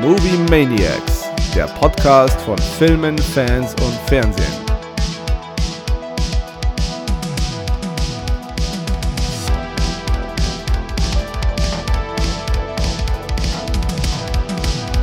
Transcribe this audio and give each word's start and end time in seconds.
Movie 0.00 0.38
Maniacs, 0.48 1.28
der 1.54 1.66
Podcast 1.66 2.40
von 2.40 2.56
Filmen, 2.56 3.18
Fans 3.18 3.74
und 3.82 3.92
Fernsehen. 4.06 4.46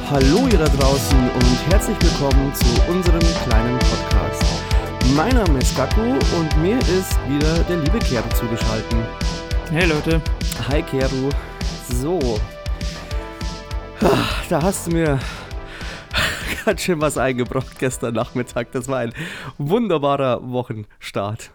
Hallo 0.10 0.48
ihr 0.48 0.58
da 0.58 0.66
draußen 0.66 1.30
und 1.36 1.72
herzlich 1.72 1.98
willkommen 2.02 2.52
zu 2.56 2.92
unserem 2.92 3.20
kleinen 3.20 3.78
Podcast. 3.78 4.44
Mein 5.16 5.36
Name 5.36 5.60
ist 5.60 5.78
Gaku 5.78 6.02
und 6.02 6.62
mir 6.64 6.80
ist 6.80 7.20
wieder 7.28 7.60
der 7.70 7.78
liebe 7.78 8.00
Keru 8.00 8.28
zugeschaltet. 8.30 8.98
Hey 9.70 9.86
Leute. 9.86 10.20
Hi 10.68 10.82
Keru. 10.82 11.30
So. 12.02 12.40
Ah, 14.02 14.44
Da 14.50 14.62
hast 14.62 14.88
du 14.88 14.92
mir 14.92 15.20
ganz 16.66 16.82
schön 16.82 17.02
was 17.02 17.18
eingebracht 17.18 17.80
gestern 17.80 18.14
Nachmittag. 18.14 18.72
Das 18.72 18.88
war 18.88 19.00
ein 19.00 19.14
wunderbarer 19.58 20.50
Wochenstart. 20.50 21.52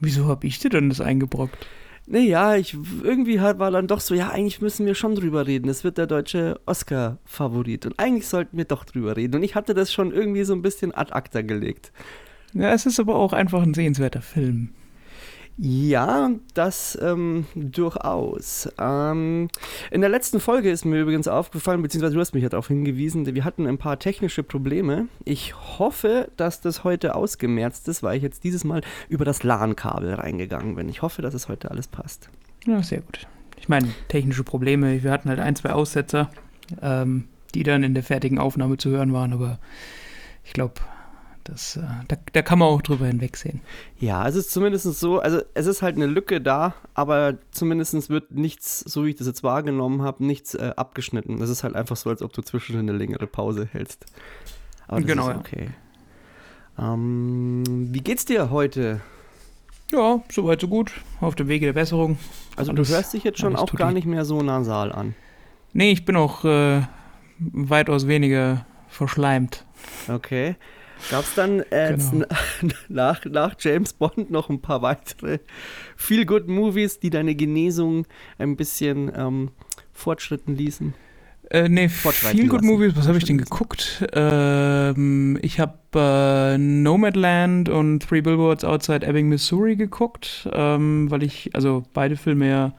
Wieso 0.00 0.26
hab 0.28 0.44
ich 0.44 0.58
dir 0.58 0.68
denn 0.70 0.88
das 0.88 1.00
eingebrockt? 1.00 1.66
Naja, 2.08 2.54
ich, 2.54 2.76
irgendwie 3.02 3.40
halt 3.40 3.58
war 3.58 3.70
dann 3.70 3.88
doch 3.88 3.98
so, 4.00 4.14
ja, 4.14 4.28
eigentlich 4.28 4.60
müssen 4.60 4.86
wir 4.86 4.94
schon 4.94 5.16
drüber 5.16 5.46
reden. 5.46 5.68
Es 5.68 5.82
wird 5.82 5.98
der 5.98 6.06
deutsche 6.06 6.60
Oscar-Favorit. 6.66 7.84
Und 7.86 7.98
eigentlich 7.98 8.28
sollten 8.28 8.56
wir 8.56 8.64
doch 8.64 8.84
drüber 8.84 9.16
reden. 9.16 9.34
Und 9.36 9.42
ich 9.42 9.54
hatte 9.56 9.74
das 9.74 9.92
schon 9.92 10.12
irgendwie 10.12 10.44
so 10.44 10.52
ein 10.52 10.62
bisschen 10.62 10.94
ad 10.94 11.12
acta 11.12 11.42
gelegt. 11.42 11.92
Ja, 12.52 12.72
es 12.72 12.86
ist 12.86 13.00
aber 13.00 13.16
auch 13.16 13.32
einfach 13.32 13.62
ein 13.62 13.74
sehenswerter 13.74 14.22
Film. 14.22 14.70
Ja, 15.58 16.32
das 16.52 16.98
ähm, 17.00 17.46
durchaus. 17.54 18.68
Ähm, 18.78 19.48
in 19.90 20.02
der 20.02 20.10
letzten 20.10 20.38
Folge 20.38 20.70
ist 20.70 20.84
mir 20.84 21.00
übrigens 21.00 21.28
aufgefallen, 21.28 21.80
beziehungsweise 21.80 22.14
du 22.14 22.20
hast 22.20 22.34
mich 22.34 22.42
ja 22.42 22.50
darauf 22.50 22.68
hingewiesen, 22.68 23.34
wir 23.34 23.44
hatten 23.44 23.66
ein 23.66 23.78
paar 23.78 23.98
technische 23.98 24.42
Probleme. 24.42 25.08
Ich 25.24 25.54
hoffe, 25.78 26.28
dass 26.36 26.60
das 26.60 26.84
heute 26.84 27.14
ausgemerzt 27.14 27.88
ist, 27.88 28.02
weil 28.02 28.18
ich 28.18 28.22
jetzt 28.22 28.44
dieses 28.44 28.64
Mal 28.64 28.82
über 29.08 29.24
das 29.24 29.44
LAN-Kabel 29.44 30.12
reingegangen 30.14 30.74
bin. 30.76 30.90
Ich 30.90 31.00
hoffe, 31.00 31.22
dass 31.22 31.32
es 31.32 31.48
heute 31.48 31.70
alles 31.70 31.86
passt. 31.86 32.28
Ja, 32.66 32.82
sehr 32.82 33.00
gut. 33.00 33.26
Ich 33.58 33.70
meine, 33.70 33.88
technische 34.08 34.44
Probleme. 34.44 35.02
Wir 35.02 35.10
hatten 35.10 35.30
halt 35.30 35.40
ein, 35.40 35.56
zwei 35.56 35.72
Aussetzer, 35.72 36.30
ähm, 36.82 37.28
die 37.54 37.62
dann 37.62 37.82
in 37.82 37.94
der 37.94 38.02
fertigen 38.02 38.38
Aufnahme 38.38 38.76
zu 38.76 38.90
hören 38.90 39.14
waren, 39.14 39.32
aber 39.32 39.58
ich 40.44 40.52
glaube, 40.52 40.74
das, 41.48 41.76
äh, 41.76 41.82
da, 42.08 42.16
da 42.32 42.42
kann 42.42 42.58
man 42.58 42.68
auch 42.68 42.82
drüber 42.82 43.06
hinwegsehen. 43.06 43.60
Ja, 43.98 44.26
es 44.28 44.34
ist 44.36 44.50
zumindest 44.50 44.84
so, 44.84 45.20
also 45.20 45.40
es 45.54 45.66
ist 45.66 45.82
halt 45.82 45.96
eine 45.96 46.06
Lücke 46.06 46.40
da, 46.40 46.74
aber 46.94 47.34
zumindest 47.50 48.10
wird 48.10 48.32
nichts, 48.32 48.80
so 48.80 49.04
wie 49.04 49.10
ich 49.10 49.16
das 49.16 49.26
jetzt 49.26 49.42
wahrgenommen 49.42 50.02
habe, 50.02 50.24
nichts 50.24 50.54
äh, 50.54 50.72
abgeschnitten. 50.76 51.38
Das 51.38 51.48
ist 51.50 51.64
halt 51.64 51.74
einfach 51.76 51.96
so, 51.96 52.10
als 52.10 52.22
ob 52.22 52.32
du 52.32 52.42
zwischen 52.42 52.78
eine 52.78 52.92
längere 52.92 53.26
Pause 53.26 53.68
hältst. 53.70 54.06
Aber 54.88 55.00
das 55.00 55.06
Genau, 55.08 55.28
ist 55.28 55.34
ja. 55.34 55.40
okay. 55.40 55.70
Ähm, 56.78 57.64
wie 57.92 58.00
geht's 58.00 58.24
dir 58.24 58.50
heute? 58.50 59.00
Ja, 59.92 60.20
soweit 60.30 60.60
so 60.60 60.68
gut. 60.68 60.92
Auf 61.20 61.34
dem 61.36 61.48
Wege 61.48 61.66
der 61.66 61.72
Besserung. 61.72 62.18
Also 62.56 62.72
Alles- 62.72 62.88
du 62.88 62.94
hörst 62.94 63.14
dich 63.14 63.24
jetzt 63.24 63.38
schon 63.38 63.56
auch 63.56 63.72
gar 63.72 63.92
nicht 63.92 64.06
mehr 64.06 64.24
so 64.24 64.42
nasal 64.42 64.92
an. 64.92 65.14
Nee, 65.72 65.92
ich 65.92 66.04
bin 66.04 66.16
auch 66.16 66.44
äh, 66.44 66.82
weitaus 67.38 68.06
weniger 68.08 68.66
verschleimt. 68.88 69.64
Okay. 70.08 70.56
Gab 71.10 71.24
es 71.24 71.34
dann 71.34 71.60
äh, 71.70 71.96
Genau. 71.96 72.26
nach, 72.88 73.24
nach 73.24 73.54
James 73.58 73.92
Bond 73.92 74.30
noch 74.30 74.48
ein 74.50 74.60
paar 74.60 74.82
weitere 74.82 75.38
Feel-Good-Movies, 75.96 77.00
die 77.00 77.10
deine 77.10 77.34
Genesung 77.34 78.06
ein 78.38 78.56
bisschen 78.56 79.10
ähm, 79.14 79.50
fortschritten 79.92 80.56
ließen? 80.56 80.94
Äh, 81.50 81.68
nee, 81.68 81.88
viel 81.88 82.48
Good. 82.48 82.62
Movies, 82.62 82.96
was 82.96 83.06
habe 83.06 83.18
ich 83.18 83.24
denn 83.24 83.38
geguckt? 83.38 84.04
Ähm, 84.12 85.38
ich 85.42 85.60
habe 85.60 85.78
äh, 85.94 86.58
Nomadland 86.58 87.68
und 87.68 88.00
Three 88.00 88.20
Billboards 88.20 88.64
Outside 88.64 89.06
Ebbing, 89.06 89.28
Missouri 89.28 89.76
geguckt, 89.76 90.48
ähm, 90.52 91.08
weil 91.08 91.22
ich, 91.22 91.50
also 91.54 91.84
beide 91.94 92.16
Filme 92.16 92.48
ja 92.48 92.72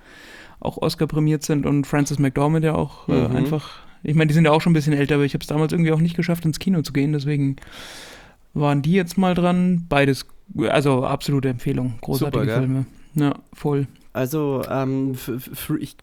auch 0.60 0.78
Oscar 0.80 1.08
prämiert 1.08 1.44
sind 1.44 1.66
und 1.66 1.88
Francis 1.88 2.20
McDormand 2.20 2.66
ja 2.66 2.76
auch 2.76 3.08
äh, 3.08 3.14
Mhm. 3.30 3.36
einfach, 3.38 3.70
ich 4.04 4.16
meine, 4.16 4.28
die 4.28 4.34
sind 4.34 4.44
ja 4.44 4.52
auch 4.52 4.60
schon 4.60 4.72
ein 4.72 4.74
bisschen 4.74 4.92
älter, 4.94 5.16
aber 5.16 5.24
ich 5.24 5.34
habe 5.34 5.44
es 5.44 5.48
damals 5.48 5.72
irgendwie 5.72 5.94
auch 5.94 6.02
nicht 6.02 6.18
geschafft, 6.18 6.44
ins 6.44 6.60
Kino 6.60 6.82
zu 6.82 6.92
gehen, 6.92 7.14
deswegen 7.14 7.56
waren 8.60 8.82
die 8.82 8.94
jetzt 8.94 9.18
mal 9.18 9.34
dran. 9.34 9.86
Beides, 9.90 10.26
also 10.58 11.04
absolute 11.06 11.50
Empfehlung, 11.50 11.96
großartige 12.02 12.46
Super? 12.46 12.58
Filme. 12.60 12.86
Ja, 13.16 13.34
voll. 13.54 13.88
Also, 14.14 14.64
ähm, 14.70 15.16
ich 15.80 15.96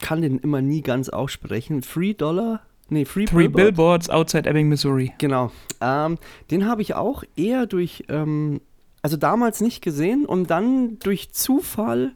kann 0.00 0.22
den 0.22 0.38
immer 0.38 0.60
nie 0.62 0.82
ganz 0.82 1.08
aussprechen. 1.08 1.82
Free 1.82 2.14
Dollar? 2.14 2.60
Nee, 2.88 3.04
Free 3.04 3.24
Three 3.24 3.48
Billboard. 3.48 3.56
Billboards 3.56 4.10
Outside 4.10 4.48
Ebbing, 4.48 4.68
Missouri. 4.68 5.12
Genau. 5.18 5.50
Ähm, 5.80 6.18
den 6.50 6.66
habe 6.66 6.82
ich 6.82 6.94
auch 6.94 7.24
eher 7.36 7.66
durch, 7.66 8.04
ähm, 8.08 8.60
also 9.02 9.16
damals 9.16 9.60
nicht 9.60 9.82
gesehen 9.82 10.24
und 10.26 10.50
dann 10.50 10.98
durch 11.00 11.32
Zufall 11.32 12.12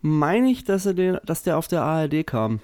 meine 0.00 0.48
ich, 0.50 0.64
dass, 0.64 0.86
er 0.86 0.94
den, 0.94 1.18
dass 1.26 1.42
der 1.42 1.58
auf 1.58 1.68
der 1.68 1.82
ARD 1.82 2.24
kam. 2.24 2.60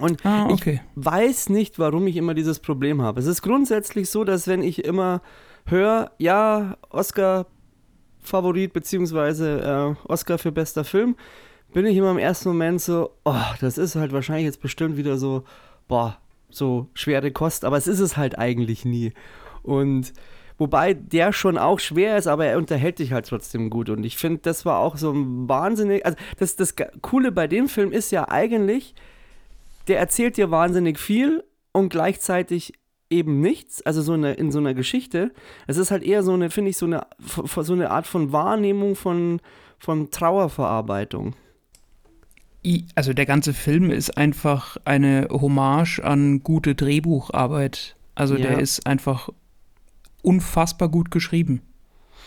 Und 0.00 0.24
Ah, 0.24 0.46
Ich- 0.48 0.52
okay. 0.54 0.80
weiß 0.94 1.48
nicht, 1.50 1.78
warum 1.78 2.06
ich 2.06 2.16
immer 2.16 2.34
dieses 2.34 2.58
Problem 2.60 3.02
habe. 3.02 3.20
Es 3.20 3.26
ist 3.26 3.42
grundsätzlich 3.42 4.08
so, 4.10 4.24
dass 4.24 4.46
wenn 4.48 4.62
ich 4.62 4.84
immer 4.84 5.20
höre, 5.70 6.10
ja, 6.18 6.76
Oscar-Favorit 6.90 8.72
beziehungsweise 8.72 9.96
äh, 10.06 10.08
Oscar 10.08 10.38
für 10.38 10.52
bester 10.52 10.84
Film, 10.84 11.16
bin 11.72 11.86
ich 11.86 11.96
immer 11.96 12.10
im 12.10 12.18
ersten 12.18 12.48
Moment 12.48 12.80
so, 12.80 13.10
oh, 13.24 13.34
das 13.60 13.78
ist 13.78 13.94
halt 13.94 14.12
wahrscheinlich 14.12 14.46
jetzt 14.46 14.62
bestimmt 14.62 14.96
wieder 14.96 15.18
so, 15.18 15.44
boah, 15.86 16.18
so 16.50 16.88
schwere 16.94 17.30
Kost, 17.30 17.64
aber 17.64 17.76
es 17.76 17.86
ist 17.86 18.00
es 18.00 18.16
halt 18.16 18.38
eigentlich 18.38 18.84
nie. 18.84 19.12
Und 19.62 20.12
wobei 20.56 20.94
der 20.94 21.32
schon 21.32 21.58
auch 21.58 21.78
schwer 21.78 22.16
ist, 22.16 22.26
aber 22.26 22.46
er 22.46 22.58
unterhält 22.58 22.98
dich 22.98 23.12
halt 23.12 23.28
trotzdem 23.28 23.70
gut. 23.70 23.90
Und 23.90 24.04
ich 24.04 24.16
finde, 24.16 24.40
das 24.42 24.64
war 24.64 24.78
auch 24.78 24.96
so 24.96 25.12
ein 25.12 25.48
wahnsinnig, 25.48 26.06
also 26.06 26.16
das, 26.38 26.56
das 26.56 26.74
Coole 27.02 27.32
bei 27.32 27.46
dem 27.46 27.68
Film 27.68 27.92
ist 27.92 28.10
ja 28.10 28.28
eigentlich, 28.28 28.94
der 29.88 29.98
erzählt 29.98 30.36
dir 30.36 30.50
wahnsinnig 30.50 30.98
viel 30.98 31.44
und 31.72 31.90
gleichzeitig 31.90 32.72
eben 33.10 33.40
nichts, 33.40 33.82
also 33.82 34.02
so 34.02 34.12
eine, 34.12 34.34
in 34.34 34.52
so 34.52 34.58
einer 34.58 34.74
Geschichte. 34.74 35.32
Es 35.66 35.76
ist 35.76 35.90
halt 35.90 36.02
eher 36.02 36.22
so 36.22 36.32
eine, 36.32 36.50
finde 36.50 36.70
ich, 36.70 36.76
so 36.76 36.86
eine, 36.86 37.06
so 37.18 37.72
eine 37.72 37.90
Art 37.90 38.06
von 38.06 38.32
Wahrnehmung 38.32 38.96
von, 38.96 39.40
von 39.78 40.10
Trauerverarbeitung. 40.10 41.34
Also 42.94 43.14
der 43.14 43.24
ganze 43.24 43.54
Film 43.54 43.90
ist 43.90 44.18
einfach 44.18 44.76
eine 44.84 45.28
Hommage 45.30 46.00
an 46.00 46.40
gute 46.42 46.74
Drehbucharbeit. 46.74 47.96
Also 48.14 48.36
Ja. 48.36 48.48
der 48.48 48.58
ist 48.60 48.86
einfach 48.86 49.30
unfassbar 50.22 50.88
gut 50.88 51.10
geschrieben. 51.10 51.62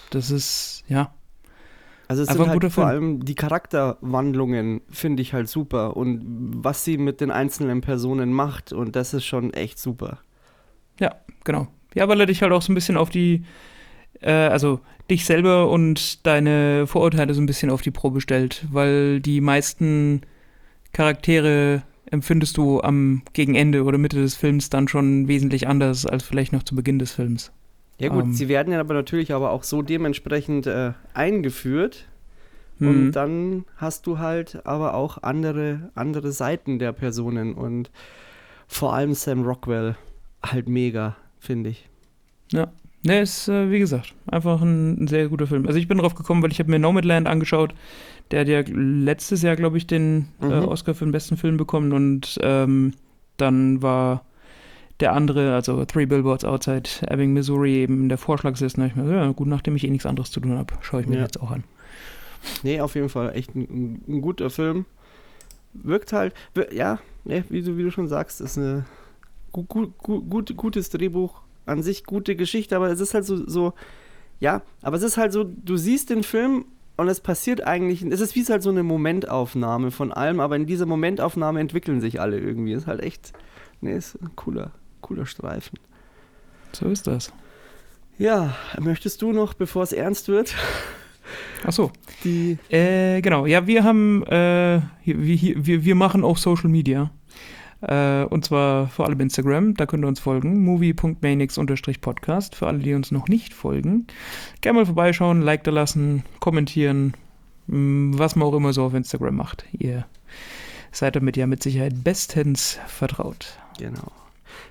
Das 0.10 0.32
ist, 0.32 0.84
ja. 0.88 1.14
Also 2.08 2.24
es 2.24 2.30
Einfach 2.30 2.46
sind 2.46 2.52
halt 2.54 2.64
vor 2.64 2.70
Film. 2.72 2.88
allem 2.88 3.26
die 3.26 3.36
Charakterwandlungen, 3.36 4.82
finde 4.90 5.22
ich 5.22 5.34
halt 5.34 5.48
super. 5.48 5.96
Und 5.96 6.22
was 6.64 6.84
sie 6.84 6.98
mit 6.98 7.22
den 7.22 7.30
einzelnen 7.32 7.82
Personen 7.82 8.34
macht. 8.34 8.74
Und 8.74 8.96
das 8.96 9.14
ist 9.14 9.26
schon 9.26 9.54
echt 9.54 9.80
super. 9.80 10.20
Ja, 11.02 11.16
genau. 11.44 11.68
Ja, 11.96 12.08
weil 12.08 12.20
er 12.22 12.28
dich 12.28 12.42
halt 12.42 12.54
auch 12.54 12.62
so 12.62 12.72
ein 12.72 12.76
bisschen 12.76 12.96
auf 12.96 13.10
die, 13.10 13.44
äh, 14.22 14.32
also 14.32 14.80
dich 15.10 15.26
selber 15.26 15.70
und 15.70 16.26
deine 16.26 16.88
Vorurteile 16.88 17.34
so 17.34 17.42
ein 17.42 17.48
bisschen 17.48 17.70
auf 17.70 17.82
die 17.82 17.92
Probe 17.92 18.22
stellt, 18.22 18.66
weil 18.72 19.20
die 19.20 19.42
meisten 19.42 20.22
Charaktere 20.94 21.82
empfindest 22.06 22.56
du 22.58 22.82
am 22.82 23.24
gegen 23.34 23.56
Ende 23.56 23.84
oder 23.84 23.98
Mitte 23.98 24.22
des 24.22 24.36
Films 24.36 24.70
dann 24.70 24.88
schon 24.88 25.28
wesentlich 25.28 25.68
anders 25.68 26.06
als 26.06 26.24
vielleicht 26.24 26.54
noch 26.54 26.64
zu 26.64 26.76
Beginn 26.76 27.00
des 27.00 27.12
Films. 27.12 27.52
Ja 28.00 28.10
gut, 28.10 28.26
Ähm. 28.26 28.34
sie 28.34 28.48
werden 28.48 28.72
ja 28.72 28.80
aber 28.80 28.94
natürlich 28.94 29.34
aber 29.34 29.52
auch 29.52 29.64
so 29.64 29.82
dementsprechend 29.82 30.68
äh, 30.68 30.94
eingeführt. 31.14 32.08
Mhm. 32.80 32.88
Und 32.88 33.12
dann 33.12 33.66
hast 33.78 34.08
du 34.08 34.20
halt 34.20 34.66
aber 34.66 34.94
auch 34.94 35.24
andere, 35.24 35.92
andere 35.96 36.32
Seiten 36.32 36.80
der 36.80 36.94
Personen. 36.94 37.54
Und 37.54 37.92
vor 38.68 38.94
allem 38.94 39.14
Sam 39.14 39.44
Rockwell 39.44 39.96
halt 40.44 40.68
mega, 40.70 41.16
finde 41.40 41.70
ich. 41.72 41.88
Ne, 43.04 43.20
ist, 43.22 43.48
äh, 43.48 43.72
wie 43.72 43.80
gesagt, 43.80 44.14
einfach 44.28 44.62
ein, 44.62 45.04
ein 45.04 45.08
sehr 45.08 45.28
guter 45.28 45.48
Film. 45.48 45.66
Also 45.66 45.80
ich 45.80 45.88
bin 45.88 45.98
drauf 45.98 46.14
gekommen, 46.14 46.44
weil 46.44 46.52
ich 46.52 46.60
habe 46.60 46.70
mir 46.70 46.78
Nomadland 46.78 47.28
angeschaut. 47.28 47.74
Der 48.30 48.42
hat 48.42 48.48
ja 48.48 48.62
letztes 48.68 49.42
Jahr, 49.42 49.56
glaube 49.56 49.78
ich, 49.78 49.88
den 49.88 50.28
äh, 50.40 50.46
Mhm. 50.46 50.66
Oscar 50.68 50.94
für 50.94 51.06
den 51.06 51.12
besten 51.12 51.36
Film 51.36 51.58
bekommen 51.58 51.94
und 51.94 52.38
ähm, 52.44 52.94
dann 53.38 53.82
war 53.82 54.24
der 55.00 55.14
andere, 55.14 55.56
also 55.56 55.84
Three 55.86 56.06
Billboards 56.06 56.46
Outside 56.46 56.88
Ebbing, 57.08 57.34
Missouri, 57.34 57.78
eben 57.78 58.08
der 58.08 58.20
Vorschlagsliste. 58.20 58.80
Da 58.80 58.86
ich 58.86 58.96
mir, 58.96 59.12
ja 59.12 59.32
gut, 59.32 59.48
nachdem 59.48 59.76
ich 59.76 59.84
eh 59.84 59.90
nichts 59.90 60.06
anderes 60.06 60.30
zu 60.30 60.40
tun 60.40 60.56
habe, 60.60 60.72
schaue 60.82 61.02
ich 61.02 61.08
mir 61.08 61.16
Ja. 61.16 61.22
den 61.22 61.26
jetzt 61.26 61.42
auch 61.42 61.50
an. 61.50 61.64
Nee, 62.62 62.82
auf 62.82 62.94
jeden 62.94 63.10
Fall 63.10 63.36
echt 63.36 63.56
ein, 63.56 64.04
ein, 64.08 64.22
guter 64.22 64.52
Film. 64.52 64.86
Wirkt 65.74 66.14
halt, 66.14 66.36
wir- 66.54 66.72
ja, 66.72 67.00
ne, 67.26 67.44
wie, 67.50 67.64
du, 67.64 67.78
wie 67.78 67.84
du 67.84 67.90
schon 67.92 68.08
sagst, 68.08 68.42
ist 68.42 68.60
eine 68.60 68.86
gu, 69.52 69.64
gu, 69.64 69.88
gu, 70.02 70.22
gut, 70.22 70.56
gutes 70.58 70.90
Drehbuch, 70.90 71.42
an 71.66 71.84
sich 71.84 72.04
gute 72.04 72.36
Geschichte, 72.36 72.76
aber 72.76 72.90
es 72.90 73.00
ist 73.00 73.14
halt 73.14 73.26
so, 73.26 73.48
so, 73.48 73.74
ja, 74.40 74.62
aber 74.82 74.98
es 74.98 75.04
ist 75.04 75.18
halt 75.18 75.34
so, 75.34 75.44
du 75.44 75.78
siehst 75.78 76.10
den 76.10 76.24
Film 76.24 76.66
und 76.98 77.08
es 77.08 77.20
passiert 77.20 77.66
eigentlich, 77.66 78.04
es 78.04 78.22
ist 78.22 78.36
wie 78.36 78.46
halt 78.46 78.62
so 78.62 78.70
eine 78.70 78.84
Momentaufnahme 78.84 79.92
von 79.92 80.12
allem, 80.12 80.40
aber 80.40 80.56
in 80.56 80.66
dieser 80.66 80.86
Momentaufnahme 80.86 81.60
entwickeln 81.60 82.02
sich 82.02 82.22
alle 82.22 82.40
irgendwie. 82.40 82.74
Ist 82.74 82.88
halt 82.88 83.02
echt, 83.02 83.34
nee, 83.82 83.96
ist 83.96 84.22
ein 84.22 84.36
cooler, 84.36 84.72
cooler 85.02 85.26
Streifen. 85.26 85.80
So 86.74 86.88
ist 86.88 87.08
das. 87.08 87.34
Ja, 88.18 88.56
möchtest 88.80 89.22
du 89.22 89.32
noch, 89.32 89.54
bevor 89.54 89.84
es 89.84 89.94
ernst 89.94 90.28
wird? 90.28 90.54
Ach 91.66 91.72
so. 91.72 91.92
Die 92.24 92.58
Äh, 92.70 93.22
genau, 93.22 93.46
ja, 93.46 93.66
wir 93.66 93.84
haben, 93.84 94.24
äh, 94.28 94.82
wir, 95.04 95.66
wir, 95.66 95.86
wir 95.86 95.96
machen 95.96 96.24
auch 96.24 96.38
Social 96.38 96.70
Media. 96.70 97.10
Äh, 97.82 98.24
und 98.26 98.46
zwar 98.46 98.88
vor 98.88 99.08
allem 99.08 99.20
Instagram, 99.20 99.74
da 99.76 99.86
könnt 99.86 100.04
ihr 100.04 100.08
uns 100.08 100.20
folgen, 100.20 100.64
movie.manix-podcast, 100.64 102.56
für 102.56 102.68
alle, 102.68 102.80
die 102.80 102.94
uns 102.94 103.12
noch 103.12 103.28
nicht 103.28 103.54
folgen. 103.54 104.08
Gerne 104.62 104.80
mal 104.80 104.86
vorbeischauen, 104.86 105.42
Like 105.42 105.64
da 105.64 105.72
lassen, 105.72 106.24
kommentieren, 106.40 107.14
mh, 107.68 108.18
was 108.18 108.36
man 108.36 108.48
auch 108.48 108.54
immer 108.54 108.74
so 108.74 108.84
auf 108.84 108.94
Instagram 108.94 109.36
macht. 109.36 109.66
Ihr 109.78 110.06
seid 110.92 111.16
damit 111.16 111.38
ja 111.38 111.48
mit 111.48 111.64
Sicherheit 111.64 112.04
bestens 112.04 112.80
vertraut. 112.88 113.58
Genau. 113.80 114.12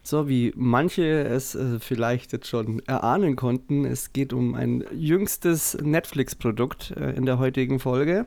So 0.03 0.29
wie 0.29 0.53
manche 0.57 1.23
es 1.23 1.55
äh, 1.55 1.79
vielleicht 1.79 2.33
jetzt 2.33 2.49
schon 2.49 2.81
erahnen 2.87 3.37
konnten, 3.37 3.85
es 3.85 4.13
geht 4.13 4.33
um 4.33 4.55
ein 4.55 4.85
jüngstes 4.93 5.77
Netflix-Produkt 5.81 6.93
äh, 6.93 7.11
in 7.13 7.27
der 7.27 7.39
heutigen 7.39 7.81
Folge. 7.81 8.27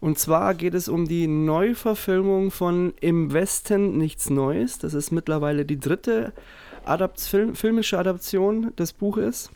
Und 0.00 0.18
zwar 0.18 0.54
geht 0.54 0.74
es 0.74 0.88
um 0.88 1.08
die 1.08 1.26
Neuverfilmung 1.26 2.50
von 2.50 2.92
Im 3.00 3.32
Westen 3.32 3.96
nichts 3.96 4.30
Neues. 4.30 4.78
Das 4.78 4.94
ist 4.94 5.10
mittlerweile 5.10 5.64
die 5.64 5.80
dritte 5.80 6.32
Adapt 6.84 7.20
Film 7.20 7.54
filmische 7.54 7.98
Adaption 7.98 8.74
des 8.76 8.92
Buches. 8.92 9.50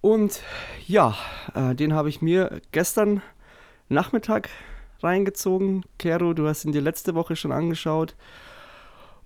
Und 0.00 0.40
ja, 0.86 1.14
äh, 1.54 1.74
den 1.74 1.92
habe 1.92 2.08
ich 2.08 2.22
mir 2.22 2.60
gestern 2.72 3.22
Nachmittag 3.88 4.48
reingezogen. 5.02 5.84
Kero, 5.98 6.32
du 6.32 6.48
hast 6.48 6.64
ihn 6.64 6.72
dir 6.72 6.80
letzte 6.80 7.14
Woche 7.14 7.36
schon 7.36 7.52
angeschaut. 7.52 8.14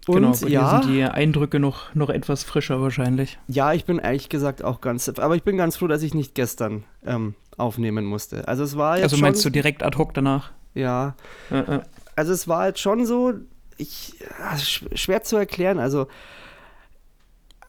Und 0.06 0.14
genau, 0.14 0.32
bei 0.40 0.48
ja, 0.48 0.82
sind 0.82 0.92
die 0.92 1.04
Eindrücke 1.04 1.60
noch, 1.60 1.94
noch 1.94 2.08
etwas 2.08 2.42
frischer 2.42 2.80
wahrscheinlich. 2.80 3.38
ja, 3.48 3.74
ich 3.74 3.84
bin 3.84 3.98
ehrlich 3.98 4.28
gesagt 4.28 4.64
auch 4.64 4.80
ganz, 4.80 5.08
aber 5.08 5.36
ich 5.36 5.42
bin 5.42 5.58
ganz 5.58 5.76
froh, 5.76 5.88
dass 5.88 6.02
ich 6.02 6.14
nicht 6.14 6.34
gestern 6.34 6.84
ähm, 7.04 7.34
aufnehmen 7.60 8.04
musste. 8.04 8.46
Also 8.48 8.64
es 8.64 8.76
war 8.76 8.96
jetzt 8.96 9.04
Also 9.04 9.16
schon, 9.16 9.22
meinst 9.26 9.44
du 9.44 9.50
direkt 9.50 9.82
ad 9.82 9.96
hoc 9.98 10.14
danach? 10.14 10.50
ja, 10.74 11.14
Äh, 11.50 11.58
äh. 11.58 11.80
also 12.16 12.32
es 12.32 12.48
war 12.48 12.66
jetzt 12.68 12.80
schon 12.80 13.06
so, 13.06 13.34
ich, 13.76 14.14
sch- 14.56 14.96
schwer 14.96 15.22
zu 15.22 15.36
erklären. 15.36 15.78
Also 15.78 16.06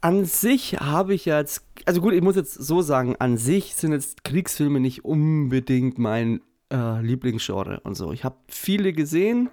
an 0.02 0.26
sich 0.26 0.80
habe 0.80 1.14
ich 1.14 1.26
jetzt, 1.26 1.64
also 1.86 2.02
gut, 2.02 2.14
ich 2.14 2.22
muss 2.24 2.36
jetzt 2.36 2.54
so 2.56 2.82
sagen, 2.82 3.16
an 3.20 3.38
sich 3.38 3.76
sind 3.76 3.92
jetzt 3.92 4.24
Kriegsfilme 4.24 4.80
nicht 4.80 5.06
unbedingt 5.06 6.00
mein 6.00 6.42
äh, 6.74 7.02
Lieblingsgenre 7.02 7.82
und 7.82 7.96
so. 7.96 8.12
Ich 8.12 8.24
habe 8.24 8.38
viele 8.48 8.94
gesehen 8.94 9.50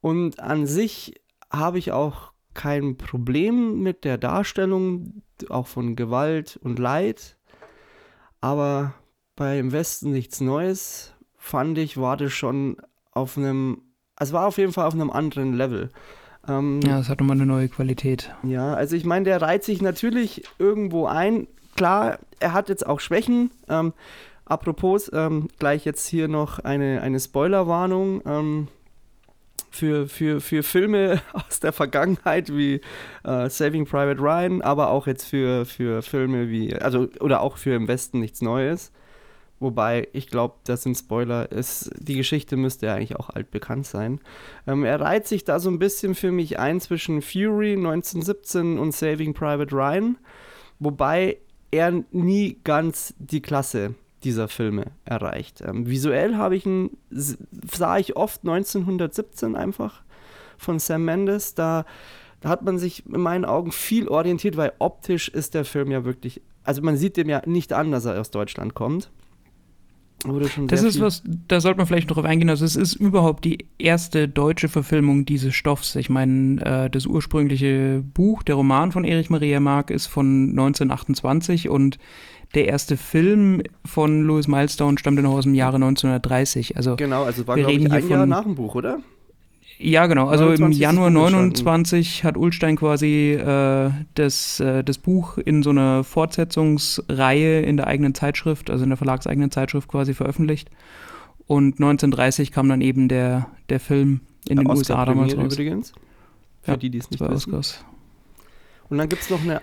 und 0.00 0.40
an 0.40 0.66
sich 0.66 1.20
habe 1.50 1.78
ich 1.78 1.92
auch 1.92 2.32
kein 2.54 2.96
Problem 2.96 3.80
mit 3.80 4.04
der 4.04 4.16
Darstellung, 4.16 5.22
auch 5.50 5.66
von 5.66 5.96
Gewalt 5.96 6.58
und 6.62 6.78
Leid. 6.78 7.36
Aber 8.40 8.94
beim 9.36 9.72
Westen 9.72 10.12
nichts 10.12 10.40
Neues, 10.40 11.12
fand 11.36 11.78
ich, 11.78 11.96
war 11.96 12.16
das 12.16 12.32
schon 12.32 12.76
auf 13.12 13.36
einem, 13.36 13.82
es 14.18 14.32
war 14.32 14.46
auf 14.46 14.58
jeden 14.58 14.72
Fall 14.72 14.86
auf 14.86 14.94
einem 14.94 15.10
anderen 15.10 15.54
Level. 15.54 15.90
Ähm, 16.48 16.80
Ja, 16.84 16.98
das 16.98 17.08
hat 17.08 17.20
nochmal 17.20 17.36
eine 17.36 17.46
neue 17.46 17.68
Qualität. 17.68 18.34
ja, 18.42 18.74
also 18.74 18.96
ich 18.96 19.04
meine, 19.04 19.24
der 19.24 19.40
reiht 19.40 19.64
sich 19.64 19.82
natürlich 19.82 20.44
irgendwo 20.58 21.06
ein. 21.06 21.46
Klar, 21.76 22.18
er 22.40 22.52
hat 22.52 22.68
jetzt 22.68 22.86
auch 22.86 23.00
Schwächen. 23.00 23.50
Ähm, 23.68 23.92
apropos, 24.44 25.10
ähm, 25.12 25.48
gleich 25.58 25.84
jetzt 25.84 26.06
hier 26.06 26.28
noch 26.28 26.58
eine, 26.60 27.00
eine 27.02 27.18
Spoilerwarnung 27.18 28.22
ähm, 28.26 28.68
für, 29.70 30.06
für, 30.06 30.40
für 30.40 30.62
Filme 30.62 31.20
aus 31.32 31.60
der 31.60 31.72
Vergangenheit 31.72 32.54
wie 32.54 32.80
äh, 33.24 33.48
Saving 33.48 33.86
Private 33.86 34.20
Ryan, 34.20 34.62
aber 34.62 34.90
auch 34.90 35.06
jetzt 35.06 35.24
für, 35.24 35.64
für 35.64 36.02
Filme 36.02 36.48
wie, 36.48 36.74
also 36.76 37.08
oder 37.20 37.40
auch 37.40 37.56
für 37.56 37.74
Im 37.74 37.88
Westen 37.88 38.20
nichts 38.20 38.40
Neues. 38.40 38.92
Wobei, 39.64 40.08
ich 40.12 40.26
glaube, 40.28 40.56
das 40.64 40.82
sind 40.82 40.94
Spoiler. 40.94 41.50
Ist, 41.50 41.90
die 41.98 42.16
Geschichte 42.16 42.58
müsste 42.58 42.84
ja 42.84 42.94
eigentlich 42.96 43.16
auch 43.16 43.30
altbekannt 43.30 43.86
sein. 43.86 44.20
Ähm, 44.66 44.84
er 44.84 45.00
reiht 45.00 45.26
sich 45.26 45.44
da 45.44 45.58
so 45.58 45.70
ein 45.70 45.78
bisschen 45.78 46.14
für 46.14 46.32
mich 46.32 46.58
ein 46.58 46.82
zwischen 46.82 47.22
Fury 47.22 47.72
1917 47.72 48.78
und 48.78 48.92
Saving 48.92 49.32
Private 49.32 49.74
Ryan, 49.74 50.18
wobei 50.78 51.38
er 51.70 52.04
nie 52.12 52.58
ganz 52.62 53.14
die 53.18 53.40
Klasse 53.40 53.94
dieser 54.22 54.48
Filme 54.48 54.92
erreicht. 55.06 55.62
Ähm, 55.66 55.88
visuell 55.88 56.36
habe 56.36 56.56
ich 56.56 56.66
s- 57.10 57.38
sah 57.74 57.96
ich 57.96 58.16
oft 58.16 58.42
1917 58.42 59.56
einfach 59.56 60.02
von 60.58 60.78
Sam 60.78 61.06
Mendes. 61.06 61.54
Da, 61.54 61.86
da 62.42 62.50
hat 62.50 62.62
man 62.62 62.78
sich 62.78 63.06
in 63.06 63.20
meinen 63.22 63.46
Augen 63.46 63.72
viel 63.72 64.08
orientiert, 64.08 64.58
weil 64.58 64.72
optisch 64.78 65.30
ist 65.30 65.54
der 65.54 65.64
Film 65.64 65.90
ja 65.90 66.04
wirklich, 66.04 66.42
also 66.64 66.82
man 66.82 66.98
sieht 66.98 67.16
dem 67.16 67.30
ja 67.30 67.40
nicht 67.46 67.72
an, 67.72 67.92
dass 67.92 68.04
er 68.04 68.20
aus 68.20 68.30
Deutschland 68.30 68.74
kommt. 68.74 69.10
Das 70.68 70.82
ist 70.82 71.00
was, 71.00 71.22
da 71.48 71.60
sollte 71.60 71.76
man 71.76 71.86
vielleicht 71.86 72.08
noch 72.08 72.16
drauf 72.16 72.24
eingehen. 72.24 72.48
Also 72.48 72.64
es 72.64 72.76
ist 72.76 72.94
überhaupt 72.94 73.44
die 73.44 73.66
erste 73.78 74.26
deutsche 74.26 74.68
Verfilmung 74.68 75.26
dieses 75.26 75.54
Stoffs. 75.54 75.96
Ich 75.96 76.08
meine, 76.08 76.64
äh, 76.64 76.90
das 76.90 77.04
ursprüngliche 77.06 78.02
Buch, 78.14 78.42
der 78.42 78.54
Roman 78.54 78.90
von 78.90 79.04
Erich 79.04 79.28
Maria 79.28 79.60
Mark 79.60 79.90
ist 79.90 80.06
von 80.06 80.50
1928 80.50 81.68
und 81.68 81.98
der 82.54 82.68
erste 82.68 82.96
Film 82.96 83.62
von 83.84 84.22
Louis 84.22 84.48
Milestone 84.48 84.96
stammt 84.98 85.20
noch 85.20 85.32
aus 85.32 85.44
dem 85.44 85.54
Jahre 85.54 85.76
1930. 85.76 86.76
Also 86.76 86.96
Genau, 86.96 87.24
also 87.24 87.46
war 87.46 87.56
Wir 87.56 87.64
glaube 87.64 87.84
ich 87.84 87.92
ein 87.92 88.08
Jahr 88.08 88.26
nach 88.26 88.44
dem 88.44 88.54
Buch, 88.54 88.74
oder? 88.76 89.00
Ja, 89.78 90.06
genau. 90.06 90.28
Also 90.28 90.44
29 90.44 90.76
im 90.76 90.82
Januar 90.82 91.10
das 91.10 91.14
Buch 91.14 91.26
entstanden. 91.26 91.54
29 91.64 92.24
hat 92.24 92.36
Ulstein 92.36 92.76
quasi 92.76 93.32
äh, 93.32 93.90
das, 94.14 94.60
äh, 94.60 94.84
das 94.84 94.98
Buch 94.98 95.38
in 95.38 95.62
so 95.62 95.70
einer 95.70 96.04
Fortsetzungsreihe 96.04 97.60
in 97.62 97.76
der 97.76 97.86
eigenen 97.86 98.14
Zeitschrift, 98.14 98.70
also 98.70 98.84
in 98.84 98.90
der 98.90 98.96
verlagseigenen 98.96 99.50
Zeitschrift 99.50 99.88
quasi 99.88 100.14
veröffentlicht. 100.14 100.70
Und 101.46 101.74
1930 101.74 102.52
kam 102.52 102.68
dann 102.68 102.80
eben 102.80 103.08
der, 103.08 103.48
der 103.68 103.80
Film 103.80 104.20
in 104.48 104.58
den 104.58 104.70
USA 104.70 105.04
damals 105.04 105.36
raus. 105.36 105.54
übrigens. 105.54 105.92
Für 106.62 106.72
Ja, 106.72 106.76
die, 106.76 106.90
die 106.90 106.98
es 106.98 107.10
nicht 107.10 107.20
wissen. 107.20 107.34
Oscars. 107.34 107.84
Und 108.88 108.98
dann 108.98 109.08
gibt 109.08 109.22
es 109.22 109.30
noch 109.30 109.40
eine 109.42 109.60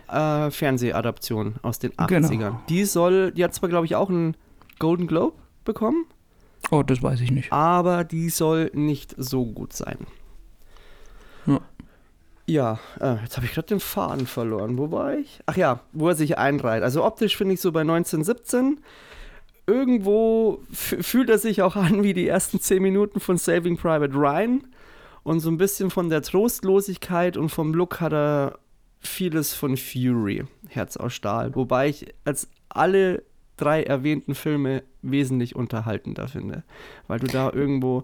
äh, 0.47 0.51
Fernsehadaption 0.51 1.55
aus 1.61 1.79
den 1.79 1.91
80ern. 1.91 2.27
Genau. 2.29 2.61
Die 2.69 2.85
soll, 2.85 3.31
die 3.31 3.43
hat 3.43 3.53
zwar, 3.53 3.69
glaube 3.69 3.85
ich, 3.85 3.95
auch 3.95 4.09
einen 4.09 4.35
Golden 4.79 5.07
Globe 5.07 5.35
bekommen, 5.63 6.05
Oh, 6.71 6.83
das 6.83 7.03
weiß 7.03 7.21
ich 7.21 7.31
nicht. 7.31 7.51
aber 7.51 8.03
die 8.03 8.29
soll 8.29 8.71
nicht 8.73 9.13
so 9.17 9.45
gut 9.45 9.73
sein. 9.73 9.97
Ja. 11.45 11.59
Ja, 12.47 12.79
äh, 12.99 13.15
jetzt 13.21 13.37
habe 13.37 13.45
ich 13.45 13.53
gerade 13.53 13.67
den 13.67 13.79
Faden 13.79 14.25
verloren. 14.25 14.77
Wo 14.77 14.91
war 14.91 15.13
ich? 15.13 15.39
Ach 15.45 15.55
ja, 15.55 15.81
wo 15.93 16.09
er 16.09 16.15
sich 16.15 16.37
einreiht. 16.37 16.83
Also 16.83 17.05
optisch 17.05 17.37
finde 17.37 17.53
ich 17.53 17.61
so 17.61 17.71
bei 17.71 17.81
1917. 17.81 18.79
Irgendwo 19.67 20.59
fühlt 20.71 21.29
er 21.29 21.37
sich 21.37 21.61
auch 21.61 21.75
an 21.75 22.03
wie 22.03 22.13
die 22.13 22.27
ersten 22.27 22.59
zehn 22.59 22.81
Minuten 22.81 23.19
von 23.19 23.37
Saving 23.37 23.77
Private 23.77 24.13
Ryan. 24.13 24.67
Und 25.23 25.39
so 25.39 25.49
ein 25.49 25.57
bisschen 25.57 25.91
von 25.91 26.09
der 26.09 26.23
Trostlosigkeit 26.23 27.37
und 27.37 27.49
vom 27.49 27.73
Look 27.73 28.01
hat 28.01 28.11
er 28.11 28.59
vieles 28.99 29.53
von 29.53 29.77
Fury, 29.77 30.43
Herz 30.67 30.97
aus 30.97 31.13
Stahl. 31.13 31.55
Wobei 31.55 31.89
ich 31.89 32.07
als 32.25 32.49
alle 32.69 33.23
drei 33.61 33.83
erwähnten 33.83 34.35
Filme 34.35 34.83
wesentlich 35.01 35.55
unterhaltender 35.55 36.27
finde. 36.27 36.63
Weil 37.07 37.19
du 37.19 37.27
da 37.27 37.51
irgendwo, 37.51 38.03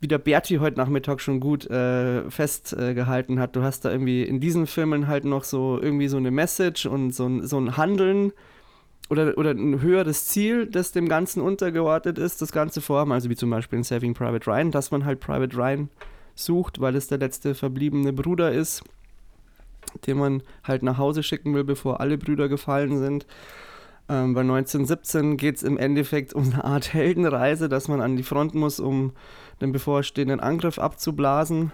wie 0.00 0.08
der 0.08 0.18
Berti 0.18 0.56
heute 0.56 0.78
Nachmittag 0.78 1.20
schon 1.20 1.40
gut 1.40 1.68
äh, 1.70 2.28
festgehalten 2.30 3.38
äh, 3.38 3.40
hat, 3.40 3.56
du 3.56 3.62
hast 3.62 3.84
da 3.84 3.90
irgendwie 3.90 4.22
in 4.22 4.40
diesen 4.40 4.66
Filmen 4.66 5.06
halt 5.06 5.24
noch 5.24 5.44
so 5.44 5.78
irgendwie 5.80 6.08
so 6.08 6.16
eine 6.16 6.30
Message 6.30 6.86
und 6.86 7.14
so 7.14 7.26
ein, 7.26 7.46
so 7.46 7.58
ein 7.58 7.76
Handeln 7.76 8.32
oder, 9.08 9.36
oder 9.36 9.50
ein 9.50 9.80
höheres 9.80 10.26
Ziel, 10.28 10.66
das 10.66 10.92
dem 10.92 11.08
Ganzen 11.08 11.42
untergeordnet 11.42 12.18
ist, 12.18 12.40
das 12.40 12.50
Ganze 12.50 12.80
vorhaben, 12.80 13.12
also 13.12 13.28
wie 13.28 13.36
zum 13.36 13.50
Beispiel 13.50 13.78
in 13.78 13.84
Saving 13.84 14.14
Private 14.14 14.50
Ryan, 14.50 14.70
dass 14.70 14.90
man 14.90 15.04
halt 15.04 15.20
Private 15.20 15.56
Ryan 15.56 15.90
sucht, 16.34 16.80
weil 16.80 16.96
es 16.96 17.08
der 17.08 17.18
letzte 17.18 17.54
verbliebene 17.54 18.12
Bruder 18.12 18.52
ist, 18.52 18.82
den 20.06 20.18
man 20.18 20.42
halt 20.64 20.82
nach 20.82 20.98
Hause 20.98 21.22
schicken 21.22 21.54
will, 21.54 21.64
bevor 21.64 22.00
alle 22.00 22.16
Brüder 22.16 22.48
gefallen 22.48 22.98
sind. 22.98 23.26
Ähm, 24.08 24.34
bei 24.34 24.40
1917 24.40 25.36
geht 25.36 25.56
es 25.56 25.62
im 25.62 25.78
Endeffekt 25.78 26.34
um 26.34 26.44
eine 26.44 26.64
Art 26.64 26.92
Heldenreise, 26.92 27.68
dass 27.68 27.88
man 27.88 28.00
an 28.00 28.16
die 28.16 28.22
Front 28.22 28.54
muss, 28.54 28.80
um 28.80 29.12
den 29.60 29.72
bevorstehenden 29.72 30.40
Angriff 30.40 30.78
abzublasen. 30.78 31.72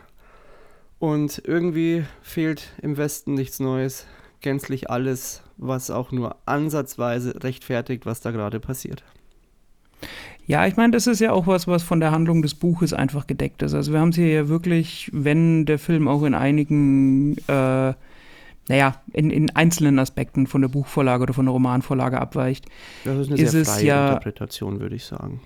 Und 0.99 1.42
irgendwie 1.44 2.04
fehlt 2.23 2.73
im 2.82 2.97
Westen 2.97 3.35
nichts 3.35 3.61
Neues, 3.61 4.06
gänzlich 4.40 4.90
alles, 4.90 5.42
was 5.56 5.90
auch 5.90 6.12
nur 6.12 6.37
ansatzweise 6.47 7.42
rechtfertigt, 7.42 8.04
was 8.04 8.20
da 8.20 8.30
gerade 8.30 8.61
passiert. 8.61 9.04
Ja, 10.47 10.66
ich 10.66 10.76
meine, 10.76 10.92
das 10.92 11.06
ist 11.06 11.20
ja 11.20 11.32
auch 11.32 11.47
was, 11.47 11.68
was 11.68 11.82
von 11.82 12.00
der 12.00 12.11
Handlung 12.11 12.40
des 12.40 12.54
Buches 12.54 12.94
einfach 12.94 13.26
gedeckt 13.26 13.62
ist. 13.62 13.75
Also 13.75 13.92
wir 13.92 14.00
haben 14.00 14.08
es 14.08 14.16
hier 14.16 14.28
ja 14.28 14.49
wirklich, 14.49 15.11
wenn 15.12 15.66
der 15.66 15.78
Film 15.78 16.08
auch 16.08 16.23
in 16.23 16.35
einigen, 16.35 17.37
äh, 17.49 17.92
naja, 18.68 19.00
in, 19.12 19.30
in 19.30 19.50
einzelnen 19.56 19.98
Aspekten 19.98 20.46
von 20.46 20.60
der 20.60 20.68
Buchvorlage 20.68 21.22
oder 21.25 21.34
von 21.34 21.46
der 21.46 21.52
Romanvorlage 21.52 22.20
abweicht. 22.20 22.66
Das 23.04 23.18
ist 23.18 23.30
eine 23.32 23.40
Ist 23.40 23.50
sehr 23.52 23.64
freie 23.64 23.84
ja- 23.87 24.08
Interpretation, 24.08 24.80
würde 24.80 24.94
ich 24.96 25.04
sagen. 25.04 25.40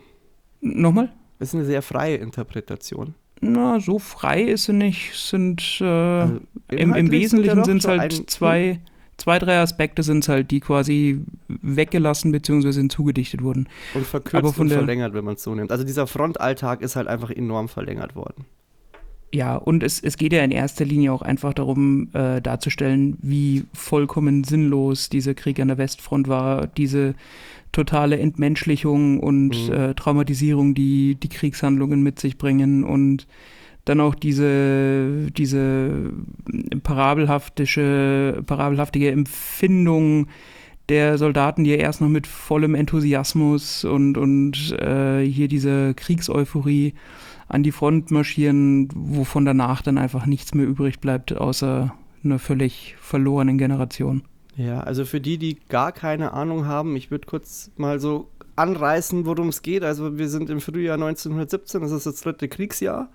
Nochmal? 0.60 1.12
Das 1.38 1.48
ist 1.48 1.54
eine 1.54 1.64
sehr 1.64 1.82
freie 1.82 2.16
Interpretation. 2.16 3.14
Na, 3.40 3.80
so 3.80 3.98
frei 3.98 4.42
ist 4.42 4.64
sie 4.64 4.72
nicht. 4.72 5.12
Sind, 5.14 5.78
äh, 5.80 5.84
Also 5.84 6.40
im, 6.70 6.94
Im 6.94 7.10
Wesentlichen 7.10 7.64
sind 7.64 7.78
es 7.78 7.82
so 7.84 7.88
halt 7.88 8.00
ein- 8.00 8.28
zwei, 8.28 8.80
zwei, 9.16 9.38
drei 9.40 9.58
Aspekte 9.58 10.04
sind 10.04 10.22
es 10.24 10.28
halt, 10.28 10.50
die 10.52 10.60
quasi 10.60 11.24
weggelassen 11.48 12.30
bzw. 12.30 12.72
hinzugedichtet 12.72 13.42
wurden. 13.42 13.68
Und 13.94 14.06
verkürzt 14.06 14.36
aber 14.36 14.56
und 14.60 14.68
verlängert, 14.70 15.14
wenn 15.14 15.24
man 15.24 15.34
es 15.34 15.42
so 15.42 15.52
nimmt. 15.54 15.72
Also 15.72 15.82
dieser 15.84 16.06
Frontalltag 16.06 16.82
ist 16.82 16.94
halt 16.94 17.08
einfach 17.08 17.30
enorm 17.30 17.68
verlängert 17.68 18.14
worden. 18.14 18.44
Ja, 19.34 19.56
und 19.56 19.82
es, 19.82 19.98
es 20.00 20.18
geht 20.18 20.32
ja 20.34 20.42
in 20.44 20.50
erster 20.50 20.84
Linie 20.84 21.12
auch 21.12 21.22
einfach 21.22 21.54
darum, 21.54 22.08
äh, 22.12 22.42
darzustellen, 22.42 23.16
wie 23.22 23.64
vollkommen 23.72 24.44
sinnlos 24.44 25.08
dieser 25.08 25.32
Krieg 25.34 25.58
an 25.58 25.68
der 25.68 25.78
Westfront 25.78 26.28
war, 26.28 26.66
diese 26.66 27.14
totale 27.72 28.18
Entmenschlichung 28.18 29.18
und 29.20 29.68
Mhm. 29.68 29.72
äh, 29.72 29.94
Traumatisierung, 29.94 30.74
die 30.74 31.14
die 31.14 31.30
Kriegshandlungen 31.30 32.02
mit 32.02 32.20
sich 32.20 32.36
bringen 32.36 32.84
und 32.84 33.26
dann 33.86 34.00
auch 34.00 34.14
diese, 34.14 35.30
diese 35.32 36.12
parabelhaftische, 36.82 38.42
parabelhaftige 38.46 39.10
Empfindung 39.10 40.28
der 40.88 41.16
Soldaten, 41.18 41.64
die 41.64 41.70
ja 41.70 41.76
erst 41.76 42.00
noch 42.00 42.08
mit 42.08 42.26
vollem 42.26 42.74
Enthusiasmus 42.74 43.84
und, 43.84 44.18
und 44.18 44.72
äh, 44.78 45.24
hier 45.24 45.48
diese 45.48 45.94
Kriegseuphorie 45.94 46.94
an 47.52 47.62
die 47.62 47.72
Front 47.72 48.10
marschieren, 48.10 48.88
wovon 48.94 49.44
danach 49.44 49.82
dann 49.82 49.98
einfach 49.98 50.26
nichts 50.26 50.54
mehr 50.54 50.66
übrig 50.66 51.00
bleibt, 51.00 51.32
außer 51.36 51.94
einer 52.24 52.38
völlig 52.38 52.96
verlorenen 53.00 53.58
Generation. 53.58 54.22
Ja, 54.56 54.80
also 54.80 55.04
für 55.04 55.20
die, 55.20 55.38
die 55.38 55.58
gar 55.68 55.92
keine 55.92 56.32
Ahnung 56.32 56.66
haben, 56.66 56.96
ich 56.96 57.10
würde 57.10 57.26
kurz 57.26 57.70
mal 57.76 58.00
so 58.00 58.28
anreißen, 58.56 59.26
worum 59.26 59.48
es 59.48 59.62
geht. 59.62 59.82
Also 59.82 60.18
wir 60.18 60.28
sind 60.28 60.50
im 60.50 60.60
Frühjahr 60.60 60.94
1917, 60.94 61.80
das 61.80 61.92
ist 61.92 62.06
das 62.06 62.20
dritte 62.20 62.48
Kriegsjahr. 62.48 63.08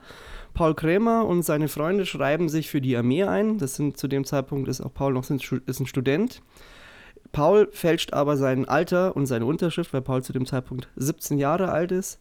Paul 0.53 0.73
Krämer 0.73 1.25
und 1.25 1.43
seine 1.43 1.67
Freunde 1.67 2.05
schreiben 2.05 2.49
sich 2.49 2.69
für 2.69 2.81
die 2.81 2.97
Armee 2.97 3.23
ein. 3.23 3.59
Das 3.59 3.75
sind 3.75 3.97
zu 3.97 4.07
dem 4.07 4.23
Zeitpunkt 4.25 4.67
ist 4.67 4.81
auch 4.81 4.93
Paul 4.93 5.13
noch 5.13 5.29
ist 5.29 5.79
ein 5.79 5.85
Student. 5.85 6.41
Paul 7.31 7.69
fälscht 7.71 8.13
aber 8.13 8.37
sein 8.37 8.67
Alter 8.67 9.15
und 9.15 9.25
seine 9.25 9.45
Unterschrift, 9.45 9.93
weil 9.93 10.01
Paul 10.01 10.23
zu 10.23 10.33
dem 10.33 10.45
Zeitpunkt 10.45 10.87
17 10.95 11.37
Jahre 11.37 11.71
alt 11.71 11.91
ist. 11.91 12.19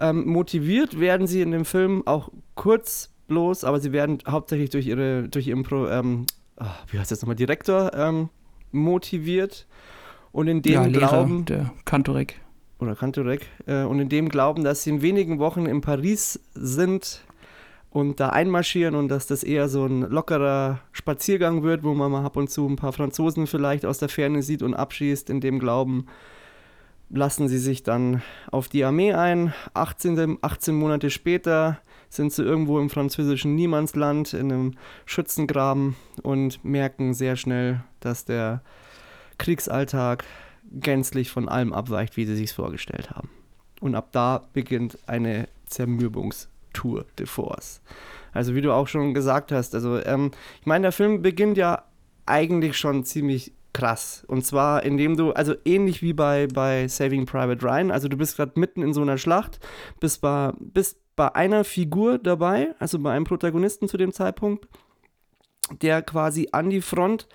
Ähm, 0.00 0.26
motiviert 0.26 0.98
werden 0.98 1.26
sie 1.26 1.42
in 1.42 1.50
dem 1.50 1.66
Film 1.66 2.06
auch 2.06 2.30
kurz 2.54 3.10
bloß, 3.28 3.64
aber 3.64 3.80
sie 3.80 3.92
werden 3.92 4.18
hauptsächlich 4.26 4.70
durch 4.70 4.86
ihre 4.86 5.28
durch 5.28 5.46
ihren 5.46 5.62
Pro, 5.62 5.86
ähm, 5.88 6.26
ah, 6.56 6.74
wie 6.88 6.98
heißt 6.98 7.10
das 7.10 7.20
nochmal 7.20 7.36
Direktor 7.36 7.92
ähm, 7.94 8.30
motiviert 8.72 9.66
und 10.32 10.48
in 10.48 10.62
dem 10.62 10.72
ja, 10.72 10.84
Lehrer, 10.86 11.08
Glauben 11.08 11.44
der 11.44 11.72
Kantorek. 11.84 12.40
oder 12.78 12.94
Kantorek 12.94 13.46
äh, 13.66 13.84
und 13.84 14.00
in 14.00 14.08
dem 14.08 14.30
Glauben, 14.30 14.64
dass 14.64 14.82
sie 14.84 14.90
in 14.90 15.02
wenigen 15.02 15.38
Wochen 15.38 15.66
in 15.66 15.82
Paris 15.82 16.40
sind 16.54 17.24
und 17.90 18.20
da 18.20 18.30
einmarschieren 18.30 18.94
und 18.94 19.08
dass 19.08 19.26
das 19.26 19.42
eher 19.42 19.68
so 19.68 19.84
ein 19.84 20.02
lockerer 20.02 20.80
Spaziergang 20.92 21.62
wird, 21.62 21.82
wo 21.82 21.92
man 21.92 22.10
mal 22.10 22.24
ab 22.24 22.36
und 22.36 22.48
zu 22.48 22.66
ein 22.66 22.76
paar 22.76 22.92
Franzosen 22.92 23.46
vielleicht 23.46 23.84
aus 23.84 23.98
der 23.98 24.08
Ferne 24.08 24.42
sieht 24.42 24.62
und 24.62 24.74
abschießt. 24.74 25.28
In 25.28 25.40
dem 25.40 25.58
Glauben 25.58 26.06
lassen 27.10 27.48
sie 27.48 27.58
sich 27.58 27.82
dann 27.82 28.22
auf 28.50 28.68
die 28.68 28.84
Armee 28.84 29.12
ein. 29.12 29.52
18, 29.74 30.38
18 30.40 30.74
Monate 30.74 31.10
später 31.10 31.80
sind 32.08 32.32
sie 32.32 32.42
irgendwo 32.42 32.80
im 32.80 32.90
französischen 32.90 33.54
Niemandsland 33.54 34.32
in 34.32 34.52
einem 34.52 34.74
Schützengraben 35.04 35.96
und 36.22 36.64
merken 36.64 37.14
sehr 37.14 37.36
schnell, 37.36 37.82
dass 38.00 38.24
der 38.24 38.62
Kriegsalltag 39.38 40.24
gänzlich 40.72 41.30
von 41.30 41.48
allem 41.48 41.72
abweicht, 41.72 42.16
wie 42.16 42.26
sie 42.26 42.36
sich 42.36 42.52
vorgestellt 42.52 43.10
haben. 43.10 43.30
Und 43.80 43.94
ab 43.94 44.08
da 44.12 44.42
beginnt 44.52 44.98
eine 45.08 45.48
Zermürbungstour 45.66 47.06
de 47.18 47.26
Force. 47.26 47.80
Also 48.32 48.54
wie 48.54 48.60
du 48.60 48.72
auch 48.72 48.86
schon 48.86 49.14
gesagt 49.14 49.52
hast, 49.52 49.74
also 49.74 49.98
ähm, 50.04 50.30
ich 50.60 50.66
meine, 50.66 50.82
der 50.82 50.92
Film 50.92 51.22
beginnt 51.22 51.56
ja 51.56 51.84
eigentlich 52.26 52.76
schon 52.76 53.04
ziemlich 53.04 53.52
krass. 53.72 54.24
Und 54.26 54.44
zwar 54.44 54.82
indem 54.82 55.16
du, 55.16 55.32
also 55.32 55.54
ähnlich 55.64 56.02
wie 56.02 56.12
bei, 56.12 56.46
bei 56.46 56.88
Saving 56.88 57.26
Private 57.26 57.64
Ryan, 57.64 57.90
also 57.90 58.08
du 58.08 58.16
bist 58.16 58.36
gerade 58.36 58.58
mitten 58.58 58.82
in 58.82 58.92
so 58.92 59.02
einer 59.02 59.18
Schlacht, 59.18 59.60
bist 60.00 60.20
bei, 60.20 60.52
bist 60.58 60.98
bei 61.16 61.34
einer 61.34 61.64
Figur 61.64 62.18
dabei, 62.18 62.74
also 62.78 62.98
bei 62.98 63.12
einem 63.12 63.24
Protagonisten 63.24 63.88
zu 63.88 63.96
dem 63.96 64.12
Zeitpunkt, 64.12 64.66
der 65.82 66.02
quasi 66.02 66.48
an 66.52 66.70
die 66.70 66.80
Front 66.80 67.28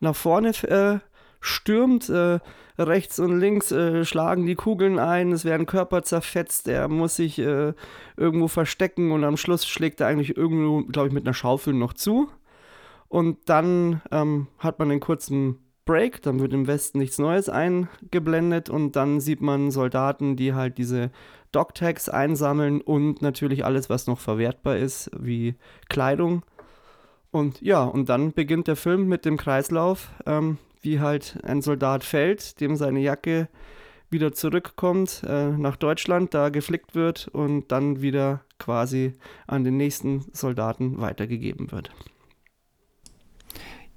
nach 0.00 0.16
vorne 0.16 0.50
äh, 0.64 0.98
stürmt. 1.40 2.08
Äh, 2.08 2.40
rechts 2.78 3.18
und 3.18 3.38
links 3.38 3.72
äh, 3.72 4.04
schlagen 4.04 4.46
die 4.46 4.54
Kugeln 4.54 4.98
ein, 4.98 5.32
es 5.32 5.44
werden 5.44 5.66
Körper 5.66 6.02
zerfetzt, 6.02 6.68
er 6.68 6.88
muss 6.88 7.16
sich 7.16 7.38
äh, 7.38 7.74
irgendwo 8.16 8.48
verstecken 8.48 9.12
und 9.12 9.24
am 9.24 9.36
Schluss 9.36 9.66
schlägt 9.66 10.00
er 10.00 10.06
eigentlich 10.06 10.36
irgendwo, 10.36 10.82
glaube 10.84 11.08
ich, 11.08 11.14
mit 11.14 11.26
einer 11.26 11.34
Schaufel 11.34 11.74
noch 11.74 11.92
zu. 11.92 12.30
Und 13.08 13.48
dann 13.48 14.02
ähm, 14.12 14.46
hat 14.58 14.78
man 14.78 14.90
einen 14.90 15.00
kurzen 15.00 15.58
Break, 15.84 16.22
dann 16.22 16.40
wird 16.40 16.52
im 16.52 16.66
Westen 16.66 16.98
nichts 16.98 17.18
Neues 17.18 17.48
eingeblendet 17.48 18.70
und 18.70 18.96
dann 18.96 19.20
sieht 19.20 19.40
man 19.40 19.70
Soldaten, 19.70 20.36
die 20.36 20.54
halt 20.54 20.78
diese 20.78 21.10
Dogtags 21.52 22.08
einsammeln 22.08 22.80
und 22.80 23.22
natürlich 23.22 23.64
alles, 23.64 23.90
was 23.90 24.06
noch 24.06 24.20
verwertbar 24.20 24.76
ist, 24.76 25.10
wie 25.18 25.56
Kleidung. 25.88 26.42
Und 27.30 27.60
ja, 27.60 27.82
und 27.84 28.08
dann 28.08 28.32
beginnt 28.32 28.68
der 28.68 28.76
Film 28.76 29.06
mit 29.08 29.24
dem 29.24 29.36
Kreislauf, 29.36 30.10
ähm, 30.26 30.58
wie 30.80 31.00
halt 31.00 31.38
ein 31.42 31.62
Soldat 31.62 32.04
fällt, 32.04 32.60
dem 32.60 32.76
seine 32.76 33.00
Jacke 33.00 33.48
wieder 34.10 34.32
zurückkommt 34.32 35.22
äh, 35.26 35.50
nach 35.50 35.76
Deutschland, 35.76 36.34
da 36.34 36.48
geflickt 36.48 36.94
wird 36.94 37.28
und 37.28 37.70
dann 37.70 38.02
wieder 38.02 38.40
quasi 38.58 39.14
an 39.46 39.62
den 39.62 39.76
nächsten 39.76 40.24
Soldaten 40.32 41.00
weitergegeben 41.00 41.70
wird. 41.70 41.90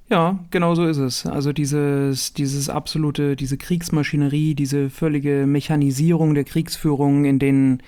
Ja, 0.10 0.40
genau 0.52 0.76
so 0.76 0.86
ist 0.86 0.98
es. 0.98 1.26
Also 1.26 1.54
dieses, 1.54 2.34
dieses 2.34 2.70
absolute, 2.70 3.36
diese 3.36 3.58
Kriegsmaschinerie, 3.58 4.54
diese 4.54 4.90
völlige 4.90 5.46
Mechanisierung 5.48 6.34
der 6.36 6.44
Kriegsführung, 6.44 7.26
in 7.26 7.40
denen 7.40 7.82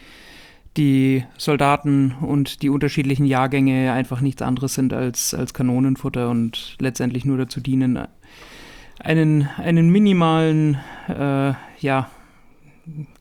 die 0.78 1.24
Soldaten 1.38 2.16
und 2.22 2.62
die 2.62 2.70
unterschiedlichen 2.70 3.26
Jahrgänge 3.26 3.94
einfach 3.94 4.22
nichts 4.22 4.42
anderes 4.42 4.74
sind 4.74 4.94
als, 4.94 5.34
als 5.34 5.54
Kanonenfutter 5.54 6.30
und 6.30 6.76
letztendlich 6.80 7.26
nur 7.26 7.38
dazu 7.38 7.62
dienen, 7.62 8.00
einen, 9.00 9.48
einen 9.58 9.90
minimalen, 9.90 10.78
äh, 11.08 11.54
ja, 11.80 12.10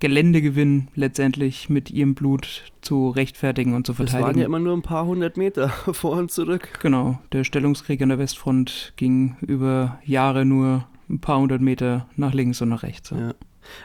Geländegewinn 0.01 0.89
letztendlich 0.95 1.69
mit 1.69 1.91
ihrem 1.91 2.15
Blut 2.15 2.73
zu 2.83 3.09
rechtfertigen 3.11 3.75
und 3.75 3.87
zu 3.87 3.93
Das 3.93 4.11
verteidigen. 4.11 4.27
waren 4.27 4.39
ja 4.39 4.47
immer 4.47 4.59
nur 4.59 4.75
ein 4.77 4.83
paar 4.83 5.07
hundert 5.07 5.37
Meter 5.37 5.69
vor 5.93 6.17
und 6.19 6.31
zurück. 6.31 6.79
Genau, 6.83 7.19
der 7.33 7.45
Stellungskrieg 7.45 8.03
an 8.03 8.11
der 8.11 8.19
Westfront 8.19 8.93
ging 8.97 9.37
über 9.41 9.99
Jahre 10.05 10.45
nur 10.45 10.87
ein 11.09 11.21
paar 11.21 11.39
hundert 11.39 11.61
Meter 11.61 12.07
nach 12.17 12.33
links 12.35 12.61
und 12.61 12.69
nach 12.71 12.83
rechts. 12.83 13.11
Ja. 13.11 13.35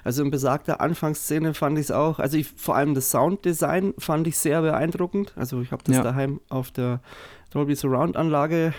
Also 0.04 0.24
in 0.24 0.30
besagter 0.32 0.82
Anfangsszene 0.82 1.54
fand 1.54 1.78
ich 1.78 1.86
es 1.86 1.92
auch, 1.92 2.20
also 2.20 2.38
ich, 2.38 2.48
vor 2.58 2.76
allem 2.76 2.94
das 2.96 3.12
Sounddesign 3.12 3.94
fand 3.98 4.28
ich 4.28 4.38
sehr 4.38 4.62
beeindruckend. 4.62 5.32
Also 5.38 5.62
ich 5.62 5.72
habe 5.72 5.84
das 5.86 5.96
Ja. 5.98 6.04
daheim 6.04 6.42
auf 6.50 6.72
der 6.72 7.00
Dolby 7.52 7.76
Surround 7.76 8.18
Anlage 8.18 8.74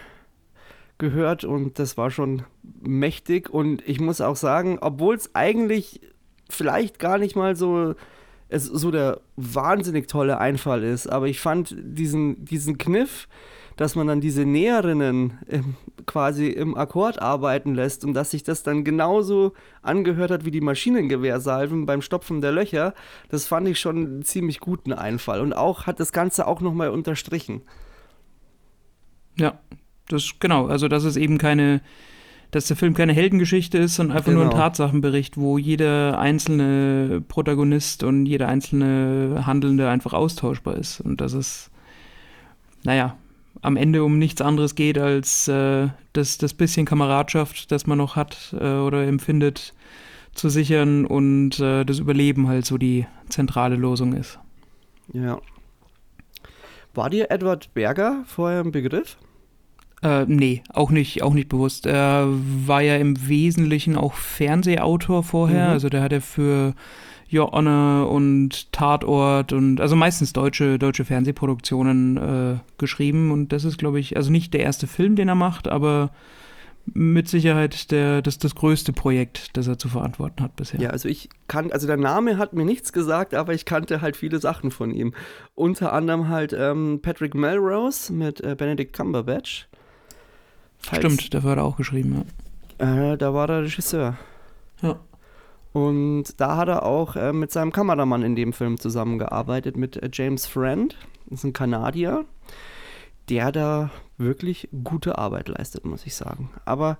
gehört 0.98 1.44
und 1.44 1.78
das 1.78 1.96
war 1.96 2.10
schon 2.10 2.42
mächtig 2.82 3.48
und 3.48 3.82
ich 3.88 3.98
muss 4.00 4.20
auch 4.20 4.36
sagen, 4.36 4.78
obwohl 4.82 5.14
es 5.14 5.34
eigentlich 5.34 6.02
vielleicht 6.50 6.98
gar 6.98 7.18
nicht 7.18 7.36
mal 7.36 7.56
so 7.56 7.94
es 8.50 8.64
so 8.64 8.90
der 8.90 9.20
wahnsinnig 9.36 10.08
tolle 10.08 10.38
Einfall 10.38 10.82
ist, 10.82 11.06
aber 11.06 11.28
ich 11.28 11.40
fand 11.40 11.74
diesen, 11.78 12.44
diesen 12.44 12.78
Kniff, 12.78 13.28
dass 13.76 13.94
man 13.94 14.08
dann 14.08 14.20
diese 14.20 14.44
Näherinnen 14.44 15.38
ähm, 15.48 15.76
quasi 16.04 16.48
im 16.48 16.76
Akkord 16.76 17.22
arbeiten 17.22 17.74
lässt 17.74 18.04
und 18.04 18.12
dass 18.12 18.32
sich 18.32 18.42
das 18.42 18.62
dann 18.62 18.84
genauso 18.84 19.54
angehört 19.80 20.30
hat 20.30 20.44
wie 20.44 20.50
die 20.50 20.60
Maschinengewehrsalven 20.60 21.86
beim 21.86 22.02
Stopfen 22.02 22.40
der 22.40 22.52
Löcher, 22.52 22.92
das 23.30 23.46
fand 23.46 23.68
ich 23.68 23.78
schon 23.78 23.96
einen 23.96 24.22
ziemlich 24.22 24.60
guten 24.60 24.92
Einfall 24.92 25.40
und 25.40 25.54
auch 25.54 25.86
hat 25.86 26.00
das 26.00 26.12
Ganze 26.12 26.46
auch 26.46 26.60
nochmal 26.60 26.90
unterstrichen. 26.90 27.62
Ja, 29.38 29.60
das 30.08 30.34
genau, 30.40 30.66
also 30.66 30.88
dass 30.88 31.04
es 31.04 31.16
eben 31.16 31.38
keine, 31.38 31.80
dass 32.50 32.66
der 32.66 32.76
Film 32.76 32.94
keine 32.94 33.12
Heldengeschichte 33.12 33.78
ist, 33.78 33.96
sondern 33.96 34.16
einfach 34.16 34.32
nur 34.32 34.42
ein 34.42 34.50
Genau. 34.50 34.60
Tatsachenbericht, 34.60 35.36
wo 35.36 35.58
jeder 35.58 36.18
einzelne 36.18 37.22
Protagonist 37.26 38.02
und 38.02 38.26
jeder 38.26 38.48
einzelne 38.48 39.44
Handelnde 39.46 39.88
einfach 39.88 40.12
austauschbar 40.12 40.76
ist. 40.76 41.00
Und 41.00 41.20
dass 41.20 41.32
es, 41.32 41.70
naja, 42.82 43.16
am 43.62 43.76
Ende 43.76 44.02
um 44.04 44.18
nichts 44.18 44.40
anderes 44.40 44.74
geht, 44.74 44.98
als 44.98 45.46
äh, 45.48 45.88
das, 46.12 46.38
das 46.38 46.54
bisschen 46.54 46.86
Kameradschaft, 46.86 47.70
das 47.70 47.86
man 47.86 47.98
noch 47.98 48.16
hat 48.16 48.54
äh, 48.58 48.78
oder 48.78 49.06
empfindet, 49.06 49.74
zu 50.34 50.48
sichern 50.48 51.06
und 51.06 51.58
äh, 51.60 51.84
das 51.84 51.98
Überleben 51.98 52.48
halt 52.48 52.64
so 52.64 52.78
die 52.78 53.06
zentrale 53.28 53.76
Losung 53.76 54.14
ist. 54.14 54.38
Ja. 55.12 55.40
War 56.94 57.10
dir 57.10 57.30
Edward 57.30 57.72
Berger 57.74 58.24
vorher 58.26 58.60
ein 58.60 58.72
Begriff? 58.72 59.16
Äh, 60.02 60.24
nee, 60.26 60.62
auch 60.72 60.90
nicht, 60.90 61.22
auch 61.22 61.34
nicht 61.34 61.48
bewusst. 61.48 61.86
Er 61.86 62.26
war 62.28 62.80
ja 62.80 62.96
im 62.96 63.28
Wesentlichen 63.28 63.96
auch 63.96 64.14
Fernsehautor 64.14 65.22
vorher. 65.22 65.66
Mhm. 65.66 65.72
Also 65.72 65.88
der 65.88 66.02
hat 66.02 66.12
ja 66.12 66.20
für 66.20 66.74
Your 67.32 67.52
Honor 67.52 68.10
und 68.10 68.72
Tatort 68.72 69.52
und 69.52 69.80
also 69.80 69.94
meistens 69.96 70.32
deutsche, 70.32 70.78
deutsche 70.78 71.04
Fernsehproduktionen 71.04 72.16
äh, 72.16 72.58
geschrieben. 72.78 73.30
Und 73.30 73.52
das 73.52 73.64
ist, 73.64 73.78
glaube 73.78 74.00
ich, 74.00 74.16
also 74.16 74.30
nicht 74.30 74.54
der 74.54 74.60
erste 74.60 74.86
Film, 74.86 75.16
den 75.16 75.28
er 75.28 75.34
macht, 75.34 75.68
aber 75.68 76.10
mit 76.86 77.28
Sicherheit 77.28 77.90
der, 77.90 78.22
das, 78.22 78.38
das 78.38 78.54
größte 78.54 78.92
Projekt, 78.92 79.56
das 79.56 79.68
er 79.68 79.78
zu 79.78 79.88
verantworten 79.88 80.42
hat 80.42 80.56
bisher. 80.56 80.80
Ja, 80.80 80.90
also 80.90 81.08
ich 81.08 81.28
kann, 81.46 81.70
also 81.70 81.86
der 81.86 81.96
Name 81.96 82.38
hat 82.38 82.52
mir 82.52 82.64
nichts 82.64 82.92
gesagt, 82.92 83.34
aber 83.34 83.54
ich 83.54 83.64
kannte 83.64 84.00
halt 84.00 84.16
viele 84.16 84.40
Sachen 84.40 84.70
von 84.70 84.90
ihm. 84.90 85.14
Unter 85.54 85.92
anderem 85.92 86.28
halt 86.28 86.52
ähm, 86.52 87.00
Patrick 87.02 87.34
Melrose 87.34 88.12
mit 88.12 88.40
äh, 88.40 88.56
Benedict 88.56 88.92
Cumberbatch. 88.92 89.68
Falls- 90.80 90.98
Stimmt, 90.98 91.34
dafür 91.34 91.50
hat 91.50 91.58
er 91.58 91.64
auch 91.64 91.76
geschrieben, 91.76 92.24
ja. 92.78 93.12
Äh, 93.12 93.18
da 93.18 93.34
war 93.34 93.46
der 93.46 93.62
Regisseur. 93.62 94.16
Ja. 94.82 94.98
Und 95.72 96.40
da 96.40 96.56
hat 96.56 96.68
er 96.68 96.84
auch 96.84 97.14
äh, 97.16 97.32
mit 97.32 97.52
seinem 97.52 97.70
Kameramann 97.72 98.22
in 98.22 98.34
dem 98.34 98.52
Film 98.52 98.78
zusammengearbeitet, 98.78 99.76
mit 99.76 99.96
äh, 99.96 100.08
James 100.12 100.46
Friend. 100.46 100.96
Das 101.26 101.40
ist 101.40 101.44
ein 101.44 101.52
Kanadier, 101.52 102.24
der 103.28 103.52
da 103.52 103.90
wirklich 104.18 104.68
gute 104.82 105.18
Arbeit 105.18 105.48
leistet, 105.48 105.84
muss 105.84 106.06
ich 106.06 106.14
sagen. 106.14 106.50
Aber 106.64 106.98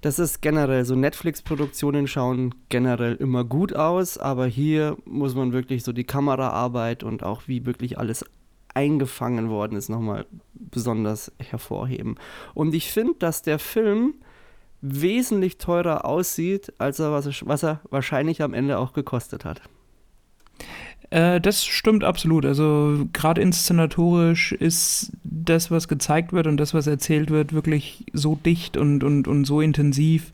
das 0.00 0.18
ist 0.18 0.42
generell 0.42 0.84
so, 0.84 0.94
Netflix-Produktionen 0.94 2.06
schauen 2.06 2.54
generell 2.68 3.14
immer 3.16 3.44
gut 3.44 3.74
aus, 3.74 4.16
aber 4.18 4.46
hier 4.46 4.96
muss 5.04 5.34
man 5.34 5.52
wirklich 5.52 5.82
so 5.84 5.92
die 5.92 6.04
Kameraarbeit 6.04 7.02
und 7.04 7.22
auch 7.22 7.42
wie 7.46 7.66
wirklich 7.66 7.98
alles 7.98 8.24
eingefangen 8.78 9.50
worden 9.50 9.76
ist, 9.76 9.88
nochmal 9.88 10.24
besonders 10.54 11.32
hervorheben. 11.38 12.14
Und 12.54 12.74
ich 12.74 12.92
finde, 12.92 13.14
dass 13.18 13.42
der 13.42 13.58
Film 13.58 14.14
wesentlich 14.80 15.58
teurer 15.58 16.04
aussieht, 16.04 16.72
als 16.78 17.00
er, 17.00 17.10
was, 17.10 17.26
was 17.44 17.64
er 17.64 17.80
wahrscheinlich 17.90 18.40
am 18.40 18.54
Ende 18.54 18.78
auch 18.78 18.92
gekostet 18.92 19.44
hat. 19.44 19.60
Äh, 21.10 21.40
das 21.40 21.64
stimmt 21.64 22.04
absolut. 22.04 22.46
Also 22.46 23.06
gerade 23.12 23.40
inszenatorisch 23.40 24.52
ist 24.52 25.12
das, 25.24 25.72
was 25.72 25.88
gezeigt 25.88 26.32
wird 26.32 26.46
und 26.46 26.56
das, 26.58 26.72
was 26.72 26.86
erzählt 26.86 27.30
wird, 27.30 27.52
wirklich 27.52 28.04
so 28.12 28.36
dicht 28.36 28.76
und, 28.76 29.02
und, 29.02 29.26
und 29.26 29.44
so 29.44 29.60
intensiv, 29.60 30.30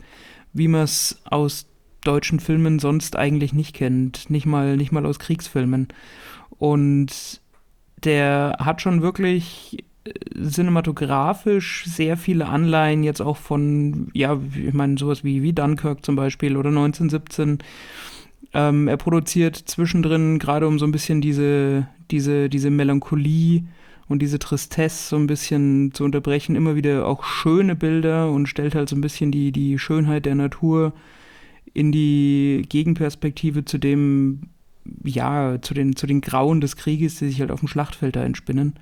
wie 0.53 0.67
man 0.67 0.83
es 0.83 1.19
aus 1.25 1.65
deutschen 2.03 2.39
Filmen 2.39 2.77
sonst 2.77 3.15
eigentlich 3.15 3.53
nicht 3.53 3.73
kennt. 3.73 4.29
Nicht 4.29 4.45
mal, 4.45 4.77
nicht 4.77 4.91
mal 4.91 5.07
aus 5.07 5.17
Kriegsfilmen. 5.17 5.87
Und 6.59 7.41
der 8.03 8.57
hat 8.59 8.81
schon 8.81 9.01
wirklich 9.01 9.83
äh, 10.05 10.11
cinematografisch 10.49 11.85
sehr 11.85 12.17
viele 12.17 12.47
Anleihen 12.47 13.03
jetzt 13.03 13.21
auch 13.21 13.37
von, 13.37 14.09
ja, 14.13 14.39
ich 14.55 14.73
meine, 14.73 14.97
sowas 14.97 15.23
wie, 15.23 15.41
wie 15.43 15.53
Dunkirk 15.53 16.05
zum 16.05 16.15
Beispiel 16.15 16.57
oder 16.57 16.69
1917. 16.69 17.59
Ähm, 18.53 18.87
er 18.87 18.97
produziert 18.97 19.55
zwischendrin, 19.55 20.39
gerade 20.39 20.67
um 20.67 20.79
so 20.79 20.85
ein 20.85 20.91
bisschen 20.91 21.21
diese, 21.21 21.87
diese, 22.11 22.49
diese 22.49 22.69
Melancholie 22.69 23.63
und 24.07 24.21
diese 24.21 24.39
Tristesse 24.39 25.09
so 25.09 25.15
ein 25.15 25.27
bisschen 25.27 25.91
zu 25.93 26.03
unterbrechen, 26.03 26.55
immer 26.55 26.75
wieder 26.75 27.07
auch 27.07 27.23
schöne 27.23 27.75
Bilder 27.75 28.29
und 28.29 28.47
stellt 28.47 28.75
halt 28.75 28.89
so 28.89 28.95
ein 28.95 29.01
bisschen 29.01 29.31
die, 29.31 29.51
die 29.51 29.79
Schönheit 29.79 30.25
der 30.25 30.35
Natur 30.35 30.93
in 31.73 31.91
die 31.91 32.65
Gegenperspektive 32.69 33.65
zu 33.65 33.77
dem, 33.77 34.49
ja, 35.03 35.61
zu 35.61 35.73
den, 35.73 35.95
zu 35.95 36.07
den 36.07 36.21
Grauen 36.21 36.61
des 36.61 36.75
Krieges, 36.75 37.17
die 37.19 37.27
sich 37.27 37.39
halt 37.41 37.51
auf 37.51 37.59
dem 37.59 37.67
Schlachtfeld 37.67 38.15
da 38.15 38.23
entspinnen. 38.23 38.75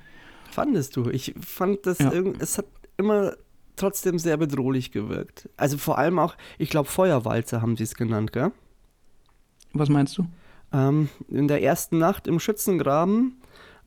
Fandest 0.51 0.95
du? 0.95 1.09
Ich 1.09 1.33
fand 1.39 1.85
das 1.85 1.99
Ja. 1.99 2.11
irgend, 2.11 2.41
es 2.41 2.57
hat 2.57 2.65
immer 2.97 3.33
trotzdem 3.75 4.19
sehr 4.19 4.37
bedrohlich 4.37 4.91
gewirkt. 4.91 5.49
Also 5.57 5.77
vor 5.77 5.97
allem 5.97 6.19
auch, 6.19 6.35
ich 6.59 6.69
glaube, 6.69 6.87
Feuerwalze 6.89 7.61
haben 7.61 7.75
sie 7.75 7.83
es 7.83 7.95
genannt, 7.95 8.31
gell? 8.31 8.51
Was 9.73 9.89
meinst 9.89 10.17
du? 10.17 10.27
Ähm, 10.71 11.09
in 11.29 11.47
der 11.47 11.63
ersten 11.63 11.97
Nacht 11.97 12.27
im 12.27 12.39
Schützengraben, 12.39 13.37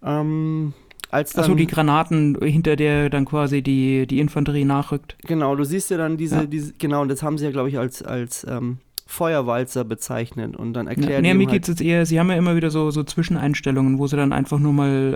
ähm, 0.03 0.73
als 1.11 1.33
dann, 1.35 1.45
Achso, 1.45 1.55
die 1.55 1.67
Granaten, 1.69 2.37
hinter 2.43 2.75
der 2.75 3.11
dann 3.11 3.25
quasi 3.25 3.63
die, 3.63 4.07
die 4.09 4.19
Infanterie 4.19 4.65
nachrückt. 4.65 5.17
genau, 5.25 5.55
du 5.55 5.63
siehst 5.65 5.91
ja 5.91 5.97
dann 5.99 6.17
diese, 6.17 6.37
Ja. 6.37 6.47
diese 6.47 6.73
genau, 6.75 7.03
und 7.03 7.09
das 7.09 7.23
haben 7.23 7.39
sie 7.39 7.45
ja, 7.45 7.51
glaube 7.53 7.69
ich, 7.69 7.79
als, 7.79 8.03
als 8.03 8.45
ähm, 8.49 8.79
Feuerwalzer 9.07 9.85
bezeichnet 9.85 10.57
und 10.57 10.73
dann 10.75 10.87
Ja, 10.87 10.91
erklären 10.91 11.23
nee, 11.23 11.33
die 11.33 11.39
mir 11.39 11.47
geht 11.47 11.63
es 11.63 11.69
halt, 11.69 11.81
jetzt 11.81 11.87
eher, 11.87 12.07
sie 12.07 12.19
haben 12.19 12.29
ja 12.31 12.37
immer 12.37 12.57
wieder 12.57 12.71
so, 12.71 12.91
so 12.91 13.05
Zwischeneinstellungen, 13.05 13.99
wo 13.99 14.07
sie 14.09 14.17
dann 14.17 14.33
einfach 14.33 14.59
nur 14.59 14.73
mal 14.73 15.15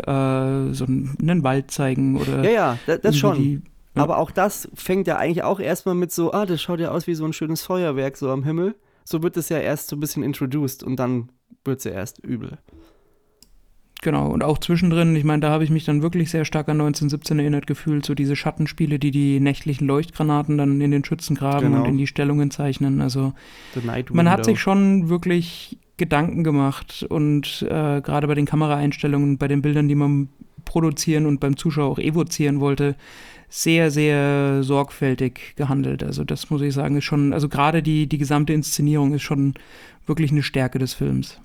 äh, 0.70 0.74
so 0.74 0.84
einen, 0.84 1.16
einen 1.20 1.42
Wald 1.42 1.70
zeigen 1.70 2.16
oder 2.16 2.44
ja, 2.44 2.50
ja, 2.50 2.78
da- 2.86 2.96
das 2.98 3.16
irgendwie 3.16 3.18
schon. 3.18 3.36
Die, 3.36 3.62
ja. 3.96 4.02
Aber 4.04 4.18
auch 4.18 4.30
das 4.30 4.68
fängt 4.74 5.08
ja 5.08 5.16
eigentlich 5.16 5.42
auch 5.42 5.58
erstmal 5.58 5.96
mit 5.96 6.12
so, 6.12 6.32
ah, 6.32 6.46
das 6.46 6.62
schaut 6.62 6.78
ja 6.80 6.90
aus 6.92 7.06
wie 7.08 7.14
so 7.14 7.24
ein 7.24 7.32
schönes 7.32 7.62
Feuerwerk 7.62 8.16
so 8.16 8.30
am 8.30 8.44
Himmel. 8.44 8.76
So 9.04 9.22
wird 9.24 9.36
es 9.36 9.48
ja 9.48 9.58
erst 9.58 9.88
so 9.88 9.96
ein 9.96 10.00
bisschen 10.00 10.22
introduced 10.22 10.84
und 10.84 10.96
dann 10.96 11.30
wird 11.64 11.78
es 11.78 11.84
ja 11.84 11.90
erst 11.90 12.20
übel. 12.20 12.58
Genau, 14.02 14.28
und 14.30 14.42
auch 14.42 14.56
zwischendrin, 14.58 15.14
ich 15.14 15.24
meine, 15.24 15.40
da 15.40 15.50
habe 15.50 15.62
ich 15.62 15.68
mich 15.70 15.84
dann 15.84 16.00
wirklich 16.02 16.30
sehr 16.30 16.46
stark 16.46 16.68
an 16.70 16.80
1917 16.80 17.38
erinnert 17.38 17.66
gefühlt, 17.66 18.06
so 18.06 18.14
diese 18.14 18.34
Schattenspiele, 18.34 18.98
die 18.98 19.10
die 19.10 19.40
nächtlichen 19.40 19.86
Leuchtgranaten 19.86 20.56
dann 20.56 20.80
in 20.80 20.90
den 20.90 21.04
Schützengraben 21.04 21.70
Genau. 21.70 21.82
und 21.82 21.88
in 21.88 21.98
die 21.98 22.06
Stellungen 22.06 22.50
zeichnen. 22.50 23.02
Also 23.02 23.34
man 24.10 24.30
hat 24.30 24.44
sich 24.46 24.58
schon 24.60 25.10
wirklich 25.10 25.76
Gedanken 25.98 26.44
gemacht 26.44 27.04
und 27.10 27.60
äh, 27.68 28.00
gerade 28.00 28.26
bei 28.26 28.34
den 28.34 28.46
Kameraeinstellungen, 28.46 29.36
bei 29.36 29.48
den 29.48 29.60
Bildern, 29.60 29.86
die 29.86 29.94
man 29.94 30.28
produzieren 30.64 31.26
und 31.26 31.40
beim 31.40 31.58
Zuschauer 31.58 31.90
auch 31.90 31.98
evozieren 31.98 32.60
wollte, 32.60 32.94
sehr, 33.50 33.90
sehr 33.90 34.62
sorgfältig 34.62 35.56
gehandelt. 35.56 36.02
Also 36.02 36.24
das 36.24 36.48
muss 36.48 36.62
ich 36.62 36.72
sagen, 36.72 36.96
ist 36.96 37.04
schon, 37.04 37.34
also 37.34 37.50
gerade 37.50 37.82
die, 37.82 38.06
die 38.06 38.16
gesamte 38.16 38.54
Inszenierung 38.54 39.12
ist 39.12 39.22
schon 39.22 39.54
wirklich 40.06 40.30
eine 40.30 40.42
Stärke 40.42 40.78
des 40.78 40.94
Films. 40.94 41.38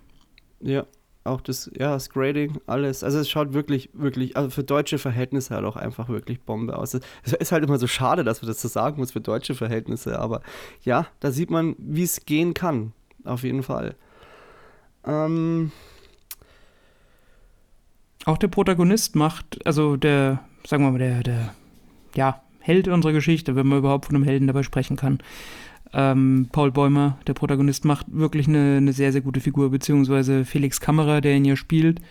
Ja, 0.61 0.85
auch 1.25 1.41
das, 1.41 1.69
ja, 1.77 1.91
das 1.91 2.09
Grading, 2.09 2.59
alles. 2.67 3.03
Also 3.03 3.19
es 3.19 3.29
schaut 3.29 3.53
wirklich, 3.53 3.89
wirklich, 3.93 4.37
also 4.37 4.49
für 4.49 4.63
deutsche 4.63 4.97
Verhältnisse 4.97 5.55
halt 5.55 5.65
auch 5.65 5.75
einfach 5.75 6.07
wirklich 6.07 6.41
Bombe 6.41 6.77
aus. 6.77 6.93
Es 7.23 7.33
ist 7.33 7.51
halt 7.51 7.63
immer 7.63 7.77
so 7.77 7.87
schade, 7.87 8.23
dass 8.23 8.41
man 8.41 8.47
das 8.47 8.61
so 8.61 8.67
sagen 8.67 8.97
muss 8.97 9.11
für 9.11 9.21
deutsche 9.21 9.55
Verhältnisse, 9.55 10.19
aber 10.19 10.41
ja, 10.83 11.07
da 11.19 11.31
sieht 11.31 11.49
man, 11.49 11.75
wie 11.79 12.03
es 12.03 12.25
gehen 12.25 12.53
kann. 12.53 12.93
Auf 13.23 13.43
jeden 13.43 13.63
Fall. 13.63 13.95
Ähm, 15.03 15.71
Auch 18.25 18.37
der 18.37 18.47
Protagonist 18.47 19.15
macht, 19.15 19.65
also 19.65 19.97
der, 19.97 20.39
sagen 20.65 20.83
wir 20.83 20.91
mal, 20.91 20.99
der, 20.99 21.23
der, 21.23 21.55
ja, 22.15 22.41
Held 22.59 22.87
unserer 22.87 23.13
Geschichte, 23.13 23.55
wenn 23.55 23.67
man 23.67 23.77
überhaupt 23.77 24.07
von 24.07 24.15
einem 24.15 24.25
Helden 24.25 24.47
dabei 24.47 24.63
sprechen 24.63 24.95
kann. 24.95 25.19
Ähm, 25.93 26.47
Paul 26.51 26.71
Bäumer, 26.71 27.17
der 27.27 27.33
Protagonist, 27.33 27.85
macht 27.85 28.07
wirklich 28.09 28.47
eine, 28.47 28.77
eine 28.77 28.93
sehr, 28.93 29.11
sehr 29.11 29.21
gute 29.21 29.39
Figur, 29.39 29.69
beziehungsweise 29.69 30.45
Felix 30.45 30.79
Kammerer, 30.79 31.21
der 31.21 31.35
ihn 31.35 31.45
ja 31.45 31.55
spielt, 31.55 32.01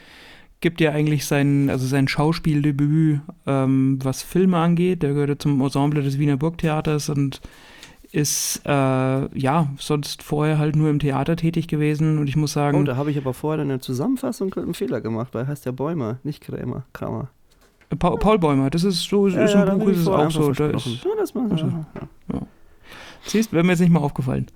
gibt 0.60 0.80
ja 0.80 0.92
eigentlich 0.92 1.26
sein, 1.26 1.68
also 1.68 1.86
sein 1.86 2.08
Schauspieldebüt, 2.08 3.20
ähm, 3.46 3.98
was 4.02 4.22
Filme 4.22 4.56
angeht. 4.56 5.02
Der 5.02 5.12
gehörte 5.12 5.36
zum 5.36 5.60
Ensemble 5.60 6.02
des 6.02 6.18
Wiener 6.18 6.38
Burgtheaters 6.38 7.10
und 7.10 7.42
ist, 8.12 8.62
äh, 8.64 8.70
ja, 9.38 9.68
sonst 9.76 10.22
vorher 10.22 10.58
halt 10.58 10.76
nur 10.76 10.88
im 10.88 11.00
Theater 11.00 11.36
tätig 11.36 11.66
gewesen. 11.68 12.18
Und 12.18 12.28
ich 12.28 12.36
muss 12.36 12.52
sagen, 12.52 12.78
oh, 12.78 12.84
da 12.84 12.96
habe 12.96 13.10
ich 13.10 13.18
aber 13.18 13.34
vorher 13.34 13.62
eine 13.62 13.80
Zusammenfassung 13.80 14.54
einen 14.54 14.72
Fehler 14.72 15.00
gemacht, 15.00 15.34
weil 15.34 15.42
er 15.42 15.48
heißt 15.48 15.66
ja 15.66 15.72
Bäumer, 15.72 16.18
nicht 16.22 16.40
Krämer, 16.40 16.84
Kramer. 16.92 17.28
Paul, 17.98 18.18
Paul 18.18 18.38
Bäumer, 18.38 18.70
das 18.70 18.84
ist 18.84 19.02
so, 19.02 19.26
ist 19.26 19.36
da 19.36 19.64
im 19.64 19.78
Buch 19.80 19.88
ist 19.88 19.98
es 19.98 20.08
auch 20.08 20.30
so. 20.30 20.52
Da 20.52 20.68
ist, 20.70 20.86
ja, 20.86 21.10
das 21.18 21.34
mal, 21.34 21.50
Also, 21.50 21.66
ja. 21.66 22.46
Siehst, 23.26 23.52
wäre 23.52 23.64
mir 23.64 23.72
jetzt 23.72 23.80
nicht 23.80 23.92
mal 23.92 24.00
aufgefallen. 24.00 24.46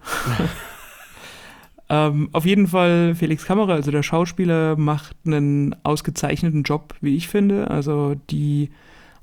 ähm, 1.88 2.28
auf 2.32 2.44
jeden 2.44 2.66
Fall, 2.66 3.14
Felix 3.14 3.44
Kammerer, 3.44 3.74
also 3.74 3.90
der 3.90 4.02
Schauspieler, 4.02 4.76
macht 4.76 5.16
einen 5.26 5.74
ausgezeichneten 5.84 6.62
Job, 6.62 6.94
wie 7.00 7.16
ich 7.16 7.28
finde. 7.28 7.70
Also 7.70 8.14
die 8.30 8.70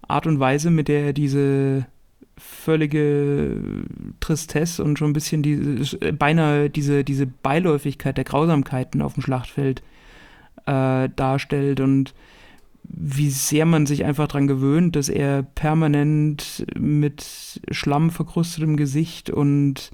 Art 0.08 0.28
und 0.28 0.40
Weise, 0.40 0.72
mit 0.72 0.88
der 0.88 1.06
er 1.06 1.14
diese 1.14 1.86
völlige 2.38 3.62
Tristesse 4.20 4.84
und 4.84 5.00
schon 5.00 5.12
ein 5.12 5.14
bisschen 5.14 5.42
diese, 5.42 5.98
beinahe 6.14 6.70
diese, 6.70 7.04
diese 7.04 7.28
Beiläufigkeit 7.28 8.18
der 8.18 8.26
Grausamkeiten 8.26 9.02
auf 9.02 9.14
dem 9.14 9.24
Schlachtfeld 9.24 9.82
äh, 10.66 11.10
darstellt 11.16 11.80
und 11.80 12.14
wie 12.88 13.30
sehr 13.30 13.66
man 13.66 13.86
sich 13.86 14.06
einfach 14.06 14.28
daran 14.28 14.48
gewöhnt, 14.48 14.96
dass 14.96 15.10
er 15.10 15.44
permanent 15.44 16.66
mit 16.78 17.62
Schlamm 17.72 18.10
verkrustetem 18.10 18.78
Gesicht 18.78 19.30
und 19.30 19.92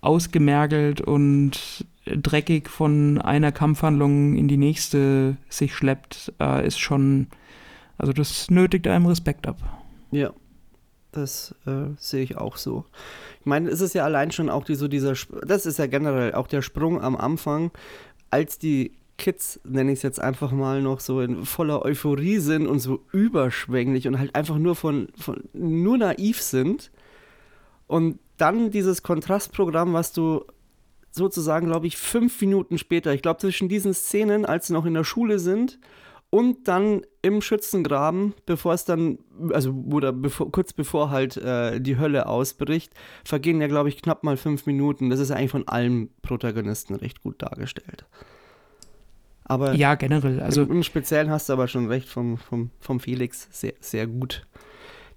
ausgemergelt 0.00 1.00
und 1.00 1.86
dreckig 2.04 2.68
von 2.68 3.20
einer 3.20 3.52
Kampfhandlung 3.52 4.36
in 4.36 4.48
die 4.48 4.56
nächste 4.56 5.36
sich 5.48 5.74
schleppt, 5.74 6.32
äh, 6.40 6.66
ist 6.66 6.78
schon, 6.78 7.28
also 7.98 8.12
das 8.12 8.50
nötigt 8.50 8.86
einem 8.86 9.06
Respekt 9.06 9.46
ab. 9.46 9.58
Ja, 10.10 10.32
das 11.12 11.54
äh, 11.66 11.88
sehe 11.96 12.22
ich 12.22 12.36
auch 12.36 12.56
so. 12.56 12.84
Ich 13.40 13.46
meine, 13.46 13.68
es 13.68 13.80
ist 13.80 13.94
ja 13.94 14.04
allein 14.04 14.30
schon 14.30 14.50
auch 14.50 14.64
die, 14.64 14.74
so 14.76 14.86
dieser, 14.86 15.14
das 15.46 15.66
ist 15.66 15.78
ja 15.78 15.86
generell 15.86 16.34
auch 16.34 16.46
der 16.46 16.62
Sprung 16.62 17.00
am 17.00 17.16
Anfang, 17.16 17.72
als 18.30 18.58
die 18.58 18.92
Kids, 19.18 19.60
nenne 19.64 19.92
ich 19.92 19.98
es 19.98 20.02
jetzt 20.02 20.20
einfach 20.20 20.52
mal, 20.52 20.82
noch 20.82 21.00
so 21.00 21.20
in 21.20 21.44
voller 21.44 21.82
Euphorie 21.82 22.38
sind 22.38 22.66
und 22.66 22.80
so 22.80 23.04
überschwänglich 23.12 24.06
und 24.08 24.18
halt 24.18 24.34
einfach 24.34 24.58
nur 24.58 24.76
von, 24.76 25.08
von 25.16 25.44
nur 25.52 25.98
naiv 25.98 26.40
sind. 26.40 26.90
Und 27.86 28.18
dann 28.36 28.70
dieses 28.70 29.02
Kontrastprogramm, 29.02 29.92
was 29.94 30.12
du 30.12 30.44
sozusagen, 31.10 31.66
glaube 31.66 31.86
ich, 31.86 31.96
fünf 31.96 32.40
Minuten 32.40 32.78
später, 32.78 33.14
ich 33.14 33.22
glaube 33.22 33.40
zwischen 33.40 33.68
diesen 33.68 33.94
Szenen, 33.94 34.44
als 34.44 34.66
sie 34.66 34.74
noch 34.74 34.84
in 34.84 34.94
der 34.94 35.04
Schule 35.04 35.38
sind 35.38 35.78
und 36.28 36.68
dann 36.68 37.02
im 37.22 37.40
Schützengraben, 37.40 38.34
bevor 38.44 38.74
es 38.74 38.84
dann, 38.84 39.18
also 39.50 39.72
oder 39.90 40.12
bevor, 40.12 40.52
kurz 40.52 40.72
bevor 40.72 41.10
halt 41.10 41.36
äh, 41.38 41.80
die 41.80 41.98
Hölle 41.98 42.26
ausbricht, 42.26 42.92
vergehen 43.24 43.60
ja, 43.60 43.68
glaube 43.68 43.88
ich, 43.88 44.02
knapp 44.02 44.24
mal 44.24 44.36
fünf 44.36 44.66
Minuten. 44.66 45.08
Das 45.08 45.20
ist 45.20 45.30
eigentlich 45.30 45.50
von 45.50 45.66
allen 45.66 46.10
Protagonisten 46.20 46.94
recht 46.94 47.22
gut 47.22 47.40
dargestellt. 47.40 48.06
Aber 49.48 49.74
ja, 49.74 49.94
generell. 49.94 50.40
Also 50.40 50.62
im, 50.62 50.82
Speziellen 50.82 51.30
hast 51.30 51.48
du 51.48 51.52
aber 51.52 51.68
schon 51.68 51.86
recht 51.86 52.08
vom, 52.08 52.36
vom, 52.36 52.70
vom 52.80 52.98
Felix 53.00 53.48
sehr, 53.52 53.74
sehr 53.80 54.06
gut. 54.08 54.44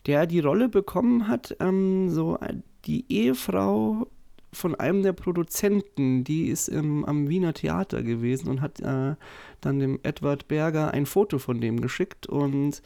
Der 0.06 0.28
die 0.28 0.40
Rolle 0.40 0.70
bekommen 0.70 1.28
hat, 1.28 1.56
ähm, 1.60 2.10
so 2.10 2.38
die 2.86 3.06
Ehefrau 3.12 4.08
von 4.54 4.76
einem 4.76 5.04
der 5.04 5.14
Produzenten, 5.14 6.24
die 6.24 6.48
ist 6.48 6.70
im, 6.70 7.06
am 7.06 7.28
Wiener 7.28 7.54
Theater 7.54 8.04
gewesen 8.04 8.50
und 8.50 8.62
hat 8.62 8.80
äh, 8.80 9.16
dann 9.62 9.80
dem 9.80 10.00
Edward 10.04 10.48
Berger 10.48 10.92
ein 10.94 11.06
Foto 11.06 11.40
von 11.40 11.60
dem 11.60 11.82
geschickt 11.82 12.28
und 12.28 12.82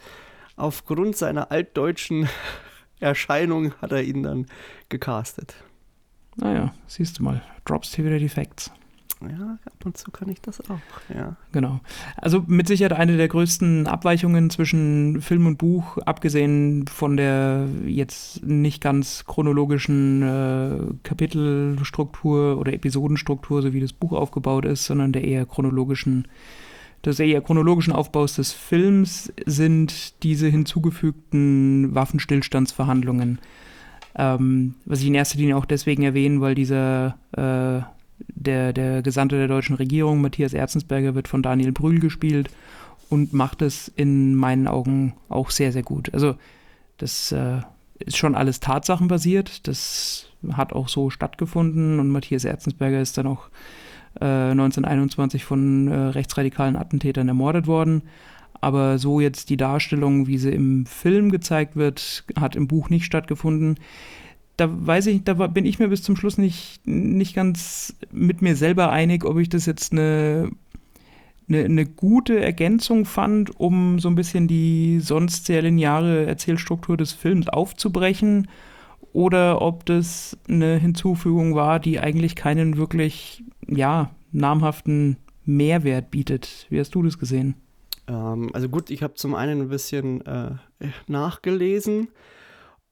aufgrund 0.56 1.16
seiner 1.16 1.50
altdeutschen 1.50 2.28
Erscheinung 3.00 3.74
hat 3.82 3.92
er 3.92 4.02
ihn 4.02 4.22
dann 4.22 4.46
gecastet. 4.88 5.54
Naja, 6.36 6.74
siehst 6.86 7.18
du 7.18 7.22
mal, 7.22 7.42
drops 7.64 7.94
hier 7.94 8.06
wieder 8.06 8.18
die 8.18 8.28
Facts. 8.28 8.72
Ja, 9.30 9.58
ab 9.64 9.84
und 9.84 9.96
zu 9.96 10.10
kann 10.10 10.28
ich 10.28 10.40
das 10.40 10.60
auch, 10.68 10.78
ja. 11.14 11.36
Genau. 11.52 11.80
Also 12.16 12.44
mit 12.46 12.66
Sicherheit 12.68 12.92
eine 12.92 13.16
der 13.16 13.28
größten 13.28 13.86
Abweichungen 13.86 14.50
zwischen 14.50 15.20
Film 15.20 15.46
und 15.46 15.58
Buch, 15.58 15.98
abgesehen 15.98 16.86
von 16.86 17.16
der 17.16 17.66
jetzt 17.86 18.44
nicht 18.44 18.82
ganz 18.82 19.24
chronologischen 19.26 20.22
äh, 20.22 20.78
Kapitelstruktur 21.02 22.58
oder 22.58 22.72
Episodenstruktur, 22.72 23.62
so 23.62 23.72
wie 23.72 23.80
das 23.80 23.92
Buch 23.92 24.12
aufgebaut 24.12 24.64
ist, 24.64 24.84
sondern 24.84 25.12
der 25.12 25.24
eher 25.24 25.46
chronologischen, 25.46 26.26
des 27.04 27.20
eher 27.20 27.40
chronologischen 27.40 27.92
Aufbaus 27.92 28.34
des 28.36 28.52
Films 28.52 29.32
sind 29.46 30.22
diese 30.22 30.48
hinzugefügten 30.48 31.94
Waffenstillstandsverhandlungen. 31.94 33.38
Ähm, 34.16 34.74
was 34.84 35.00
ich 35.00 35.08
in 35.08 35.14
erster 35.14 35.38
Linie 35.38 35.56
auch 35.56 35.64
deswegen 35.64 36.04
erwähne, 36.04 36.40
weil 36.40 36.54
dieser 36.54 37.16
äh, 37.32 37.82
der, 38.28 38.72
der 38.72 39.02
Gesandte 39.02 39.36
der 39.36 39.48
deutschen 39.48 39.76
Regierung, 39.76 40.20
Matthias 40.20 40.54
Erzensberger, 40.54 41.14
wird 41.14 41.28
von 41.28 41.42
Daniel 41.42 41.72
Brühl 41.72 42.00
gespielt 42.00 42.50
und 43.10 43.32
macht 43.32 43.62
es 43.62 43.88
in 43.88 44.34
meinen 44.34 44.66
Augen 44.66 45.14
auch 45.28 45.50
sehr, 45.50 45.72
sehr 45.72 45.82
gut. 45.82 46.12
Also 46.12 46.34
das 46.98 47.32
äh, 47.32 47.60
ist 47.98 48.16
schon 48.16 48.34
alles 48.34 48.60
tatsachenbasiert. 48.60 49.66
Das 49.68 50.28
hat 50.52 50.72
auch 50.72 50.88
so 50.88 51.10
stattgefunden 51.10 52.00
und 52.00 52.10
Matthias 52.10 52.44
Erzensberger 52.44 53.00
ist 53.00 53.18
dann 53.18 53.26
auch 53.26 53.48
äh, 54.20 54.24
1921 54.24 55.44
von 55.44 55.88
äh, 55.88 55.94
rechtsradikalen 55.94 56.76
Attentätern 56.76 57.28
ermordet 57.28 57.66
worden. 57.66 58.02
Aber 58.60 58.98
so 58.98 59.20
jetzt 59.20 59.50
die 59.50 59.56
Darstellung, 59.56 60.26
wie 60.26 60.38
sie 60.38 60.50
im 60.50 60.86
Film 60.86 61.30
gezeigt 61.30 61.76
wird, 61.76 62.24
hat 62.38 62.56
im 62.56 62.66
Buch 62.66 62.88
nicht 62.88 63.04
stattgefunden 63.04 63.78
da 64.56 64.68
weiß 64.68 65.06
ich, 65.06 65.24
da 65.24 65.34
bin 65.34 65.66
ich 65.66 65.78
mir 65.78 65.88
bis 65.88 66.02
zum 66.02 66.16
Schluss 66.16 66.38
nicht, 66.38 66.86
nicht 66.86 67.34
ganz 67.34 67.96
mit 68.12 68.42
mir 68.42 68.56
selber 68.56 68.90
einig, 68.90 69.24
ob 69.24 69.38
ich 69.38 69.48
das 69.48 69.66
jetzt 69.66 69.92
eine, 69.92 70.50
eine, 71.48 71.64
eine 71.64 71.86
gute 71.86 72.40
Ergänzung 72.40 73.04
fand, 73.04 73.58
um 73.58 73.98
so 73.98 74.08
ein 74.08 74.14
bisschen 74.14 74.46
die 74.46 75.00
sonst 75.00 75.46
sehr 75.46 75.62
lineare 75.62 76.26
Erzählstruktur 76.26 76.96
des 76.96 77.12
Films 77.12 77.48
aufzubrechen, 77.48 78.48
oder 79.14 79.62
ob 79.62 79.86
das 79.86 80.36
eine 80.48 80.76
Hinzufügung 80.76 81.54
war, 81.54 81.78
die 81.78 82.00
eigentlich 82.00 82.34
keinen 82.34 82.76
wirklich, 82.76 83.44
ja, 83.68 84.10
namhaften 84.32 85.16
Mehrwert 85.44 86.10
bietet. 86.10 86.66
Wie 86.68 86.80
hast 86.80 86.96
du 86.96 87.02
das 87.02 87.18
gesehen? 87.18 87.54
Ähm, 88.08 88.50
also 88.52 88.68
gut, 88.68 88.90
ich 88.90 89.04
habe 89.04 89.14
zum 89.14 89.36
einen 89.36 89.62
ein 89.62 89.68
bisschen 89.68 90.26
äh, 90.26 90.50
nachgelesen 91.06 92.08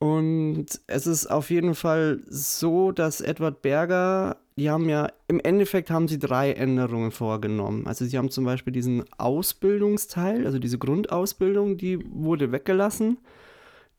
und 0.03 0.67
es 0.89 1.07
ist 1.07 1.29
auf 1.29 1.49
jeden 1.51 1.77
Fall 1.77 2.19
so, 2.27 2.91
dass 2.91 3.21
Edward 3.21 3.63
Berger, 3.63 4.39
die 4.57 4.69
haben 4.69 4.89
ja, 4.89 5.13
im 5.29 5.39
Endeffekt 5.39 5.93
haben 5.93 6.09
sie 6.09 6.19
drei 6.19 6.55
Änderungen 6.55 7.13
vorgenommen. 7.13 7.87
Also 7.87 8.05
sie 8.05 8.19
haben 8.19 8.29
zum 8.29 8.45
Beispiel 8.45 8.73
diesen 8.73 9.05
Ausbildungsteil, 9.17 10.45
also 10.45 10.59
diese 10.59 10.79
Grundausbildung, 10.79 11.77
die 11.77 12.05
wurde 12.13 12.51
weggelassen, 12.51 13.19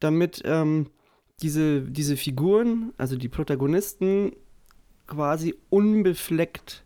damit 0.02 0.42
ähm, 0.44 0.88
diese, 1.42 1.80
diese 1.84 2.18
Figuren, 2.18 2.92
also 2.98 3.16
die 3.16 3.30
Protagonisten, 3.30 4.34
quasi 5.08 5.56
unbefleckt 5.70 6.84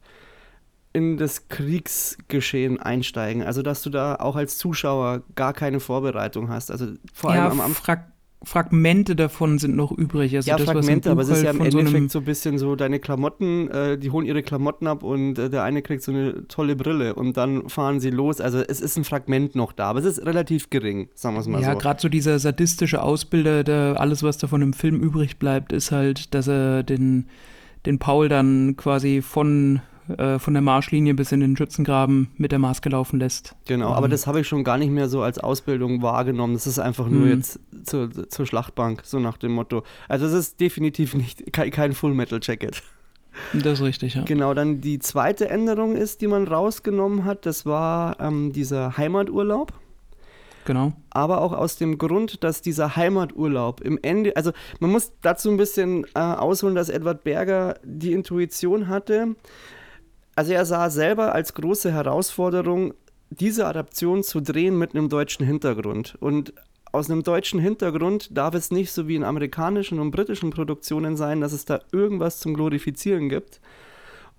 in 0.93 1.17
das 1.17 1.47
Kriegsgeschehen 1.47 2.79
einsteigen. 2.79 3.41
Also 3.41 3.63
dass 3.63 3.81
du 3.81 3.89
da 3.89 4.17
auch 4.17 4.35
als 4.35 4.59
Zuschauer 4.59 5.23
gar 5.33 5.53
keine 5.53 5.79
Vorbereitung 5.79 6.49
hast. 6.49 6.69
Also 6.69 6.93
vor 7.15 7.31
allem 7.31 7.45
ja, 7.45 7.49
am 7.49 7.61
Anfang 7.61 7.97
Fragmente 8.43 9.15
davon 9.15 9.57
sind 9.57 9.75
noch 9.75 9.91
übrig. 9.91 10.35
Also 10.35 10.49
ja, 10.49 10.57
das, 10.57 10.67
Fragmente, 10.67 11.09
aber 11.09 11.23
es 11.23 11.29
ist 11.29 11.41
ja 11.41 11.51
im 11.51 11.61
Endeffekt 11.61 12.11
so, 12.11 12.19
so 12.19 12.19
ein 12.19 12.25
bisschen 12.25 12.59
so, 12.59 12.75
deine 12.75 12.99
Klamotten, 12.99 13.67
äh, 13.69 13.97
die 13.97 14.11
holen 14.11 14.27
ihre 14.27 14.43
Klamotten 14.43 14.85
ab 14.85 15.01
und 15.01 15.39
äh, 15.39 15.49
der 15.49 15.63
eine 15.63 15.81
kriegt 15.81 16.03
so 16.03 16.11
eine 16.11 16.47
tolle 16.47 16.75
Brille 16.75 17.15
und 17.15 17.35
dann 17.35 17.67
fahren 17.67 17.99
sie 17.99 18.11
los. 18.11 18.39
Also 18.39 18.59
es 18.59 18.79
ist 18.79 18.95
ein 18.95 19.03
Fragment 19.03 19.55
noch 19.55 19.71
da, 19.71 19.89
aber 19.89 19.99
es 19.99 20.05
ist 20.05 20.23
relativ 20.23 20.69
gering, 20.69 21.09
sagen 21.15 21.35
wir 21.35 21.41
es 21.41 21.47
mal 21.47 21.61
ja, 21.61 21.65
so. 21.65 21.71
Ja, 21.71 21.77
gerade 21.79 21.99
so 21.99 22.09
dieser 22.09 22.37
sadistische 22.37 23.01
Ausbilder, 23.01 23.63
der, 23.63 23.95
alles, 23.99 24.21
was 24.21 24.37
davon 24.37 24.61
im 24.61 24.73
Film 24.73 25.01
übrig 25.01 25.39
bleibt, 25.39 25.73
ist 25.73 25.91
halt, 25.91 26.35
dass 26.35 26.47
er 26.47 26.83
den, 26.83 27.25
den 27.87 27.97
Paul 27.97 28.29
dann 28.29 28.75
quasi 28.77 29.23
von 29.23 29.81
äh, 30.17 30.39
von 30.39 30.53
der 30.53 30.61
Marschlinie 30.61 31.13
bis 31.13 31.31
in 31.31 31.39
den 31.39 31.57
Schützengraben 31.57 32.29
mit 32.37 32.51
der 32.51 32.59
Maske 32.59 32.89
laufen 32.89 33.19
lässt. 33.19 33.55
Genau, 33.65 33.89
aber 33.93 34.07
das 34.07 34.27
habe 34.27 34.41
ich 34.41 34.47
schon 34.47 34.63
gar 34.63 34.77
nicht 34.77 34.91
mehr 34.91 35.09
so 35.09 35.21
als 35.21 35.39
Ausbildung 35.39 36.01
wahrgenommen. 36.01 36.53
Das 36.53 36.67
ist 36.67 36.79
einfach 36.79 37.07
nur 37.07 37.25
mhm. 37.25 37.31
jetzt 37.31 37.59
zur, 37.83 38.09
zur 38.29 38.45
Schlachtbank, 38.45 39.01
so 39.03 39.19
nach 39.19 39.37
dem 39.37 39.53
Motto. 39.53 39.83
Also 40.07 40.25
es 40.25 40.33
ist 40.33 40.59
definitiv 40.59 41.13
nicht 41.13 41.51
kein, 41.53 41.71
kein 41.71 41.93
Full 41.93 42.13
Metal 42.13 42.39
Jacket. 42.41 42.83
Das 43.53 43.79
ist 43.79 43.81
richtig, 43.85 44.15
ja. 44.15 44.23
Genau, 44.23 44.53
dann 44.53 44.81
die 44.81 44.99
zweite 44.99 45.49
Änderung 45.49 45.95
ist, 45.95 46.21
die 46.21 46.27
man 46.27 46.47
rausgenommen 46.47 47.25
hat, 47.25 47.45
das 47.45 47.65
war 47.65 48.19
ähm, 48.19 48.51
dieser 48.51 48.97
Heimaturlaub. 48.97 49.73
Genau. 50.65 50.91
Aber 51.11 51.39
auch 51.41 51.53
aus 51.53 51.77
dem 51.77 51.97
Grund, 51.97 52.43
dass 52.43 52.61
dieser 52.61 52.97
Heimaturlaub 52.97 53.79
im 53.79 53.97
Ende, 54.01 54.35
also 54.35 54.51
man 54.79 54.91
muss 54.91 55.13
dazu 55.21 55.49
ein 55.49 55.55
bisschen 55.55 56.05
äh, 56.13 56.19
ausholen, 56.19 56.75
dass 56.75 56.89
Edward 56.89 57.23
Berger 57.23 57.75
die 57.83 58.11
Intuition 58.11 58.89
hatte, 58.89 59.35
also 60.37 60.53
er 60.53 60.65
sah 60.65 60.91
selber 60.91 61.33
als 61.33 61.55
große 61.55 61.91
Herausforderung, 61.91 62.93
diese 63.31 63.65
Adaption 63.65 64.21
zu 64.21 64.39
drehen 64.39 64.77
mit 64.77 64.93
einem 64.93 65.09
deutschen 65.09 65.43
Hintergrund. 65.43 66.15
Und 66.19 66.53
aus 66.91 67.09
einem 67.09 67.23
deutschen 67.23 67.59
Hintergrund 67.59 68.37
darf 68.37 68.53
es 68.53 68.69
nicht 68.69 68.91
so 68.91 69.07
wie 69.07 69.15
in 69.15 69.23
amerikanischen 69.23 69.99
und 69.99 70.11
britischen 70.11 70.51
Produktionen 70.51 71.17
sein, 71.17 71.41
dass 71.41 71.53
es 71.53 71.65
da 71.65 71.79
irgendwas 71.91 72.37
zum 72.37 72.53
Glorifizieren 72.53 73.29
gibt. 73.29 73.61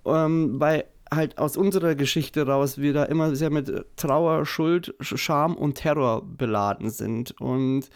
Ähm, 0.06 0.60
weil 0.60 0.84
halt 1.12 1.36
aus 1.36 1.56
unserer 1.56 1.96
Geschichte 1.96 2.46
raus 2.46 2.78
wir 2.78 2.92
da 2.92 3.02
immer 3.02 3.34
sehr 3.34 3.50
mit 3.50 3.68
Trauer, 3.96 4.46
Schuld, 4.46 4.94
Scham 5.00 5.56
und 5.56 5.74
Terror 5.74 6.24
beladen 6.24 6.90
sind. 6.90 7.32
Und 7.40 7.90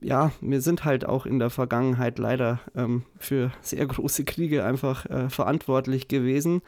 ja, 0.00 0.32
wir 0.40 0.60
sind 0.60 0.84
halt 0.84 1.06
auch 1.06 1.26
in 1.26 1.38
der 1.38 1.50
Vergangenheit 1.50 2.18
leider 2.18 2.60
ähm, 2.74 3.04
für 3.18 3.52
sehr 3.60 3.86
große 3.86 4.24
Kriege 4.24 4.64
einfach 4.64 5.06
äh, 5.06 5.28
verantwortlich 5.28 6.08
gewesen. 6.08 6.62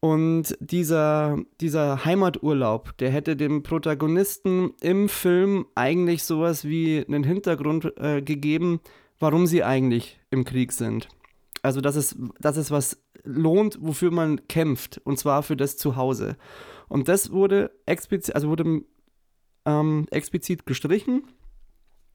Und 0.00 0.56
dieser, 0.60 1.38
dieser 1.60 2.04
Heimaturlaub, 2.04 2.96
der 2.98 3.10
hätte 3.10 3.34
dem 3.34 3.62
Protagonisten 3.62 4.74
im 4.80 5.08
Film 5.08 5.66
eigentlich 5.74 6.22
sowas 6.22 6.64
wie 6.64 7.04
einen 7.06 7.24
Hintergrund 7.24 7.92
äh, 7.96 8.22
gegeben, 8.22 8.80
warum 9.18 9.46
sie 9.46 9.64
eigentlich 9.64 10.20
im 10.30 10.44
Krieg 10.44 10.72
sind. 10.72 11.08
Also, 11.62 11.80
dass 11.80 11.96
es, 11.96 12.16
dass 12.38 12.56
es 12.56 12.70
was 12.70 13.02
lohnt, 13.24 13.78
wofür 13.80 14.10
man 14.10 14.46
kämpft, 14.46 15.00
und 15.04 15.18
zwar 15.18 15.42
für 15.42 15.56
das 15.56 15.76
Zuhause. 15.76 16.36
Und 16.88 17.08
das 17.08 17.32
wurde 17.32 17.72
explizit, 17.86 18.34
also 18.34 18.48
wurde 18.48 18.82
ähm, 19.64 20.06
explizit 20.10 20.66
gestrichen 20.66 21.24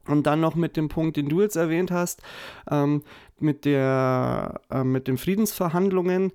und 0.06 0.26
dann 0.26 0.40
noch 0.40 0.54
mit 0.54 0.76
dem 0.76 0.88
Punkt, 0.88 1.16
den 1.16 1.28
du 1.28 1.42
jetzt 1.42 1.56
erwähnt 1.56 1.90
hast, 1.90 2.22
ähm, 2.70 3.02
mit, 3.38 3.64
der, 3.64 4.60
äh, 4.70 4.84
mit 4.84 5.08
den 5.08 5.18
Friedensverhandlungen. 5.18 6.32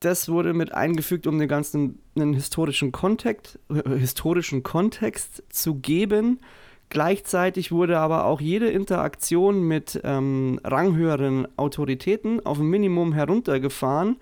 Das 0.00 0.28
wurde 0.28 0.52
mit 0.52 0.74
eingefügt, 0.74 1.26
um 1.26 1.38
den 1.38 1.48
ganzen 1.48 2.00
einen 2.16 2.34
historischen 2.34 2.92
Kontext, 2.92 3.58
äh, 3.70 3.96
historischen 3.98 4.62
Kontext 4.62 5.42
zu 5.50 5.76
geben. 5.76 6.40
Gleichzeitig 6.88 7.72
wurde 7.72 7.98
aber 7.98 8.26
auch 8.26 8.40
jede 8.40 8.68
Interaktion 8.68 9.66
mit 9.66 9.98
ähm, 10.04 10.60
ranghöheren 10.62 11.48
Autoritäten 11.56 12.44
auf 12.44 12.58
ein 12.58 12.66
Minimum 12.66 13.14
heruntergefahren 13.14 14.16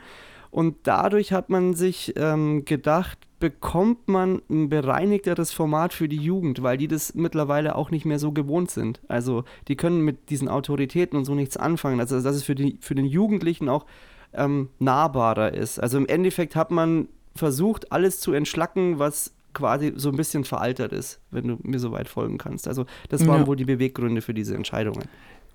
Und 0.51 0.77
dadurch 0.85 1.33
hat 1.33 1.49
man 1.49 1.75
sich 1.75 2.15
ähm, 2.17 2.65
gedacht, 2.65 3.19
bekommt 3.39 4.07
man 4.09 4.43
ein 4.51 4.69
bereinigteres 4.69 5.53
Format 5.53 5.95
für 5.95 6.09
die 6.09 6.17
Jugend, 6.17 6.63
weil 6.63 6.77
die 6.77 6.89
das 6.89 7.15
mittlerweile 7.15 7.75
auch 7.75 7.91
nicht 7.91 8.05
mehr 8.05 8.19
so 8.19 8.33
gewohnt 8.33 8.71
sind. 8.71 9.01
Also 9.09 9.45
die 9.69 9.77
können 9.77 10.03
mit 10.03 10.29
diesen 10.29 10.49
Autoritäten 10.49 11.17
und 11.17 11.25
so 11.25 11.35
nichts 11.35 11.57
anfangen. 11.57 12.01
Also 12.01 12.21
dass 12.21 12.37
es 12.37 12.43
für, 12.43 12.55
die, 12.55 12.79
für 12.81 12.95
den 12.95 13.07
Jugendlichen 13.07 13.69
auch 13.69 13.87
ähm, 14.35 14.69
nahbarer 14.79 15.55
ist. 15.55 15.81
Also 15.81 15.97
im 15.97 16.07
Endeffekt 16.07 16.55
hat 16.55 16.71
man 16.71 17.09
versucht, 17.35 17.91
alles 17.93 18.21
zu 18.21 18.33
entschlacken, 18.33 18.99
was 18.99 19.35
quasi 19.55 19.93
so 19.97 20.11
ein 20.11 20.17
bisschen 20.17 20.45
veraltert 20.45 20.93
ist, 20.93 21.21
wenn 21.31 21.49
du 21.49 21.59
mir 21.63 21.79
so 21.79 21.93
weit 21.93 22.09
folgen 22.09 22.39
kannst. 22.39 22.69
Also 22.69 22.87
das 23.09 23.27
waren 23.27 23.43
ja. 23.43 23.47
wohl 23.47 23.57
die 23.57 23.65
Beweggründe 23.65 24.21
für 24.21 24.35
diese 24.35 24.55
Entscheidungen. 24.55 25.05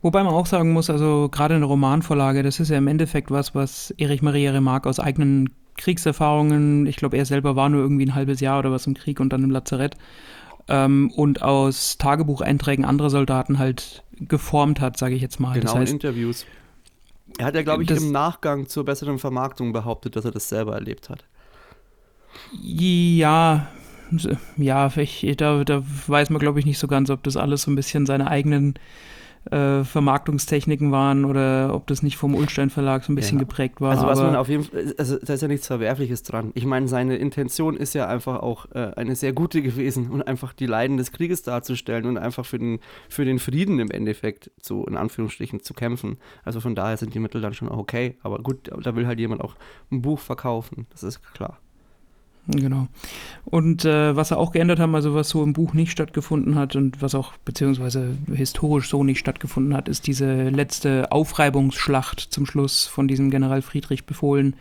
Wobei 0.05 0.23
man 0.23 0.35
auch 0.35 0.45
sagen 0.45 0.71
muss, 0.71 0.91
also 0.91 1.29
gerade 1.31 1.55
eine 1.55 1.65
Romanvorlage, 1.65 2.43
das 2.43 2.59
ist 2.59 2.69
ja 2.69 2.77
im 2.77 2.85
Endeffekt 2.85 3.31
was, 3.31 3.55
was 3.55 3.89
Erich 3.97 4.21
Maria 4.21 4.51
Remarque 4.51 4.87
aus 4.87 4.99
eigenen 4.99 5.49
Kriegserfahrungen, 5.77 6.85
ich 6.85 6.97
glaube, 6.97 7.17
er 7.17 7.25
selber 7.25 7.55
war 7.55 7.69
nur 7.69 7.81
irgendwie 7.81 8.05
ein 8.05 8.13
halbes 8.13 8.39
Jahr 8.39 8.59
oder 8.59 8.71
was 8.71 8.85
im 8.85 8.93
Krieg 8.93 9.19
und 9.19 9.33
dann 9.33 9.43
im 9.43 9.49
Lazarett, 9.49 9.97
ähm, 10.67 11.09
und 11.15 11.41
aus 11.41 11.97
Tagebucheinträgen 11.97 12.85
anderer 12.85 13.09
Soldaten 13.09 13.57
halt 13.57 14.03
geformt 14.19 14.79
hat, 14.79 14.95
sage 14.95 15.15
ich 15.15 15.23
jetzt 15.23 15.39
mal. 15.39 15.53
Genau, 15.53 15.71
das 15.71 15.75
heißt, 15.75 15.89
in 15.89 15.95
Interviews. 15.95 16.45
Er 17.39 17.47
hat 17.47 17.55
ja, 17.55 17.63
glaube 17.63 17.81
ich, 17.81 17.89
das, 17.89 18.03
im 18.03 18.11
Nachgang 18.11 18.67
zur 18.67 18.85
besseren 18.85 19.17
Vermarktung 19.17 19.73
behauptet, 19.73 20.15
dass 20.15 20.23
er 20.23 20.29
das 20.29 20.47
selber 20.47 20.75
erlebt 20.75 21.09
hat. 21.09 21.25
Ja, 22.61 23.69
ja, 24.55 24.91
ich, 24.97 25.25
da, 25.37 25.63
da 25.63 25.83
weiß 26.05 26.29
man, 26.29 26.39
glaube 26.39 26.59
ich, 26.59 26.67
nicht 26.67 26.77
so 26.77 26.85
ganz, 26.85 27.09
ob 27.09 27.23
das 27.23 27.37
alles 27.37 27.63
so 27.63 27.71
ein 27.71 27.75
bisschen 27.75 28.05
seine 28.05 28.27
eigenen 28.27 28.75
äh, 29.51 29.83
Vermarktungstechniken 29.83 30.91
waren 30.91 31.25
oder 31.25 31.73
ob 31.73 31.87
das 31.87 32.03
nicht 32.03 32.17
vom 32.17 32.35
Ulstein 32.35 32.69
Verlag 32.69 33.03
so 33.03 33.11
ein 33.11 33.15
bisschen 33.15 33.37
ja. 33.37 33.43
geprägt 33.43 33.81
war. 33.81 33.91
Also 33.91 34.07
was 34.07 34.19
man 34.19 34.35
auf 34.35 34.49
jeden 34.49 34.63
Fall, 34.63 34.95
also 34.97 35.17
da 35.19 35.33
ist 35.33 35.41
ja 35.41 35.47
nichts 35.47 35.67
Verwerfliches 35.67 36.23
dran. 36.23 36.51
Ich 36.55 36.65
meine, 36.65 36.87
seine 36.87 37.17
Intention 37.17 37.77
ist 37.77 37.93
ja 37.93 38.07
einfach 38.07 38.41
auch 38.41 38.65
äh, 38.71 38.91
eine 38.95 39.15
sehr 39.15 39.33
gute 39.33 39.61
gewesen 39.61 40.09
und 40.11 40.27
einfach 40.27 40.53
die 40.53 40.65
Leiden 40.65 40.97
des 40.97 41.11
Krieges 41.11 41.43
darzustellen 41.43 42.05
und 42.05 42.17
einfach 42.17 42.45
für 42.45 42.59
den, 42.59 42.79
für 43.09 43.25
den 43.25 43.39
Frieden 43.39 43.79
im 43.79 43.91
Endeffekt 43.91 44.51
zu, 44.59 44.85
in 44.85 44.97
Anführungsstrichen, 44.97 45.61
zu 45.61 45.73
kämpfen. 45.73 46.17
Also 46.43 46.59
von 46.59 46.75
daher 46.75 46.97
sind 46.97 47.13
die 47.13 47.19
Mittel 47.19 47.41
dann 47.41 47.53
schon 47.53 47.69
auch 47.69 47.77
okay. 47.77 48.17
Aber 48.23 48.39
gut, 48.39 48.69
da 48.81 48.95
will 48.95 49.07
halt 49.07 49.19
jemand 49.19 49.41
auch 49.41 49.55
ein 49.91 50.01
Buch 50.01 50.19
verkaufen, 50.19 50.87
das 50.91 51.03
ist 51.03 51.21
klar. 51.33 51.59
Genau. 52.47 52.87
Und 53.43 53.85
äh, 53.85 54.15
was 54.15 54.29
sie 54.29 54.37
auch 54.37 54.51
geändert 54.51 54.79
haben, 54.79 54.93
also 54.93 55.15
was 55.15 55.29
so 55.29 55.43
im 55.43 55.53
Buch 55.53 55.73
nicht 55.73 55.91
stattgefunden 55.91 56.55
hat 56.55 56.75
und 56.75 57.01
was 57.01 57.15
auch 57.15 57.33
beziehungsweise 57.37 58.17
historisch 58.31 58.89
so 58.89 59.03
nicht 59.03 59.19
stattgefunden 59.19 59.75
hat, 59.75 59.87
ist 59.89 60.05
diese 60.05 60.49
letzte 60.49 61.11
Aufreibungsschlacht 61.11 62.19
zum 62.19 62.45
Schluss 62.45 62.85
von 62.85 63.07
diesem 63.07 63.31
General 63.31 63.63
Friedrich 63.63 64.05
befohlen, 64.05 64.55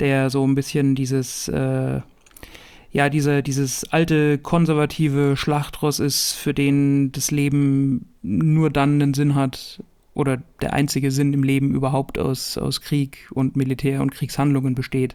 der 0.00 0.30
so 0.30 0.44
ein 0.44 0.56
bisschen 0.56 0.96
dieses, 0.96 1.46
äh, 1.46 2.00
ja, 2.90 3.08
diese, 3.08 3.42
dieses 3.44 3.84
alte 3.92 4.38
konservative 4.38 5.36
Schlachtross 5.36 6.00
ist, 6.00 6.32
für 6.32 6.54
den 6.54 7.12
das 7.12 7.30
Leben 7.30 8.08
nur 8.22 8.70
dann 8.70 9.00
einen 9.00 9.14
Sinn 9.14 9.36
hat 9.36 9.80
oder 10.14 10.42
der 10.60 10.72
einzige 10.72 11.12
Sinn 11.12 11.32
im 11.32 11.44
Leben 11.44 11.72
überhaupt 11.72 12.18
aus, 12.18 12.58
aus 12.58 12.80
Krieg 12.80 13.28
und 13.32 13.54
Militär 13.54 14.02
und 14.02 14.10
Kriegshandlungen 14.10 14.74
besteht 14.74 15.14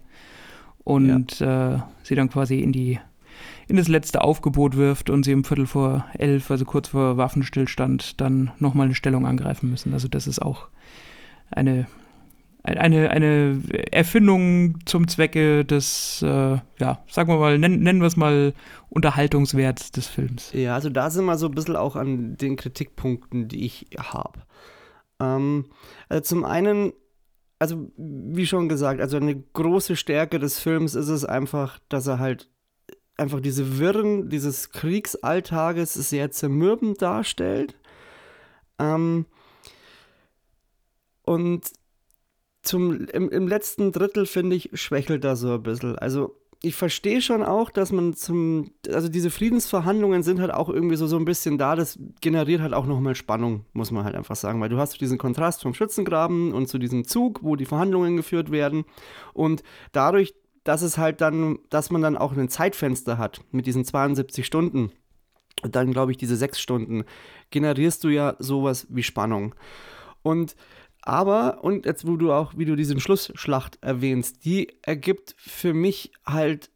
und 0.87 1.39
ja. 1.41 1.75
äh, 1.75 1.79
sie 2.03 2.15
dann 2.15 2.29
quasi 2.29 2.59
in 2.59 2.71
die 2.71 2.97
in 3.67 3.75
das 3.75 3.89
letzte 3.89 4.21
Aufgebot 4.21 4.77
wirft 4.77 5.09
und 5.09 5.23
sie 5.23 5.33
um 5.33 5.43
Viertel 5.43 5.67
vor 5.67 6.05
elf, 6.17 6.49
also 6.49 6.63
kurz 6.63 6.87
vor 6.87 7.17
Waffenstillstand, 7.17 8.21
dann 8.21 8.51
nochmal 8.59 8.85
eine 8.85 8.95
Stellung 8.95 9.27
angreifen 9.27 9.69
müssen. 9.69 9.91
Also 9.91 10.07
das 10.07 10.25
ist 10.25 10.41
auch 10.41 10.69
eine, 11.51 11.87
eine, 12.63 13.09
eine 13.09 13.61
Erfindung 13.91 14.79
zum 14.85 15.09
Zwecke 15.09 15.65
des, 15.65 16.21
äh, 16.21 16.59
ja, 16.79 17.03
sagen 17.09 17.27
wir 17.27 17.37
mal, 17.37 17.59
nennen, 17.59 17.83
nennen 17.83 17.99
wir 17.99 18.07
es 18.07 18.15
mal 18.15 18.53
Unterhaltungswerts 18.87 19.91
des 19.91 20.07
Films. 20.07 20.53
Ja, 20.53 20.75
also 20.75 20.89
da 20.89 21.09
sind 21.09 21.25
wir 21.25 21.37
so 21.37 21.47
ein 21.47 21.55
bisschen 21.55 21.75
auch 21.75 21.97
an 21.97 22.37
den 22.37 22.55
Kritikpunkten, 22.55 23.49
die 23.49 23.65
ich 23.65 23.87
habe. 23.97 24.39
Ähm, 25.19 25.65
also 26.07 26.23
zum 26.23 26.45
einen 26.45 26.93
also 27.59 27.91
wie 27.97 28.45
schon 28.45 28.69
gesagt, 28.69 29.01
also 29.01 29.17
eine 29.17 29.35
große 29.35 29.95
Stärke 29.95 30.39
des 30.39 30.59
Films 30.59 30.95
ist 30.95 31.09
es 31.09 31.25
einfach, 31.25 31.79
dass 31.89 32.07
er 32.07 32.19
halt 32.19 32.49
einfach 33.17 33.39
diese 33.39 33.79
Wirren 33.79 34.29
dieses 34.29 34.69
Kriegsalltages 34.69 35.93
sehr 35.93 36.31
zermürbend 36.31 37.01
darstellt. 37.01 37.75
Ähm, 38.79 39.25
und 41.23 41.71
zum, 42.61 43.05
im, 43.07 43.29
im 43.29 43.47
letzten 43.47 43.91
Drittel, 43.91 44.25
finde 44.25 44.55
ich, 44.55 44.69
schwächelt 44.73 45.25
er 45.25 45.35
so 45.35 45.55
ein 45.55 45.63
bisschen. 45.63 45.97
Also 45.97 46.39
ich 46.63 46.75
verstehe 46.75 47.21
schon 47.21 47.43
auch, 47.43 47.69
dass 47.69 47.91
man 47.91 48.13
zum, 48.13 48.71
also 48.91 49.09
diese 49.09 49.29
Friedensverhandlungen 49.29 50.23
sind 50.23 50.39
halt 50.39 50.51
auch 50.51 50.69
irgendwie 50.69 50.95
so, 50.95 51.05
so 51.05 51.17
ein 51.17 51.25
bisschen 51.25 51.57
da, 51.57 51.75
das 51.75 51.99
generiert 52.21 52.61
halt 52.61 52.73
auch 52.73 52.85
nochmal 52.85 53.15
Spannung, 53.15 53.65
muss 53.73 53.91
man 53.91 54.03
halt 54.03 54.15
einfach 54.15 54.35
sagen, 54.35 54.59
weil 54.59 54.69
du 54.69 54.77
hast 54.77 54.99
diesen 54.99 55.17
Kontrast 55.17 55.61
vom 55.61 55.73
Schützengraben 55.73 56.53
und 56.53 56.67
zu 56.67 56.79
diesem 56.79 57.05
Zug, 57.05 57.43
wo 57.43 57.55
die 57.55 57.65
Verhandlungen 57.65 58.17
geführt 58.17 58.51
werden. 58.51 58.85
Und 59.33 59.63
dadurch, 59.91 60.33
dass 60.63 60.81
es 60.81 60.97
halt 60.97 61.21
dann, 61.21 61.59
dass 61.69 61.91
man 61.91 62.01
dann 62.01 62.17
auch 62.17 62.35
ein 62.35 62.49
Zeitfenster 62.49 63.17
hat 63.17 63.41
mit 63.51 63.67
diesen 63.67 63.85
72 63.85 64.45
Stunden 64.45 64.91
und 65.63 65.75
dann 65.75 65.91
glaube 65.91 66.11
ich 66.11 66.17
diese 66.17 66.35
sechs 66.35 66.59
Stunden, 66.59 67.03
generierst 67.49 68.03
du 68.03 68.09
ja 68.09 68.35
sowas 68.39 68.87
wie 68.89 69.03
Spannung. 69.03 69.55
Und 70.21 70.55
aber, 71.01 71.63
und 71.63 71.85
jetzt, 71.85 72.07
wo 72.07 72.17
du 72.17 72.31
auch, 72.31 72.57
wie 72.57 72.65
du 72.65 72.75
diesen 72.75 72.99
Schlussschlacht 72.99 73.77
erwähnst, 73.81 74.43
die 74.45 74.73
ergibt 74.81 75.35
für 75.37 75.73
mich 75.73 76.11
halt 76.25 76.69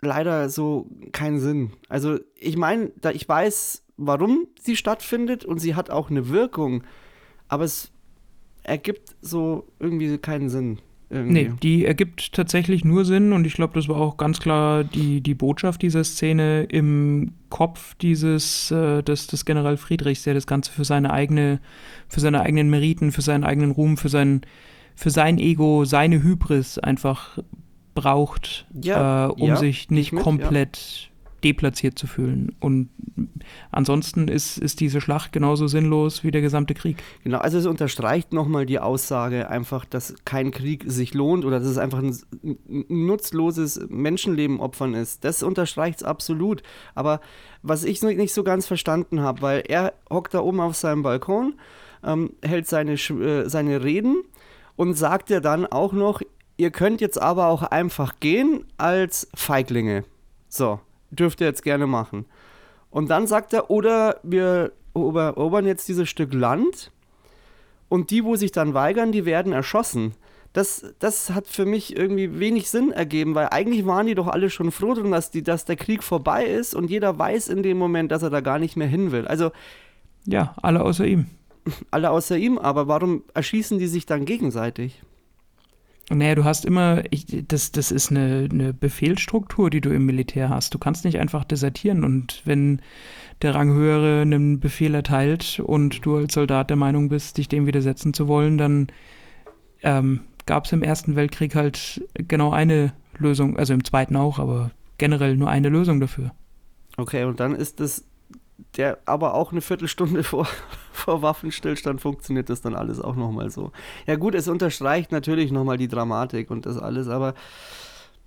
leider 0.00 0.48
so 0.48 0.88
keinen 1.12 1.38
Sinn. 1.38 1.72
Also, 1.88 2.18
ich 2.34 2.56
meine, 2.56 2.92
da 2.96 3.10
ich 3.10 3.28
weiß, 3.28 3.84
warum 3.96 4.48
sie 4.60 4.76
stattfindet 4.76 5.44
und 5.44 5.58
sie 5.58 5.74
hat 5.74 5.90
auch 5.90 6.10
eine 6.10 6.28
Wirkung, 6.28 6.84
aber 7.48 7.64
es 7.64 7.90
ergibt 8.62 9.16
so 9.20 9.68
irgendwie 9.78 10.18
keinen 10.18 10.48
Sinn. 10.48 10.80
Irgendwie. 11.14 11.32
Nee, 11.32 11.52
die 11.62 11.84
ergibt 11.84 12.32
tatsächlich 12.32 12.84
nur 12.84 13.04
Sinn 13.04 13.32
und 13.32 13.46
ich 13.46 13.54
glaube, 13.54 13.74
das 13.74 13.88
war 13.88 13.96
auch 13.96 14.16
ganz 14.16 14.40
klar 14.40 14.82
die, 14.82 15.20
die 15.20 15.34
Botschaft 15.34 15.82
dieser 15.82 16.02
Szene 16.02 16.64
im 16.64 17.34
Kopf 17.50 17.94
dieses 17.94 18.72
äh, 18.72 19.00
des, 19.04 19.28
des 19.28 19.44
General 19.44 19.76
Friedrichs, 19.76 20.24
der 20.24 20.34
das 20.34 20.48
Ganze 20.48 20.72
für 20.72 20.84
seine 20.84 21.12
eigene, 21.12 21.60
für 22.08 22.18
seine 22.18 22.40
eigenen 22.40 22.68
Meriten, 22.68 23.12
für 23.12 23.22
seinen 23.22 23.44
eigenen 23.44 23.70
Ruhm, 23.70 23.96
für 23.96 24.08
sein, 24.08 24.40
für 24.96 25.10
sein 25.10 25.38
Ego, 25.38 25.84
seine 25.84 26.20
Hybris 26.20 26.80
einfach 26.80 27.38
braucht, 27.94 28.66
ja, 28.82 29.26
äh, 29.26 29.30
um 29.30 29.50
ja, 29.50 29.56
sich 29.56 29.90
nicht 29.90 30.12
mit, 30.12 30.24
komplett 30.24 31.12
deplatziert 31.44 31.98
zu 31.98 32.06
fühlen. 32.06 32.56
Und 32.58 32.88
ansonsten 33.70 34.28
ist, 34.28 34.58
ist 34.58 34.80
diese 34.80 35.00
Schlacht 35.00 35.32
genauso 35.32 35.66
sinnlos 35.66 36.24
wie 36.24 36.30
der 36.30 36.40
gesamte 36.40 36.74
Krieg. 36.74 37.02
Genau, 37.22 37.38
also 37.38 37.58
es 37.58 37.66
unterstreicht 37.66 38.32
nochmal 38.32 38.64
die 38.66 38.78
Aussage 38.78 39.50
einfach, 39.50 39.84
dass 39.84 40.14
kein 40.24 40.50
Krieg 40.50 40.84
sich 40.86 41.12
lohnt 41.14 41.44
oder 41.44 41.60
dass 41.60 41.68
es 41.68 41.78
einfach 41.78 41.98
ein 41.98 42.18
nutzloses 42.88 43.86
Menschenleben 43.88 44.60
opfern 44.60 44.94
ist. 44.94 45.24
Das 45.24 45.42
unterstreicht 45.42 45.98
es 45.98 46.04
absolut. 46.04 46.62
Aber 46.94 47.20
was 47.62 47.84
ich 47.84 48.02
nicht 48.02 48.32
so 48.34 48.42
ganz 48.42 48.66
verstanden 48.66 49.20
habe, 49.20 49.42
weil 49.42 49.62
er 49.68 49.92
hockt 50.10 50.34
da 50.34 50.40
oben 50.40 50.60
auf 50.60 50.74
seinem 50.74 51.02
Balkon, 51.02 51.54
ähm, 52.02 52.32
hält 52.42 52.66
seine, 52.66 52.94
äh, 52.94 53.48
seine 53.48 53.84
Reden 53.84 54.22
und 54.76 54.94
sagt 54.94 55.30
ja 55.30 55.40
dann 55.40 55.66
auch 55.66 55.92
noch, 55.92 56.22
ihr 56.56 56.70
könnt 56.70 57.00
jetzt 57.00 57.20
aber 57.20 57.48
auch 57.48 57.62
einfach 57.62 58.20
gehen 58.20 58.64
als 58.78 59.28
Feiglinge. 59.34 60.04
So, 60.48 60.80
dürft 61.14 61.40
ihr 61.40 61.46
jetzt 61.46 61.62
gerne 61.62 61.86
machen. 61.86 62.26
Und 62.90 63.10
dann 63.10 63.26
sagt 63.26 63.52
er, 63.52 63.70
oder 63.70 64.20
wir 64.22 64.72
erobern 64.94 65.66
jetzt 65.66 65.88
dieses 65.88 66.08
Stück 66.08 66.32
Land 66.32 66.92
und 67.88 68.10
die, 68.10 68.24
wo 68.24 68.36
sich 68.36 68.52
dann 68.52 68.74
weigern, 68.74 69.12
die 69.12 69.24
werden 69.24 69.52
erschossen. 69.52 70.14
Das, 70.52 70.94
das 71.00 71.30
hat 71.30 71.48
für 71.48 71.66
mich 71.66 71.96
irgendwie 71.96 72.38
wenig 72.38 72.70
Sinn 72.70 72.92
ergeben, 72.92 73.34
weil 73.34 73.48
eigentlich 73.50 73.86
waren 73.86 74.06
die 74.06 74.14
doch 74.14 74.28
alle 74.28 74.50
schon 74.50 74.70
froh 74.70 74.94
drum, 74.94 75.10
dass, 75.10 75.32
die, 75.32 75.42
dass 75.42 75.64
der 75.64 75.74
Krieg 75.74 76.04
vorbei 76.04 76.44
ist 76.44 76.76
und 76.76 76.88
jeder 76.88 77.18
weiß 77.18 77.48
in 77.48 77.64
dem 77.64 77.76
Moment, 77.78 78.12
dass 78.12 78.22
er 78.22 78.30
da 78.30 78.40
gar 78.40 78.60
nicht 78.60 78.76
mehr 78.76 78.86
hin 78.86 79.10
will. 79.10 79.26
Also. 79.26 79.50
Ja, 80.26 80.54
alle 80.62 80.82
außer 80.82 81.06
ihm. 81.06 81.26
Alle 81.90 82.10
außer 82.10 82.36
ihm, 82.36 82.58
aber 82.58 82.88
warum 82.88 83.24
erschießen 83.32 83.78
die 83.78 83.86
sich 83.86 84.04
dann 84.04 84.26
gegenseitig? 84.26 85.02
Naja, 86.10 86.34
du 86.34 86.44
hast 86.44 86.64
immer, 86.66 87.02
ich, 87.10 87.26
das, 87.48 87.72
das 87.72 87.90
ist 87.90 88.10
eine, 88.10 88.48
eine 88.50 88.74
Befehlsstruktur, 88.74 89.70
die 89.70 89.80
du 89.80 89.90
im 89.90 90.04
Militär 90.04 90.50
hast. 90.50 90.74
Du 90.74 90.78
kannst 90.78 91.04
nicht 91.04 91.18
einfach 91.18 91.44
desertieren 91.44 92.04
und 92.04 92.42
wenn 92.44 92.82
der 93.40 93.54
Ranghöhere 93.54 94.22
einen 94.22 94.60
Befehl 94.60 94.94
erteilt 94.94 95.60
und 95.64 96.04
du 96.04 96.16
als 96.16 96.34
Soldat 96.34 96.68
der 96.70 96.76
Meinung 96.76 97.08
bist, 97.08 97.38
dich 97.38 97.48
dem 97.48 97.66
widersetzen 97.66 98.12
zu 98.12 98.28
wollen, 98.28 98.58
dann 98.58 98.88
ähm, 99.82 100.20
gab 100.46 100.66
es 100.66 100.72
im 100.72 100.82
Ersten 100.82 101.16
Weltkrieg 101.16 101.54
halt 101.54 102.02
genau 102.14 102.52
eine 102.52 102.92
Lösung, 103.18 103.56
also 103.56 103.72
im 103.72 103.84
Zweiten 103.84 104.16
auch, 104.16 104.38
aber 104.38 104.70
generell 104.98 105.36
nur 105.36 105.48
eine 105.48 105.68
Lösung 105.70 106.00
dafür. 106.00 106.32
Okay, 106.96 107.24
und 107.24 107.40
dann 107.40 107.54
ist 107.54 107.80
das 107.80 108.04
der 108.76 108.98
aber 109.04 109.34
auch 109.34 109.52
eine 109.52 109.60
Viertelstunde 109.60 110.22
vor, 110.24 110.48
vor 110.94 111.22
Waffenstillstand 111.22 112.00
funktioniert 112.00 112.48
das 112.48 112.60
dann 112.62 112.74
alles 112.74 113.00
auch 113.00 113.16
nochmal 113.16 113.50
so. 113.50 113.72
Ja 114.06 114.16
gut, 114.16 114.34
es 114.34 114.48
unterstreicht 114.48 115.12
natürlich 115.12 115.52
nochmal 115.52 115.76
die 115.76 115.88
Dramatik 115.88 116.50
und 116.50 116.66
das 116.66 116.78
alles, 116.78 117.08
aber 117.08 117.34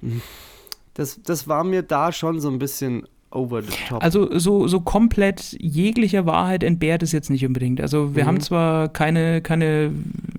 hm, 0.02 0.22
das, 0.94 1.22
das 1.24 1.48
war 1.48 1.64
mir 1.64 1.84
da 1.84 2.12
schon 2.12 2.40
so 2.40 2.50
ein 2.50 2.60
bisschen 2.60 3.08
over 3.30 3.62
the 3.62 3.70
top. 3.90 4.02
Also 4.04 4.40
so, 4.40 4.68
so 4.68 4.80
komplett 4.80 5.56
jeglicher 5.60 6.26
Wahrheit 6.26 6.64
entbehrt 6.64 7.04
es 7.04 7.12
jetzt 7.12 7.30
nicht 7.30 7.46
unbedingt. 7.46 7.82
Also 7.82 8.16
wir 8.16 8.24
Mhm. 8.24 8.28
haben 8.28 8.40
zwar 8.40 8.88
keine, 8.88 9.42
keine, 9.42 9.92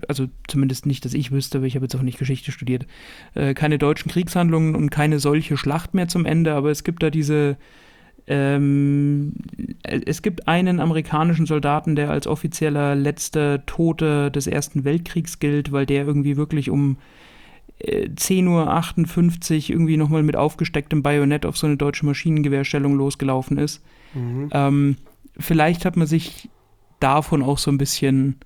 also 0.09 0.27
zumindest 0.49 0.87
nicht, 0.87 1.05
dass 1.05 1.13
ich 1.15 1.31
wüsste, 1.31 1.59
aber 1.59 1.67
ich 1.67 1.75
habe 1.75 1.85
jetzt 1.85 1.95
auch 1.97 2.03
nicht 2.03 2.19
Geschichte 2.19 2.51
studiert, 2.51 2.87
äh, 3.35 3.53
keine 3.55 3.79
deutschen 3.79 4.11
Kriegshandlungen 4.11 4.75
und 4.75 4.91
keine 4.91 5.19
solche 5.19 5.57
Schlacht 5.59 5.93
mehr 5.95 6.09
zum 6.09 6.25
Ende, 6.25 6.55
aber 6.55 6.71
es 6.71 6.83
gibt 6.83 7.03
da 7.03 7.11
diese, 7.11 7.57
ähm, 8.29 9.33
es 9.83 10.21
gibt 10.21 10.49
einen 10.49 10.81
amerikanischen 10.81 11.47
Soldaten, 11.47 11.97
der 11.97 12.11
als 12.11 12.27
offizieller 12.27 12.95
letzter 12.95 13.65
Tote 13.65 14.31
des 14.31 14.47
Ersten 14.47 14.85
Weltkriegs 14.85 15.39
gilt, 15.39 15.73
weil 15.73 15.87
der 15.87 16.05
irgendwie 16.05 16.37
wirklich 16.37 16.69
um 16.69 16.99
äh, 17.79 18.09
10.58 18.09 19.55
Uhr 19.65 19.71
irgendwie 19.71 19.97
nochmal 19.97 20.23
mit 20.23 20.37
aufgestecktem 20.37 21.03
Bajonett 21.03 21.47
auf 21.47 21.57
so 21.57 21.67
eine 21.67 21.79
deutsche 21.79 22.05
Maschinengewehrstellung 22.05 22.95
losgelaufen 22.97 23.57
ist. 23.57 23.83
Mhm. 24.13 24.51
Ähm, 24.53 24.97
vielleicht 25.39 25.87
hat 25.87 25.97
man 25.97 26.07
sich 26.07 26.51
davon 27.01 27.43
auch 27.43 27.59
so 27.59 27.71
ein 27.71 27.79
bisschen, 27.79 28.37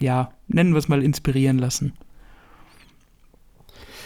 ja, 0.00 0.30
nennen 0.48 0.72
wir 0.72 0.78
es 0.78 0.88
mal, 0.88 1.02
inspirieren 1.02 1.58
lassen. 1.58 1.92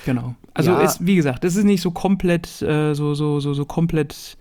Genau. 0.06 0.34
Also 0.54 0.72
Ja. 0.72 0.80
es, 0.80 1.06
wie 1.06 1.14
gesagt, 1.14 1.44
es 1.44 1.54
ist 1.54 1.64
nicht 1.64 1.82
so 1.82 1.92
komplett, 1.92 2.62
äh, 2.62 2.94
so, 2.94 3.14
so, 3.14 3.38
so, 3.38 3.54
so 3.54 3.64
komplett 3.64 4.36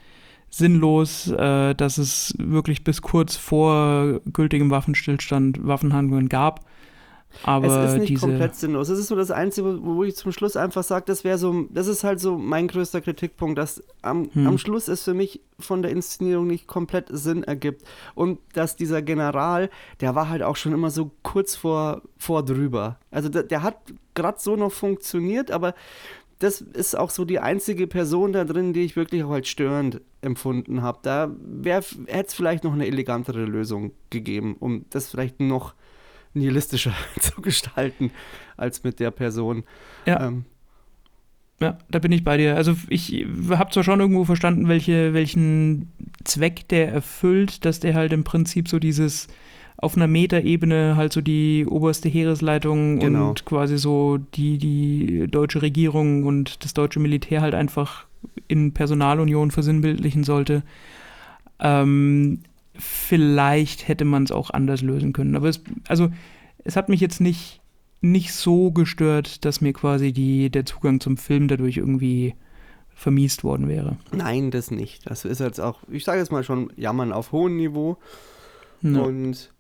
sinnlos, 0.54 1.32
äh, 1.32 1.74
dass 1.74 1.98
es 1.98 2.36
wirklich 2.38 2.84
bis 2.84 3.02
kurz 3.02 3.36
vor 3.36 4.22
gültigem 4.32 4.70
Waffenstillstand 4.70 5.66
Waffenhandlungen 5.66 6.30
gab. 6.30 6.66
Aber 7.42 7.66
es 7.66 7.94
ist 7.94 8.10
nicht 8.12 8.22
komplett 8.22 8.54
sinnlos. 8.54 8.90
Es 8.90 9.00
ist 9.00 9.08
so 9.08 9.16
das 9.16 9.32
Einzige, 9.32 9.84
wo 9.84 10.04
ich 10.04 10.16
zum 10.16 10.32
Schluss 10.32 10.56
einfach 10.56 10.84
sage, 10.84 11.06
das 11.08 11.24
wäre 11.24 11.40
so, 11.40 11.66
das 11.72 11.88
ist 11.88 12.04
halt 12.04 12.20
so 12.20 12.38
mein 12.38 12.68
größter 12.68 13.02
Kritikpunkt, 13.02 13.58
dass 13.58 13.82
am, 14.04 14.30
Hm. 14.34 14.46
am 14.46 14.58
Schluss 14.60 14.88
es 14.88 15.04
für 15.04 15.16
mich 15.16 15.42
von 15.58 15.82
der 15.82 15.90
Inszenierung 15.90 16.46
nicht 16.46 16.68
komplett 16.68 17.08
Sinn 17.10 17.42
ergibt. 17.44 17.82
Und 18.14 18.38
dass 18.54 18.76
dieser 18.76 19.02
General, 19.02 19.72
der 20.00 20.14
war 20.14 20.30
halt 20.30 20.44
auch 20.44 20.56
schon 20.56 20.74
immer 20.74 20.92
so 20.92 21.10
kurz 21.24 21.56
vor, 21.56 22.04
vor 22.20 22.46
drüber. 22.46 23.00
Also 23.10 23.30
der, 23.30 23.42
der 23.42 23.64
hat 23.64 23.78
gerade 24.14 24.38
so 24.40 24.56
noch 24.56 24.72
funktioniert, 24.72 25.50
aber 25.50 25.74
das 26.44 26.60
ist 26.60 26.98
auch 26.98 27.10
so 27.10 27.24
die 27.24 27.40
einzige 27.40 27.88
Person 27.88 28.34
da 28.34 28.44
drin, 28.44 28.74
die 28.74 28.82
ich 28.82 28.98
wirklich 28.98 29.24
auch 29.24 29.32
als 29.32 29.48
störend 29.48 30.02
empfunden 30.22 30.82
habe. 30.82 31.00
Da 31.02 31.32
hätte 31.64 32.26
es 32.28 32.34
vielleicht 32.34 32.66
noch 32.66 32.74
eine 32.74 32.86
elegantere 32.86 33.46
Lösung 33.46 33.94
gegeben, 34.10 34.58
um 34.60 34.86
das 34.90 35.10
vielleicht 35.10 35.40
noch 35.40 35.74
nihilistischer 36.34 36.94
zu 37.20 37.42
gestalten 37.42 38.12
als 38.58 38.84
mit 38.84 39.00
der 39.00 39.12
Person. 39.12 39.64
Ja. 40.06 40.28
Ähm, 40.28 40.46
Ja, 41.62 41.78
da 41.90 42.00
bin 42.00 42.12
ich 42.12 42.26
bei 42.26 42.36
dir. 42.36 42.58
Also 42.58 42.76
ich 42.90 43.26
habe 43.50 43.72
zwar 43.72 43.86
schon 43.86 44.02
irgendwo 44.02 44.26
verstanden, 44.26 44.68
welche, 44.68 45.14
welchen 45.14 45.94
Zweck 46.26 46.68
der 46.68 46.92
erfüllt, 46.92 47.64
dass 47.64 47.80
der 47.80 47.94
halt 47.94 48.12
im 48.12 48.26
Prinzip 48.26 48.68
so 48.68 48.80
dieses 48.80 49.28
auf 49.84 49.96
einer 49.96 50.08
Metaebene 50.08 50.96
halt 50.96 51.14
so 51.14 51.22
die 51.22 51.66
oberste 51.68 52.10
Heeresleitung 52.10 53.00
Genau. 53.00 53.30
und 53.30 53.46
quasi 53.46 53.78
so 53.78 54.18
die, 54.36 54.58
die 54.58 55.28
deutsche 55.30 55.62
Regierung 55.62 56.24
und 56.24 56.64
das 56.64 56.74
deutsche 56.74 57.00
Militär 57.00 57.42
halt 57.42 57.54
einfach 57.54 58.06
in 58.48 58.74
Personalunion 58.74 59.52
versinnbildlichen 59.52 60.24
sollte. 60.24 60.64
Ähm, 61.60 62.40
vielleicht 62.76 63.88
hätte 63.88 64.06
man 64.06 64.24
es 64.24 64.32
auch 64.32 64.50
anders 64.50 64.82
lösen 64.82 65.14
können. 65.14 65.36
Aber 65.36 65.50
es, 65.50 65.62
also, 65.88 66.10
es 66.64 66.76
hat 66.76 66.90
mich 66.90 67.00
jetzt 67.02 67.22
nicht, 67.22 67.62
nicht 68.02 68.34
so 68.34 68.72
gestört, 68.72 69.46
dass 69.46 69.62
mir 69.62 69.74
quasi 69.74 70.12
die, 70.12 70.50
der 70.50 70.66
Zugang 70.66 71.00
zum 71.00 71.18
Film 71.18 71.48
dadurch 71.48 71.78
irgendwie 71.78 72.36
vermiest 72.96 73.44
worden 73.44 73.68
wäre. 73.70 73.98
nein, 74.12 74.52
das 74.52 74.72
nicht. 74.72 75.10
Das 75.10 75.26
ist 75.26 75.40
jetzt 75.40 75.60
auch, 75.60 75.80
ich 75.92 76.04
sage 76.04 76.20
jetzt 76.20 76.32
mal 76.32 76.44
schon, 76.44 76.72
Jammern 76.78 77.12
auf 77.12 77.32
hohem 77.32 77.58
Niveau. 77.58 77.98
Ja. 78.82 79.02
Und 79.02 79.53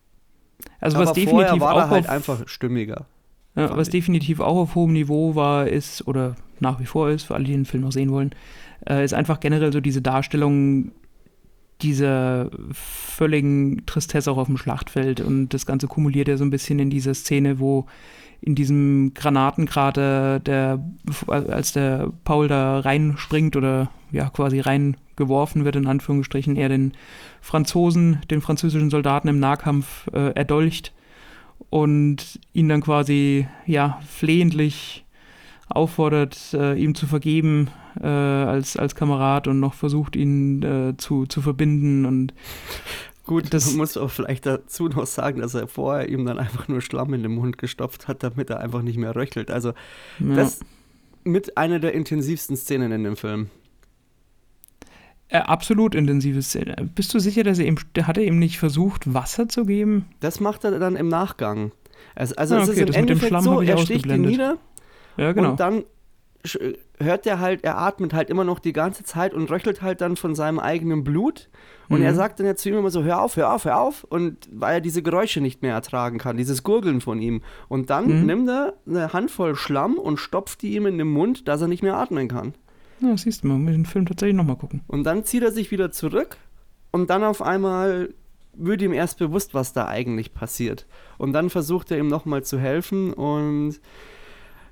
also 0.80 0.98
aber 0.98 1.08
was 1.08 1.14
definitiv 1.14 1.62
war 1.62 1.76
auch 1.76 1.90
halt 1.90 2.06
auf, 2.06 2.12
einfach 2.12 2.48
stimmiger. 2.48 3.06
ja, 3.56 3.76
was 3.76 3.88
ich. 3.88 3.94
definitiv 3.94 4.40
auch 4.40 4.58
auf 4.58 4.76
hohem 4.76 4.94
Niveau 4.94 5.36
war, 5.36 5.68
ist, 5.68 6.08
oder 6.08 6.36
nach 6.60 6.80
wie 6.80 6.86
vor 6.86 7.10
ist, 7.10 7.24
für 7.24 7.36
alle, 7.36 7.46
die 7.46 7.52
den 7.52 7.66
Film 7.66 7.84
noch 7.84 7.92
sehen 7.92 8.12
wollen, 8.12 8.32
äh, 8.88 9.04
ist 9.04 9.14
einfach 9.14 9.40
generell 9.40 9.72
so 9.72 9.80
diese 9.80 10.02
Darstellung 10.02 10.92
dieser 11.82 12.50
völligen 12.72 13.86
Tristesse 13.86 14.32
auch 14.32 14.38
auf 14.38 14.48
dem 14.48 14.58
Schlachtfeld 14.58 15.20
und 15.20 15.50
das 15.50 15.66
Ganze 15.66 15.88
kumuliert 15.88 16.28
ja 16.28 16.38
so 16.38 16.46
ein 16.46 16.50
bisschen 16.50 16.80
in 16.80 16.90
dieser 16.90 17.14
Szene, 17.14 17.60
wo 17.60 17.86
in 18.40 18.56
diesem 18.56 19.14
Granatenkrater, 19.14 20.40
der, 20.40 20.84
als 21.28 21.74
der 21.74 22.12
Paul 22.26 22.48
da 22.48 22.80
reinspringt 22.80 23.56
oder 23.56 23.90
ja 24.12 24.30
quasi 24.30 24.60
reingeworfen 25.18 25.66
wird, 25.66 25.76
in 25.76 25.88
Anführungsstrichen, 25.88 26.56
er 26.56 26.70
den 26.70 26.94
Franzosen, 27.42 28.22
den 28.30 28.42
französischen 28.42 28.90
Soldaten 28.90 29.28
im 29.28 29.40
Nahkampf 29.40 30.08
äh, 30.14 30.34
erdolcht 30.34 30.94
und 31.70 32.40
ihn 32.54 32.70
dann 32.70 32.82
quasi 32.82 33.48
ja 33.66 34.00
flehentlich 34.08 35.06
auffordert, 35.70 36.54
äh, 36.54 36.76
ihm 36.76 36.94
zu 36.94 37.08
vergeben 37.08 37.70
äh, 38.02 38.08
als, 38.08 38.78
als 38.78 38.96
Kamerad 38.96 39.48
und 39.48 39.60
noch 39.60 39.74
versucht, 39.74 40.16
ihn 40.16 40.62
äh, 40.64 40.98
zu, 40.98 41.26
zu 41.26 41.42
verbinden 41.42 42.06
und 42.06 42.34
Gut, 43.26 43.54
Das- 43.54 43.68
man 43.68 43.78
muss 43.78 43.96
auch 43.96 44.12
vielleicht 44.12 44.46
dazu 44.46 44.90
noch 44.90 45.06
sagen, 45.06 45.40
dass 45.40 45.54
er 45.54 45.68
vorher 45.68 46.10
ihm 46.10 46.26
dann 46.26 46.38
einfach 46.40 46.68
nur 46.68 46.82
Schlamm 46.82 47.14
in 47.14 47.24
den 47.24 47.34
Mund 47.34 47.58
gestopft 47.58 48.10
hat, 48.10 48.22
damit 48.22 48.50
er 48.50 48.60
einfach 48.60 48.82
nicht 48.82 48.98
mehr 48.98 49.16
röchelt. 49.16 49.50
Also 49.50 49.70
ja. 50.20 50.36
das 50.36 50.60
mit 51.24 51.56
einer 51.58 51.80
der 51.80 51.94
intensivsten 51.94 52.58
Szenen 52.58 52.92
in 52.92 53.06
dem 53.06 53.16
Film. 53.16 53.50
Äh, 55.30 55.38
absolut 55.38 55.96
intensive 55.96 56.42
Szene. 56.42 56.76
Bist 56.96 57.14
du 57.14 57.20
sicher, 57.20 57.44
dass 57.44 57.58
er 57.60 57.66
ihm, 57.66 57.78
hat 58.04 58.18
er 58.18 58.24
ihm 58.24 58.38
nicht 58.40 58.60
versucht, 58.60 59.14
Wasser 59.14 59.48
zu 59.48 59.66
geben? 59.66 60.06
Das 60.20 60.40
macht 60.40 60.64
er 60.64 60.78
dann 60.80 60.96
im 60.96 61.08
Nachgang. 61.08 61.72
Also, 62.16 62.36
also 62.36 62.56
Ah, 62.56 62.60
es 62.64 62.70
okay, 62.70 62.82
ist 62.84 62.90
im 62.90 62.94
Endeffekt 62.94 63.42
so, 63.42 63.62
er 63.62 63.78
sticht 63.78 64.06
ihn 64.06 64.22
nieder 64.22 64.58
Ja, 65.18 65.32
genau. 65.32 65.52
und 65.52 65.60
dann 65.60 65.84
hört 67.00 67.26
er 67.26 67.40
halt, 67.40 67.64
er 67.64 67.78
atmet 67.78 68.14
halt 68.14 68.30
immer 68.30 68.44
noch 68.44 68.60
die 68.60 68.74
ganze 68.74 69.04
Zeit 69.04 69.34
und 69.34 69.50
röchelt 69.50 69.82
halt 69.82 70.02
dann 70.02 70.18
von 70.18 70.36
seinem 70.36 70.60
eigenen 70.60 71.04
Blut. 71.04 71.50
Und 71.90 72.00
Mhm. 72.00 72.06
er 72.06 72.14
sagt 72.16 72.40
dann 72.40 72.46
ja 72.48 72.56
zu 72.56 72.70
ihm 72.70 72.78
immer 72.78 72.90
so, 72.92 73.04
hör 73.04 73.22
auf, 73.22 73.36
hör 73.38 73.54
auf, 73.54 73.66
hör 73.66 73.80
auf. 73.80 74.04
Und 74.04 74.38
weil 74.52 74.76
er 74.76 74.82
diese 74.82 75.02
Geräusche 75.02 75.42
nicht 75.42 75.62
mehr 75.62 75.74
ertragen 75.74 76.18
kann, 76.18 76.38
dieses 76.38 76.64
Gurgeln 76.64 77.02
von 77.02 77.22
ihm. 77.22 77.42
Und 77.70 77.90
dann 77.90 78.20
Mhm. 78.22 78.26
nimmt 78.26 78.50
er 78.50 78.74
eine 78.88 79.14
Handvoll 79.14 79.56
Schlamm 79.56 79.96
und 79.98 80.18
stopft 80.18 80.62
die 80.62 80.76
ihm 80.76 80.86
in 80.86 80.98
den 80.98 81.08
Mund, 81.08 81.48
dass 81.48 81.62
er 81.62 81.68
nicht 81.70 81.84
mehr 81.84 81.96
atmen 81.98 82.28
kann. 82.28 82.54
Ja, 83.04 83.18
siehst 83.18 83.44
du 83.44 83.48
mal, 83.48 83.60
ich 83.60 83.76
den 83.76 83.86
Film 83.86 84.06
tatsächlich 84.06 84.36
nochmal 84.36 84.56
gucken. 84.56 84.82
Und 84.88 85.04
dann 85.04 85.26
zieht 85.26 85.44
er 85.44 85.52
sich 85.52 85.72
wieder 85.72 85.92
zurück 85.92 86.38
und 86.92 87.10
dann 87.10 87.24
auf 87.24 87.42
einmal 87.42 88.14
wird 88.54 88.82
ihm 88.82 88.94
erst 88.94 89.18
bewusst, 89.18 89.54
was 89.54 89.74
da 89.74 89.88
eigentlich 89.88 90.34
passiert. 90.34 90.86
Und 91.18 91.34
dann 91.34 91.50
versucht 91.50 91.92
er 91.92 91.98
ihm 91.98 92.08
nochmal 92.08 92.44
zu 92.44 92.60
helfen 92.60 93.12
und 93.12 93.80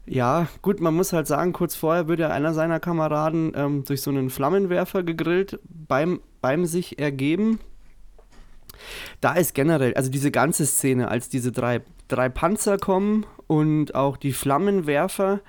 ja, 0.05 0.47
gut, 0.61 0.79
man 0.79 0.95
muss 0.95 1.13
halt 1.13 1.27
sagen, 1.27 1.53
kurz 1.53 1.75
vorher 1.75 2.07
wird 2.07 2.19
ja 2.19 2.29
einer 2.29 2.53
seiner 2.53 2.79
Kameraden 2.79 3.51
ähm, 3.55 3.83
durch 3.83 4.01
so 4.01 4.09
einen 4.09 4.29
Flammenwerfer 4.29 5.03
gegrillt 5.03 5.59
beim, 5.63 6.21
beim 6.41 6.65
sich 6.65 6.99
ergeben. 6.99 7.59
Da 9.19 9.33
ist 9.33 9.53
generell, 9.53 9.93
also 9.93 10.09
diese 10.09 10.31
ganze 10.31 10.65
Szene, 10.65 11.09
als 11.09 11.29
diese 11.29 11.51
drei, 11.51 11.81
drei 12.07 12.29
Panzer 12.29 12.77
kommen 12.77 13.25
und 13.47 13.93
auch 13.93 14.17
die 14.17 14.33
Flammenwerfer, 14.33 15.41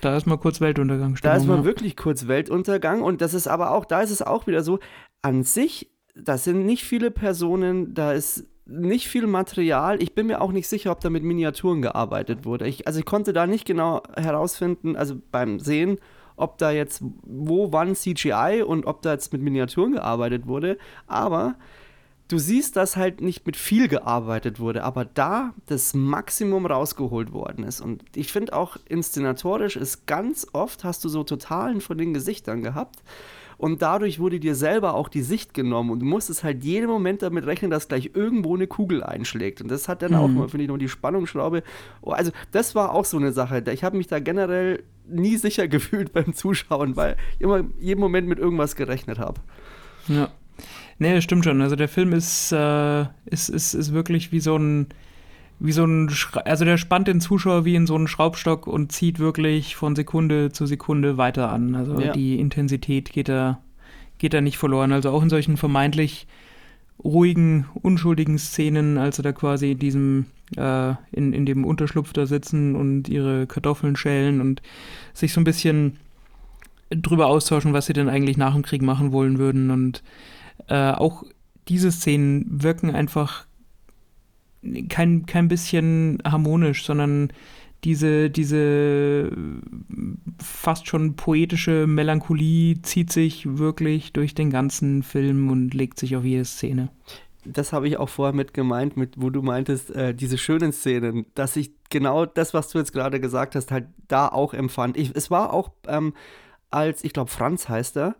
Da 0.00 0.16
ist 0.16 0.26
mal 0.26 0.36
kurz 0.36 0.60
Weltuntergang. 0.60 1.16
da 1.22 1.36
ist 1.36 1.46
mal 1.46 1.58
ja. 1.58 1.64
wirklich 1.64 1.96
kurz 1.96 2.26
Weltuntergang 2.26 3.02
und 3.02 3.20
das 3.20 3.34
ist 3.34 3.48
aber 3.48 3.70
auch, 3.70 3.84
da 3.84 4.02
ist 4.02 4.10
es 4.10 4.22
auch 4.22 4.46
wieder 4.46 4.62
so, 4.62 4.78
an 5.22 5.42
sich, 5.42 5.90
das 6.14 6.44
sind 6.44 6.64
nicht 6.64 6.84
viele 6.84 7.10
Personen, 7.10 7.94
da 7.94 8.12
ist 8.12 8.46
nicht 8.66 9.08
viel 9.08 9.26
Material. 9.26 10.02
Ich 10.02 10.14
bin 10.14 10.26
mir 10.26 10.40
auch 10.40 10.52
nicht 10.52 10.66
sicher, 10.66 10.90
ob 10.90 11.00
da 11.00 11.08
mit 11.08 11.22
Miniaturen 11.22 11.82
gearbeitet 11.82 12.44
wurde. 12.44 12.66
Ich, 12.66 12.86
also 12.86 12.98
ich 12.98 13.04
konnte 13.04 13.32
da 13.32 13.46
nicht 13.46 13.64
genau 13.64 14.02
herausfinden, 14.16 14.96
also 14.96 15.16
beim 15.30 15.60
Sehen, 15.60 15.98
ob 16.36 16.58
da 16.58 16.70
jetzt 16.70 17.02
wo, 17.22 17.72
wann 17.72 17.94
CGI 17.94 18.62
und 18.66 18.86
ob 18.86 19.02
da 19.02 19.12
jetzt 19.12 19.32
mit 19.32 19.40
Miniaturen 19.40 19.92
gearbeitet 19.92 20.46
wurde. 20.46 20.78
Aber 21.06 21.54
du 22.28 22.38
siehst, 22.38 22.76
dass 22.76 22.96
halt 22.96 23.20
nicht 23.20 23.46
mit 23.46 23.56
viel 23.56 23.88
gearbeitet 23.88 24.58
wurde, 24.60 24.82
aber 24.84 25.04
da 25.04 25.54
das 25.66 25.94
Maximum 25.94 26.66
rausgeholt 26.66 27.32
worden 27.32 27.64
ist. 27.64 27.80
Und 27.80 28.02
ich 28.14 28.32
finde 28.32 28.52
auch 28.54 28.76
inszenatorisch 28.88 29.76
ist 29.76 30.06
ganz 30.06 30.46
oft 30.52 30.84
hast 30.84 31.04
du 31.04 31.08
so 31.08 31.22
Totalen 31.24 31.80
von 31.80 31.96
den 31.98 32.14
Gesichtern 32.14 32.62
gehabt. 32.62 33.02
Und 33.58 33.80
dadurch 33.80 34.18
wurde 34.18 34.38
dir 34.38 34.54
selber 34.54 34.92
auch 34.92 35.08
die 35.08 35.22
Sicht 35.22 35.54
genommen 35.54 35.88
und 35.88 36.00
du 36.00 36.04
musstest 36.04 36.44
halt 36.44 36.62
jeden 36.62 36.88
Moment 36.88 37.22
damit 37.22 37.46
rechnen, 37.46 37.70
dass 37.70 37.88
gleich 37.88 38.10
irgendwo 38.12 38.54
eine 38.54 38.66
Kugel 38.66 39.02
einschlägt. 39.02 39.62
Und 39.62 39.68
das 39.70 39.88
hat 39.88 40.02
dann 40.02 40.14
auch 40.14 40.28
Mhm. 40.28 40.34
mal, 40.34 40.48
finde 40.50 40.64
ich, 40.64 40.68
noch 40.68 40.76
die 40.76 40.90
Spannungsschraube. 40.90 41.62
Oh, 42.02 42.10
Also, 42.10 42.32
das 42.52 42.74
war 42.74 42.92
auch 42.92 43.06
so 43.06 43.16
eine 43.16 43.32
Sache. 43.32 43.64
Ich 43.72 43.82
habe 43.82 43.96
mich 43.96 44.08
da 44.08 44.18
generell 44.18 44.82
nie 45.08 45.38
sicher 45.38 45.68
gefühlt 45.68 46.12
beim 46.12 46.34
Zuschauen, 46.34 46.96
weil 46.96 47.16
ich 47.36 47.40
immer 47.40 47.64
jeden 47.80 48.00
Moment 48.00 48.28
mit 48.28 48.38
irgendwas 48.38 48.76
gerechnet 48.76 49.18
habe. 49.18 49.40
Ja. 50.08 50.28
Nee, 50.98 51.14
das 51.14 51.24
stimmt 51.24 51.44
schon. 51.44 51.60
Also 51.60 51.76
der 51.76 51.88
Film 51.88 52.12
ist, 52.12 52.52
äh, 52.52 53.02
ist, 53.26 53.48
ist, 53.48 53.74
ist 53.74 53.92
wirklich 53.92 54.32
wie 54.32 54.40
so 54.40 54.56
ein, 54.56 54.86
wie 55.58 55.72
so 55.72 55.84
ein, 55.84 56.08
Schra 56.10 56.40
also 56.40 56.64
der 56.64 56.78
spannt 56.78 57.08
den 57.08 57.20
Zuschauer 57.20 57.64
wie 57.64 57.74
in 57.74 57.86
so 57.86 57.94
einen 57.94 58.08
Schraubstock 58.08 58.66
und 58.66 58.92
zieht 58.92 59.18
wirklich 59.18 59.76
von 59.76 59.94
Sekunde 59.94 60.52
zu 60.52 60.66
Sekunde 60.66 61.16
weiter 61.18 61.50
an. 61.50 61.74
Also 61.74 62.00
Ja. 62.00 62.12
die 62.12 62.38
Intensität 62.40 63.12
geht 63.12 63.28
da, 63.28 63.60
geht 64.18 64.32
da 64.32 64.40
nicht 64.40 64.58
verloren. 64.58 64.92
Also 64.92 65.10
auch 65.10 65.22
in 65.22 65.30
solchen 65.30 65.56
vermeintlich 65.56 66.26
ruhigen, 67.02 67.66
unschuldigen 67.74 68.38
Szenen, 68.38 68.96
als 68.96 69.16
sie 69.16 69.22
da 69.22 69.32
quasi 69.32 69.72
in 69.72 69.78
diesem, 69.78 70.26
äh, 70.56 70.94
in, 71.12 71.34
in 71.34 71.44
dem 71.44 71.64
Unterschlupf 71.66 72.14
da 72.14 72.24
sitzen 72.24 72.74
und 72.74 73.08
ihre 73.08 73.46
Kartoffeln 73.46 73.96
schälen 73.96 74.40
und 74.40 74.62
sich 75.12 75.34
so 75.34 75.40
ein 75.40 75.44
bisschen 75.44 75.98
drüber 76.90 77.26
austauschen, 77.26 77.72
was 77.74 77.86
sie 77.86 77.92
denn 77.92 78.08
eigentlich 78.08 78.38
nach 78.38 78.54
dem 78.54 78.62
Krieg 78.62 78.80
machen 78.80 79.12
wollen 79.12 79.38
würden. 79.38 79.70
Und 79.70 80.02
äh, 80.68 80.92
auch 80.92 81.24
diese 81.68 81.90
Szenen 81.92 82.62
wirken 82.62 82.90
einfach 82.94 83.46
kein, 84.88 85.26
kein 85.26 85.48
bisschen 85.48 86.18
harmonisch, 86.24 86.84
sondern 86.84 87.30
diese, 87.84 88.30
diese 88.30 89.30
fast 90.42 90.88
schon 90.88 91.14
poetische 91.14 91.86
Melancholie 91.86 92.82
zieht 92.82 93.12
sich 93.12 93.58
wirklich 93.58 94.12
durch 94.12 94.34
den 94.34 94.50
ganzen 94.50 95.02
Film 95.02 95.50
und 95.50 95.72
legt 95.74 95.98
sich 95.98 96.16
auf 96.16 96.24
jede 96.24 96.44
Szene. 96.44 96.90
Das 97.44 97.72
habe 97.72 97.86
ich 97.86 97.96
auch 97.96 98.08
vorher 98.08 98.34
mit 98.34 98.54
gemeint, 98.54 98.96
mit, 98.96 99.20
wo 99.20 99.30
du 99.30 99.40
meintest, 99.40 99.90
äh, 99.94 100.14
diese 100.14 100.36
schönen 100.36 100.72
Szenen, 100.72 101.26
dass 101.34 101.54
ich 101.54 101.70
genau 101.90 102.26
das, 102.26 102.54
was 102.54 102.70
du 102.70 102.78
jetzt 102.78 102.92
gerade 102.92 103.20
gesagt 103.20 103.54
hast, 103.54 103.70
halt 103.70 103.86
da 104.08 104.26
auch 104.26 104.52
empfand. 104.52 104.96
Ich, 104.96 105.12
es 105.14 105.30
war 105.30 105.52
auch, 105.52 105.70
ähm, 105.86 106.12
als, 106.70 107.04
ich 107.04 107.12
glaube, 107.12 107.30
Franz 107.30 107.68
heißt 107.68 107.98
er, 107.98 108.16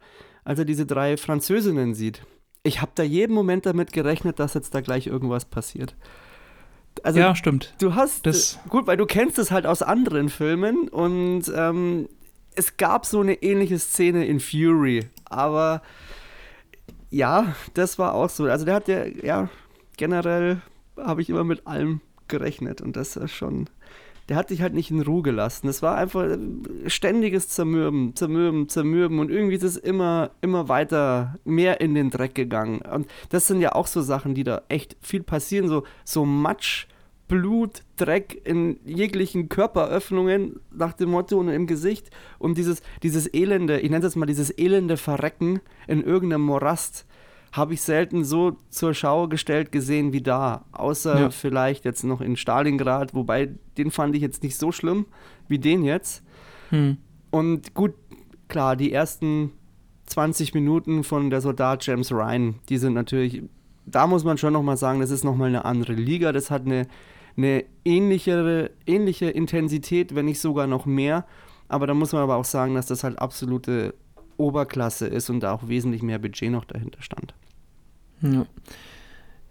als 0.46 0.58
er 0.58 0.64
diese 0.64 0.86
drei 0.86 1.18
Französinnen 1.18 1.94
sieht. 1.94 2.22
Ich 2.62 2.80
habe 2.80 2.92
da 2.94 3.02
jeden 3.02 3.34
Moment 3.34 3.66
damit 3.66 3.92
gerechnet, 3.92 4.38
dass 4.38 4.54
jetzt 4.54 4.74
da 4.74 4.80
gleich 4.80 5.06
irgendwas 5.06 5.44
passiert. 5.44 5.94
Also 7.02 7.20
ja, 7.20 7.34
stimmt. 7.36 7.74
du 7.78 7.94
hast, 7.94 8.24
Das- 8.24 8.58
gut, 8.70 8.86
weil 8.86 8.96
du 8.96 9.04
kennst 9.04 9.38
es 9.38 9.50
halt 9.50 9.66
aus 9.66 9.82
anderen 9.82 10.30
Filmen 10.30 10.88
und 10.88 11.42
ähm, 11.54 12.08
es 12.54 12.78
gab 12.78 13.04
so 13.04 13.20
eine 13.20 13.34
ähnliche 13.42 13.78
Szene 13.78 14.24
in 14.26 14.40
Fury, 14.40 15.06
aber 15.26 15.82
ja, 17.10 17.54
das 17.74 17.98
war 17.98 18.14
auch 18.14 18.30
so. 18.30 18.44
Also 18.44 18.64
der 18.64 18.74
hat 18.74 18.88
ja, 18.88 19.04
ja, 19.04 19.48
generell 19.98 20.62
habe 20.96 21.20
ich 21.22 21.28
immer 21.28 21.44
mit 21.44 21.66
allem 21.66 22.00
gerechnet 22.28 22.80
und 22.80 22.96
das 22.96 23.16
ist 23.16 23.32
schon, 23.32 23.68
der 24.28 24.36
hat 24.36 24.48
sich 24.48 24.62
halt 24.62 24.74
nicht 24.74 24.90
in 24.90 25.02
Ruhe 25.02 25.22
gelassen. 25.22 25.68
Es 25.68 25.82
war 25.82 25.96
einfach 25.96 26.24
äh, 26.24 26.38
ständiges 26.88 27.48
Zermürben, 27.48 28.14
Zermürben, 28.16 28.68
Zermürben 28.68 29.18
und 29.18 29.30
irgendwie 29.30 29.56
ist 29.56 29.62
es 29.62 29.76
immer, 29.76 30.30
immer 30.40 30.68
weiter 30.68 31.36
mehr 31.44 31.80
in 31.80 31.94
den 31.94 32.10
Dreck 32.10 32.34
gegangen. 32.34 32.80
Und 32.80 33.06
das 33.28 33.46
sind 33.46 33.60
ja 33.60 33.74
auch 33.74 33.86
so 33.86 34.02
Sachen, 34.02 34.34
die 34.34 34.44
da 34.44 34.62
echt 34.68 34.96
viel 35.00 35.22
passieren, 35.22 35.68
so, 35.68 35.84
so 36.04 36.24
Matsch, 36.24 36.86
Blut, 37.28 37.82
Dreck 37.96 38.40
in 38.44 38.78
jeglichen 38.84 39.48
Körperöffnungen 39.48 40.60
nach 40.70 40.92
dem 40.92 41.10
Motto 41.10 41.38
und 41.38 41.48
im 41.48 41.66
Gesicht 41.66 42.10
und 42.38 42.56
dieses, 42.56 42.82
dieses 43.02 43.32
elende, 43.32 43.80
ich 43.80 43.90
nenne 43.90 43.98
es 43.98 44.12
jetzt 44.12 44.16
mal 44.16 44.26
dieses 44.26 44.56
elende 44.56 44.96
Verrecken 44.96 45.60
in 45.88 46.04
irgendeinem 46.04 46.42
Morast 46.42 47.04
habe 47.52 47.74
ich 47.74 47.80
selten 47.82 48.24
so 48.24 48.56
zur 48.68 48.92
Schau 48.94 49.28
gestellt 49.28 49.72
gesehen 49.72 50.12
wie 50.12 50.20
da. 50.22 50.64
Außer 50.72 51.18
Ja. 51.20 51.30
vielleicht 51.30 51.84
jetzt 51.84 52.04
noch 52.04 52.20
in 52.20 52.36
Stalingrad, 52.36 53.14
wobei 53.14 53.50
den 53.78 53.90
fand 53.90 54.14
ich 54.14 54.22
jetzt 54.22 54.42
nicht 54.42 54.56
so 54.56 54.72
schlimm 54.72 55.06
wie 55.48 55.58
den 55.58 55.82
jetzt. 55.84 56.22
Hm. 56.70 56.98
Und 57.30 57.74
gut, 57.74 57.94
klar, 58.48 58.76
die 58.76 58.92
ersten 58.92 59.52
20 60.06 60.54
Minuten 60.54 61.02
von 61.04 61.30
der 61.30 61.40
Soldat 61.40 61.84
James 61.86 62.12
Ryan, 62.12 62.56
die 62.68 62.78
sind 62.78 62.94
natürlich, 62.94 63.42
da 63.86 64.06
muss 64.06 64.24
man 64.24 64.38
schon 64.38 64.52
nochmal 64.52 64.76
sagen, 64.76 65.00
das 65.00 65.10
ist 65.10 65.24
nochmal 65.24 65.48
eine 65.48 65.64
andere 65.64 65.94
Liga. 65.94 66.32
Das 66.32 66.50
hat 66.50 66.66
eine, 66.66 66.86
eine 67.36 67.64
ähnlichere, 67.84 68.70
ähnliche 68.86 69.26
Intensität, 69.30 70.14
wenn 70.14 70.26
nicht 70.26 70.40
sogar 70.40 70.66
noch 70.66 70.86
mehr. 70.86 71.24
Aber 71.68 71.86
da 71.86 71.94
muss 71.94 72.12
man 72.12 72.22
aber 72.22 72.36
auch 72.36 72.44
sagen, 72.44 72.74
dass 72.74 72.86
das 72.86 73.02
halt 73.02 73.18
absolute 73.18 73.94
Oberklasse 74.36 75.06
ist 75.06 75.30
und 75.30 75.40
da 75.40 75.52
auch 75.52 75.68
wesentlich 75.68 76.02
mehr 76.02 76.18
Budget 76.18 76.50
noch 76.50 76.64
dahinter 76.64 77.02
stand. 77.02 77.34
Ja. 78.22 78.46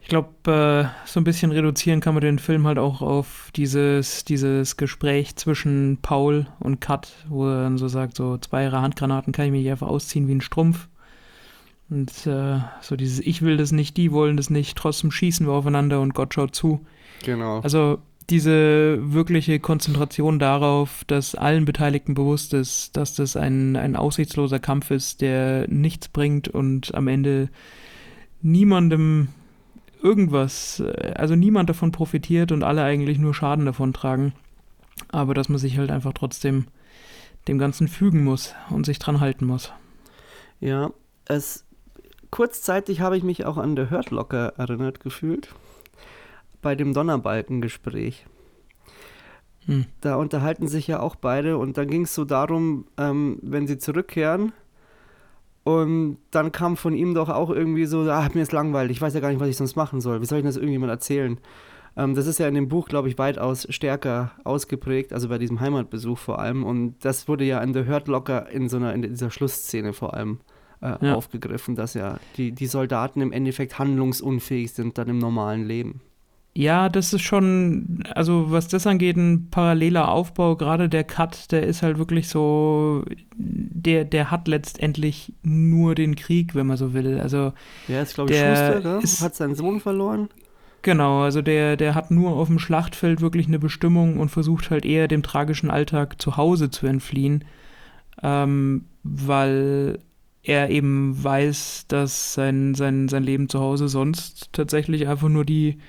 Ich 0.05 0.09
glaube, 0.09 0.29
äh, 0.45 1.07
so 1.07 1.19
ein 1.19 1.23
bisschen 1.23 1.51
reduzieren 1.51 1.99
kann 1.99 2.13
man 2.13 2.21
den 2.21 2.37
Film 2.37 2.67
halt 2.67 2.77
auch 2.77 3.01
auf 3.01 3.49
dieses, 3.55 4.23
dieses 4.23 4.77
Gespräch 4.77 5.35
zwischen 5.35 5.97
Paul 6.01 6.45
und 6.59 6.79
Kat, 6.79 7.11
wo 7.27 7.47
er 7.47 7.63
dann 7.63 7.79
so 7.79 7.87
sagt, 7.87 8.15
so 8.15 8.37
zwei 8.37 8.65
ihrer 8.65 8.83
Handgranaten 8.83 9.33
kann 9.33 9.45
ich 9.45 9.51
mich 9.51 9.67
einfach 9.67 9.87
ausziehen 9.87 10.27
wie 10.27 10.35
ein 10.35 10.41
Strumpf. 10.41 10.87
Und 11.89 12.27
äh, 12.27 12.59
so 12.81 12.95
dieses 12.95 13.19
Ich 13.19 13.41
will 13.41 13.57
das 13.57 13.71
nicht, 13.71 13.97
die 13.97 14.11
wollen 14.11 14.37
das 14.37 14.51
nicht, 14.51 14.77
trotzdem 14.77 15.09
schießen 15.09 15.47
wir 15.47 15.53
aufeinander 15.53 15.99
und 16.01 16.13
Gott 16.13 16.35
schaut 16.35 16.53
zu. 16.53 16.85
Genau. 17.23 17.61
Also 17.61 17.97
diese 18.29 18.97
wirkliche 19.13 19.59
Konzentration 19.59 20.39
darauf, 20.39 21.03
dass 21.05 21.35
allen 21.35 21.65
Beteiligten 21.65 22.15
bewusst 22.15 22.53
ist, 22.53 22.97
dass 22.97 23.13
das 23.13 23.35
ein, 23.35 23.75
ein 23.75 23.95
aussichtsloser 23.95 24.59
Kampf 24.59 24.91
ist, 24.91 25.21
der 25.21 25.67
nichts 25.67 26.07
bringt 26.07 26.47
und 26.47 26.95
am 26.95 27.07
Ende 27.07 27.49
niemandem 28.41 29.27
irgendwas, 30.01 30.79
äh, 30.79 31.13
also 31.15 31.35
niemand 31.35 31.69
davon 31.69 31.91
profitiert 31.91 32.51
und 32.51 32.63
alle 32.63 32.83
eigentlich 32.83 33.19
nur 33.19 33.33
Schaden 33.33 33.65
davon 33.65 33.93
tragen. 33.93 34.33
Aber 35.09 35.33
dass 35.33 35.49
man 35.49 35.57
sich 35.57 35.77
halt 35.77 35.91
einfach 35.91 36.13
trotzdem 36.13 36.65
dem 37.47 37.57
Ganzen 37.59 37.87
fügen 37.87 38.23
muss 38.23 38.55
und 38.69 38.85
sich 38.85 38.97
dran 38.97 39.19
halten 39.19 39.45
muss. 39.45 39.71
Ja, 40.59 40.91
es 41.25 41.65
kurzzeitig 42.31 43.01
habe 43.01 43.17
ich 43.17 43.23
mich 43.23 43.45
auch 43.45 43.57
an 43.57 43.75
The 43.75 43.89
Hurt 43.89 44.09
Locker 44.11 44.53
erinnert 44.57 44.99
gefühlt. 44.99 45.53
Bei 46.65 46.73
dem 46.73 46.93
Donnerbalkengespräch. 46.93 48.25
Hm. 49.67 49.85
Da 50.01 50.15
unterhalten 50.15 50.67
sich 50.67 50.87
ja 50.87 50.99
auch 50.99 51.15
beide 51.15 51.59
und 51.59 51.77
dann 51.77 51.87
ging 51.87 52.05
es 52.05 52.15
so 52.15 52.25
darum, 52.25 52.87
ähm, 52.97 53.37
wenn 53.43 53.67
sie 53.67 53.77
zurückkehren. 53.77 54.51
Und 55.63 56.17
dann 56.31 56.51
kam 56.51 56.75
von 56.75 56.95
ihm 56.95 57.13
doch 57.13 57.29
auch 57.29 57.51
irgendwie 57.51 57.85
so, 57.85 58.01
ah, 58.09 58.27
mir 58.33 58.41
ist 58.41 58.51
langweilig, 58.51 58.97
ich 58.97 59.01
weiß 59.01 59.13
ja 59.13 59.19
gar 59.19 59.29
nicht, 59.29 59.39
was 59.39 59.49
ich 59.49 59.57
sonst 59.57 59.75
machen 59.75 60.01
soll. 60.01 60.21
Wie 60.21 60.25
soll 60.25 60.39
ich 60.39 60.43
das 60.43 60.57
irgendjemand 60.57 60.89
erzählen? 60.89 61.39
Ähm, 61.95 62.15
das 62.15 62.25
ist 62.25 62.39
ja 62.39 62.47
in 62.47 62.55
dem 62.55 62.67
Buch, 62.67 62.87
glaube 62.87 63.09
ich, 63.09 63.19
weitaus 63.19 63.67
stärker 63.69 64.31
ausgeprägt, 64.43 65.13
also 65.13 65.29
bei 65.29 65.37
diesem 65.37 65.59
Heimatbesuch 65.59 66.17
vor 66.17 66.39
allem. 66.39 66.63
Und 66.63 66.95
das 67.05 67.27
wurde 67.27 67.43
ja 67.43 67.61
in 67.61 67.75
The 67.75 67.85
Hurt 67.87 68.07
Locker 68.07 68.49
in 68.49 68.69
so 68.69 68.77
einer, 68.77 68.91
in 68.95 69.03
dieser 69.03 69.29
Schlussszene 69.29 69.93
vor 69.93 70.15
allem 70.15 70.39
äh, 70.81 70.95
Ja. 70.99 71.13
aufgegriffen, 71.13 71.75
dass 71.75 71.93
ja 71.93 72.17
die, 72.37 72.53
die 72.53 72.65
Soldaten 72.65 73.21
im 73.21 73.31
Endeffekt 73.31 73.77
handlungsunfähig 73.77 74.73
sind 74.73 74.97
dann 74.97 75.09
im 75.09 75.19
normalen 75.19 75.63
Leben. 75.63 76.01
Ja, 76.57 76.87
das 76.87 77.11
ist 77.11 77.21
schon, 77.23 78.01
also 78.15 78.49
was 78.49 78.69
das 78.69 78.87
angeht, 78.87 79.17
ein 79.17 79.49
paralleler 79.51 80.09
Aufbau. 80.09 80.55
Gerade 80.55 80.87
der 80.87 81.03
Cut, 81.03 81.51
der 81.51 81.63
ist 81.63 81.81
halt 81.81 81.97
wirklich 81.97 82.29
so, 82.29 83.03
der, 83.37 84.05
der 84.05 84.31
hat 84.31 84.47
letztendlich 84.47 85.33
nur 85.43 85.95
den 85.95 86.15
Krieg, 86.15 86.55
wenn 86.55 86.67
man 86.67 86.77
so 86.77 86.93
will. 86.93 87.19
Also 87.19 87.51
Der 87.89 88.03
ist, 88.03 88.13
glaube 88.13 88.31
ich, 88.31 88.37
Der 88.37 88.55
Schuster, 88.55 88.81
gell? 88.81 88.99
ist- 89.03 89.21
hat 89.21 89.35
seinen 89.35 89.55
Sohn 89.55 89.81
verloren. 89.81 90.29
genau, 90.81 91.23
also 91.23 91.41
der, 91.41 91.75
der 91.77 91.93
hat 91.95 92.11
nur 92.11 92.31
auf 92.37 92.47
dem 92.47 92.59
Schlachtfeld 92.59 93.19
wirklich 93.19 93.47
eine 93.47 93.59
Bestimmung 93.59 94.17
und 94.19 94.29
versucht 94.29 94.69
halt 94.69 94.85
eher 94.85 95.07
dem 95.09 95.23
tragischen 95.23 95.69
Alltag 95.71 96.21
zu 96.21 96.37
Hause 96.37 96.69
zu 96.69 96.87
entfliehen, 96.87 97.43
ähm, 98.23 98.85
weil 99.03 99.99
er 100.43 100.69
eben 100.69 101.21
weiß, 101.23 101.85
dass 101.87 102.33
sein, 102.33 102.75
sein, 102.75 103.09
sein 103.09 103.23
Leben 103.23 103.49
zu 103.49 103.59
Hause 103.59 103.87
sonst 103.89 104.49
tatsächlich 104.53 105.07
einfach 105.07 105.29
nur 105.29 105.43
die, 105.45 105.79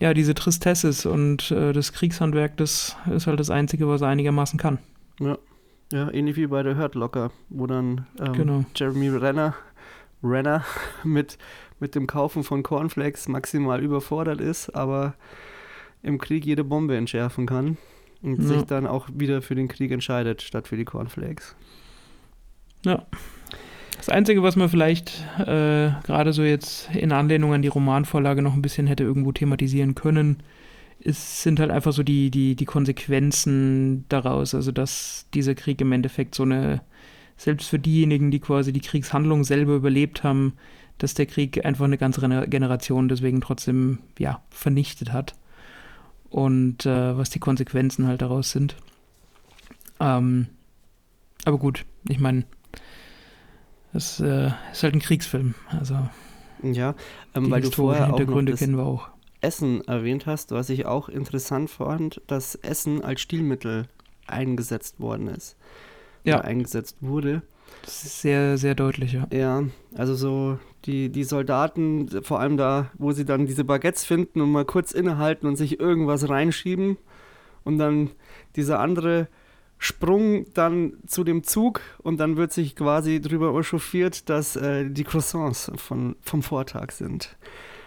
ja, 0.00 0.14
diese 0.14 0.34
Tristesse 0.34 0.88
ist 0.88 1.06
und 1.06 1.50
äh, 1.50 1.72
das 1.72 1.92
Kriegshandwerk, 1.92 2.56
das 2.56 2.96
ist 3.10 3.26
halt 3.26 3.40
das 3.40 3.50
Einzige, 3.50 3.88
was 3.88 4.00
er 4.02 4.08
einigermaßen 4.08 4.58
kann. 4.58 4.78
Ja, 5.90 6.10
ähnlich 6.10 6.36
wie 6.36 6.46
bei 6.46 6.62
der 6.62 6.76
Hurt 6.76 6.94
Locker, 6.94 7.30
wo 7.48 7.66
dann 7.66 8.06
ähm, 8.20 8.32
Genau. 8.34 8.64
Jeremy 8.76 9.08
Renner, 9.08 9.54
Renner 10.22 10.64
mit, 11.04 11.38
mit 11.80 11.94
dem 11.94 12.06
Kaufen 12.06 12.44
von 12.44 12.62
Cornflakes 12.62 13.26
maximal 13.28 13.82
überfordert 13.82 14.40
ist, 14.40 14.70
aber 14.74 15.14
im 16.02 16.18
Krieg 16.18 16.44
jede 16.44 16.62
Bombe 16.62 16.96
entschärfen 16.96 17.46
kann 17.46 17.78
und 18.22 18.40
Ja. 18.42 18.48
sich 18.48 18.64
dann 18.64 18.86
auch 18.86 19.08
wieder 19.12 19.40
für 19.42 19.54
den 19.54 19.68
Krieg 19.68 19.90
entscheidet, 19.90 20.42
statt 20.42 20.68
für 20.68 20.76
die 20.76 20.84
Cornflakes. 20.84 21.56
Das 23.98 24.08
Einzige, 24.08 24.42
was 24.42 24.56
man 24.56 24.70
vielleicht 24.70 25.10
äh, 25.38 25.90
gerade 26.04 26.32
so 26.32 26.42
jetzt 26.42 26.88
in 26.94 27.12
Anlehnung 27.12 27.52
an 27.52 27.62
die 27.62 27.68
Romanvorlage 27.68 28.40
noch 28.40 28.54
ein 28.54 28.62
bisschen 28.62 28.86
hätte 28.86 29.04
irgendwo 29.04 29.32
thematisieren 29.32 29.94
können, 29.94 30.38
ist, 31.00 31.42
sind 31.42 31.60
halt 31.60 31.70
einfach 31.70 31.92
so 31.92 32.02
die, 32.02 32.30
die, 32.30 32.56
die 32.56 32.64
Konsequenzen 32.64 34.06
daraus. 34.08 34.54
Also, 34.54 34.72
dass 34.72 35.26
dieser 35.34 35.54
Krieg 35.54 35.80
im 35.80 35.92
Endeffekt 35.92 36.34
so 36.34 36.44
eine, 36.44 36.80
selbst 37.36 37.68
für 37.68 37.78
diejenigen, 37.78 38.30
die 38.30 38.40
quasi 38.40 38.72
die 38.72 38.80
Kriegshandlung 38.80 39.44
selber 39.44 39.74
überlebt 39.74 40.22
haben, 40.22 40.54
dass 40.96 41.14
der 41.14 41.26
Krieg 41.26 41.64
einfach 41.64 41.84
eine 41.84 41.98
ganze 41.98 42.20
Gener- 42.20 42.46
Generation 42.46 43.08
deswegen 43.08 43.40
trotzdem, 43.40 43.98
ja, 44.18 44.42
vernichtet 44.50 45.12
hat. 45.12 45.34
Und 46.30 46.86
äh, 46.86 47.16
was 47.16 47.30
die 47.30 47.40
Konsequenzen 47.40 48.06
halt 48.06 48.22
daraus 48.22 48.50
sind. 48.50 48.76
Ähm, 50.00 50.46
aber 51.44 51.58
gut, 51.58 51.84
ich 52.08 52.20
meine, 52.20 52.44
Das 53.92 54.20
äh, 54.20 54.50
ist 54.72 54.82
halt 54.82 54.94
ein 54.94 55.00
Kriegsfilm. 55.00 55.54
Also 55.78 55.96
Ja, 56.62 56.94
ähm, 57.34 57.50
weil 57.50 57.62
du 57.62 57.70
vorher 57.70 58.04
auch 58.04 58.08
noch 58.10 58.18
Hintergründe 58.18 58.52
das 58.52 58.60
kennen 58.60 58.76
wir 58.76 58.84
auch. 58.84 59.08
Essen 59.40 59.86
erwähnt 59.86 60.26
hast, 60.26 60.50
was 60.50 60.68
ich 60.68 60.86
auch 60.86 61.08
interessant 61.08 61.70
fand, 61.70 62.20
dass 62.26 62.54
Essen 62.56 63.02
als 63.04 63.20
Stilmittel 63.20 63.86
eingesetzt 64.26 65.00
worden 65.00 65.28
ist. 65.28 65.56
Ja. 66.24 66.38
Oder 66.38 66.44
eingesetzt 66.46 66.96
wurde. 67.00 67.42
Das 67.82 68.04
ist 68.04 68.20
sehr, 68.22 68.58
sehr 68.58 68.74
deutlich, 68.74 69.12
ja. 69.12 69.26
Ja, 69.32 69.62
also 69.94 70.14
so 70.14 70.58
die, 70.84 71.10
die 71.10 71.24
Soldaten, 71.24 72.22
vor 72.22 72.40
allem 72.40 72.56
da, 72.56 72.90
wo 72.94 73.12
sie 73.12 73.24
dann 73.24 73.46
diese 73.46 73.64
Baguettes 73.64 74.04
finden 74.04 74.40
und 74.40 74.50
mal 74.50 74.64
kurz 74.64 74.92
innehalten 74.92 75.46
und 75.46 75.56
sich 75.56 75.78
irgendwas 75.78 76.28
reinschieben 76.28 76.96
und 77.64 77.78
dann 77.78 78.10
dieser 78.56 78.80
andere 78.80 79.28
Sprung 79.78 80.52
dann 80.54 80.94
zu 81.06 81.24
dem 81.24 81.44
Zug 81.44 81.80
und 82.02 82.18
dann 82.18 82.36
wird 82.36 82.52
sich 82.52 82.74
quasi 82.74 83.20
drüber 83.20 83.56
echauffiert, 83.58 84.28
dass 84.28 84.56
äh, 84.56 84.90
die 84.90 85.04
Croissants 85.04 85.70
von, 85.76 86.16
vom 86.20 86.42
Vortag 86.42 86.90
sind. 86.90 87.36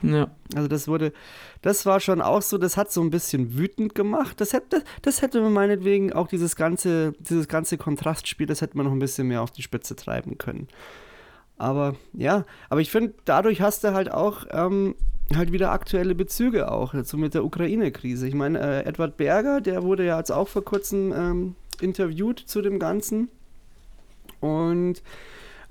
Ja, 0.03 0.31
Also 0.55 0.67
das 0.67 0.87
wurde, 0.87 1.13
das 1.61 1.85
war 1.85 1.99
schon 1.99 2.21
auch 2.21 2.41
so, 2.41 2.57
das 2.57 2.75
hat 2.75 2.91
so 2.91 3.01
ein 3.01 3.11
bisschen 3.11 3.57
wütend 3.57 3.93
gemacht. 3.93 4.41
Das 4.41 4.53
hätte, 4.53 4.83
das 5.01 5.21
hätte 5.21 5.41
man 5.41 5.53
meinetwegen 5.53 6.13
auch 6.13 6.27
dieses 6.27 6.55
ganze, 6.55 7.13
dieses 7.19 7.47
ganze 7.47 7.77
Kontrastspiel, 7.77 8.47
das 8.47 8.61
hätte 8.61 8.77
man 8.77 8.87
noch 8.87 8.93
ein 8.93 8.99
bisschen 8.99 9.27
mehr 9.27 9.41
auf 9.41 9.51
die 9.51 9.61
Spitze 9.61 9.95
treiben 9.95 10.37
können. 10.37 10.67
Aber 11.57 11.95
ja, 12.13 12.45
aber 12.69 12.81
ich 12.81 12.89
finde, 12.89 13.13
dadurch 13.25 13.61
hast 13.61 13.83
du 13.83 13.93
halt 13.93 14.11
auch 14.11 14.45
ähm, 14.49 14.95
halt 15.35 15.51
wieder 15.51 15.71
aktuelle 15.71 16.15
Bezüge 16.15 16.71
auch, 16.71 16.95
so 17.03 17.17
mit 17.17 17.35
der 17.35 17.45
Ukraine-Krise. 17.45 18.27
Ich 18.27 18.33
meine, 18.33 18.59
äh, 18.59 18.85
Edward 18.85 19.17
Berger, 19.17 19.61
der 19.61 19.83
wurde 19.83 20.05
ja 20.05 20.17
jetzt 20.17 20.31
auch 20.31 20.47
vor 20.47 20.63
kurzem 20.65 21.13
ähm, 21.15 21.55
interviewt 21.83 22.39
zu 22.39 22.61
dem 22.61 22.79
Ganzen. 22.79 23.29
Und 24.39 25.01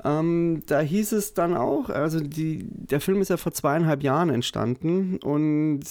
ähm, 0.02 0.62
da 0.66 0.80
hieß 0.80 1.12
es 1.12 1.34
dann 1.34 1.54
auch, 1.54 1.90
also 1.90 2.20
die, 2.20 2.64
der 2.64 3.00
Film 3.00 3.20
ist 3.20 3.28
ja 3.28 3.36
vor 3.36 3.52
zweieinhalb 3.52 4.02
Jahren 4.02 4.30
entstanden 4.30 5.18
und 5.18 5.82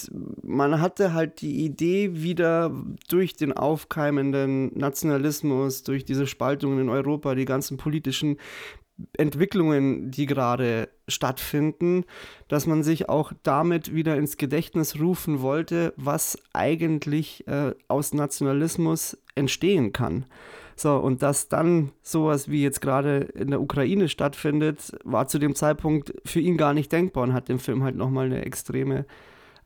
man 0.41 0.81
hatte 0.81 1.13
halt 1.13 1.41
die 1.41 1.63
Idee 1.63 2.15
wieder 2.15 2.71
durch 3.07 3.35
den 3.35 3.53
aufkeimenden 3.53 4.77
Nationalismus, 4.77 5.83
durch 5.83 6.05
diese 6.05 6.25
Spaltungen 6.25 6.79
in 6.79 6.89
Europa, 6.89 7.35
die 7.35 7.45
ganzen 7.45 7.77
politischen 7.77 8.37
Entwicklungen, 9.17 10.11
die 10.11 10.25
gerade 10.25 10.89
stattfinden, 11.07 12.05
dass 12.47 12.65
man 12.65 12.83
sich 12.83 13.09
auch 13.09 13.31
damit 13.43 13.93
wieder 13.93 14.17
ins 14.17 14.37
Gedächtnis 14.37 14.99
rufen 14.99 15.41
wollte, 15.41 15.93
was 15.95 16.37
eigentlich 16.53 17.47
äh, 17.47 17.73
aus 17.87 18.13
Nationalismus 18.13 19.17
entstehen 19.35 19.93
kann. 19.93 20.25
So, 20.75 20.95
und 20.95 21.21
dass 21.21 21.49
dann 21.49 21.91
sowas 22.01 22.49
wie 22.49 22.63
jetzt 22.63 22.79
gerade 22.81 23.17
in 23.17 23.49
der 23.49 23.61
Ukraine 23.61 24.07
stattfindet, 24.07 24.97
war 25.03 25.27
zu 25.27 25.37
dem 25.37 25.55
Zeitpunkt 25.55 26.13
für 26.23 26.39
ihn 26.39 26.55
gar 26.55 26.73
nicht 26.73 26.91
denkbar 26.91 27.23
und 27.23 27.33
hat 27.33 27.49
dem 27.49 27.59
Film 27.59 27.83
halt 27.83 27.95
nochmal 27.95 28.27
eine 28.27 28.45
extreme 28.45 29.05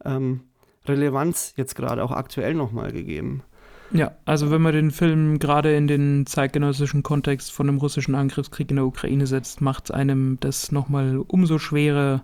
ähm, 0.04 0.42
Relevanz 0.86 1.54
jetzt 1.56 1.76
gerade 1.76 2.04
auch 2.04 2.12
aktuell 2.12 2.56
nochmal 2.56 2.92
gegeben. 2.92 3.44
Ja, 3.92 4.12
also 4.26 4.50
wenn 4.50 4.62
man 4.62 4.74
den 4.74 4.92
Film 4.92 5.40
gerade 5.40 5.76
in 5.76 5.88
den 5.88 6.26
zeitgenössischen 6.26 7.04
Kontext 7.04 7.52
von 7.52 7.68
dem 7.68 7.78
russischen 7.78 8.16
Angriffskrieg 8.16 8.70
in 8.70 8.78
der 8.78 8.86
Ukraine 8.86 9.28
setzt, 9.28 9.62
macht 9.62 9.94
einem 9.94 10.38
das 10.40 10.72
nochmal 10.72 11.18
umso 11.28 11.60
schwerer, 11.60 12.24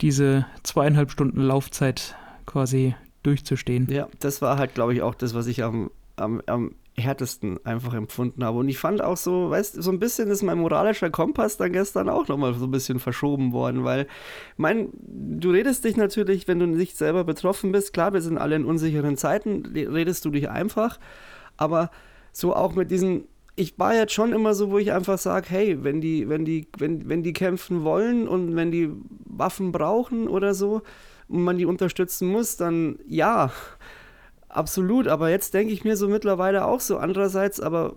diese 0.00 0.46
zweieinhalb 0.62 1.10
Stunden 1.10 1.40
Laufzeit 1.40 2.16
quasi 2.44 2.94
durchzustehen. 3.22 3.86
Ja, 3.90 4.08
das 4.18 4.42
war 4.42 4.58
halt, 4.58 4.74
glaube 4.74 4.94
ich, 4.94 5.02
auch 5.02 5.14
das, 5.14 5.34
was 5.34 5.46
ich 5.46 5.62
am, 5.62 5.90
am, 6.16 6.42
am 6.46 6.74
härtesten 6.96 7.58
einfach 7.64 7.94
empfunden 7.94 8.44
habe. 8.44 8.58
Und 8.58 8.68
ich 8.68 8.78
fand 8.78 9.02
auch 9.02 9.16
so, 9.16 9.50
weißt 9.50 9.82
so 9.82 9.90
ein 9.90 9.98
bisschen 9.98 10.28
ist 10.28 10.42
mein 10.42 10.58
moralischer 10.58 11.10
Kompass 11.10 11.56
dann 11.56 11.72
gestern 11.72 12.08
auch 12.08 12.28
nochmal 12.28 12.54
so 12.54 12.66
ein 12.66 12.70
bisschen 12.70 12.98
verschoben 12.98 13.52
worden, 13.52 13.84
weil, 13.84 14.06
mein, 14.56 14.90
du 14.92 15.50
redest 15.50 15.84
dich 15.84 15.96
natürlich, 15.96 16.48
wenn 16.48 16.58
du 16.58 16.66
nicht 16.66 16.96
selber 16.96 17.24
betroffen 17.24 17.72
bist, 17.72 17.92
klar, 17.92 18.12
wir 18.12 18.20
sind 18.20 18.38
alle 18.38 18.56
in 18.56 18.64
unsicheren 18.64 19.16
Zeiten, 19.16 19.64
redest 19.74 20.24
du 20.24 20.30
dich 20.30 20.50
einfach, 20.50 20.98
aber 21.56 21.90
so 22.32 22.54
auch 22.54 22.74
mit 22.74 22.90
diesen 22.90 23.24
ich 23.54 23.78
war 23.78 23.94
jetzt 23.94 24.12
schon 24.14 24.32
immer 24.32 24.54
so, 24.54 24.70
wo 24.70 24.78
ich 24.78 24.92
einfach 24.92 25.18
sage, 25.18 25.46
hey, 25.50 25.84
wenn 25.84 26.00
die, 26.00 26.28
wenn 26.28 26.44
die, 26.44 26.68
wenn, 26.78 27.08
wenn 27.08 27.22
die 27.22 27.34
kämpfen 27.34 27.84
wollen 27.84 28.26
und 28.26 28.56
wenn 28.56 28.70
die 28.70 28.90
Waffen 29.26 29.72
brauchen 29.72 30.26
oder 30.26 30.54
so 30.54 30.82
und 31.28 31.42
man 31.42 31.58
die 31.58 31.66
unterstützen 31.66 32.28
muss, 32.28 32.56
dann 32.56 32.98
ja, 33.06 33.52
absolut. 34.52 35.08
Aber 35.08 35.30
jetzt 35.30 35.54
denke 35.54 35.72
ich 35.72 35.84
mir 35.84 35.96
so 35.96 36.08
mittlerweile 36.08 36.64
auch 36.64 36.80
so. 36.80 36.98
Andererseits, 36.98 37.60
aber 37.60 37.96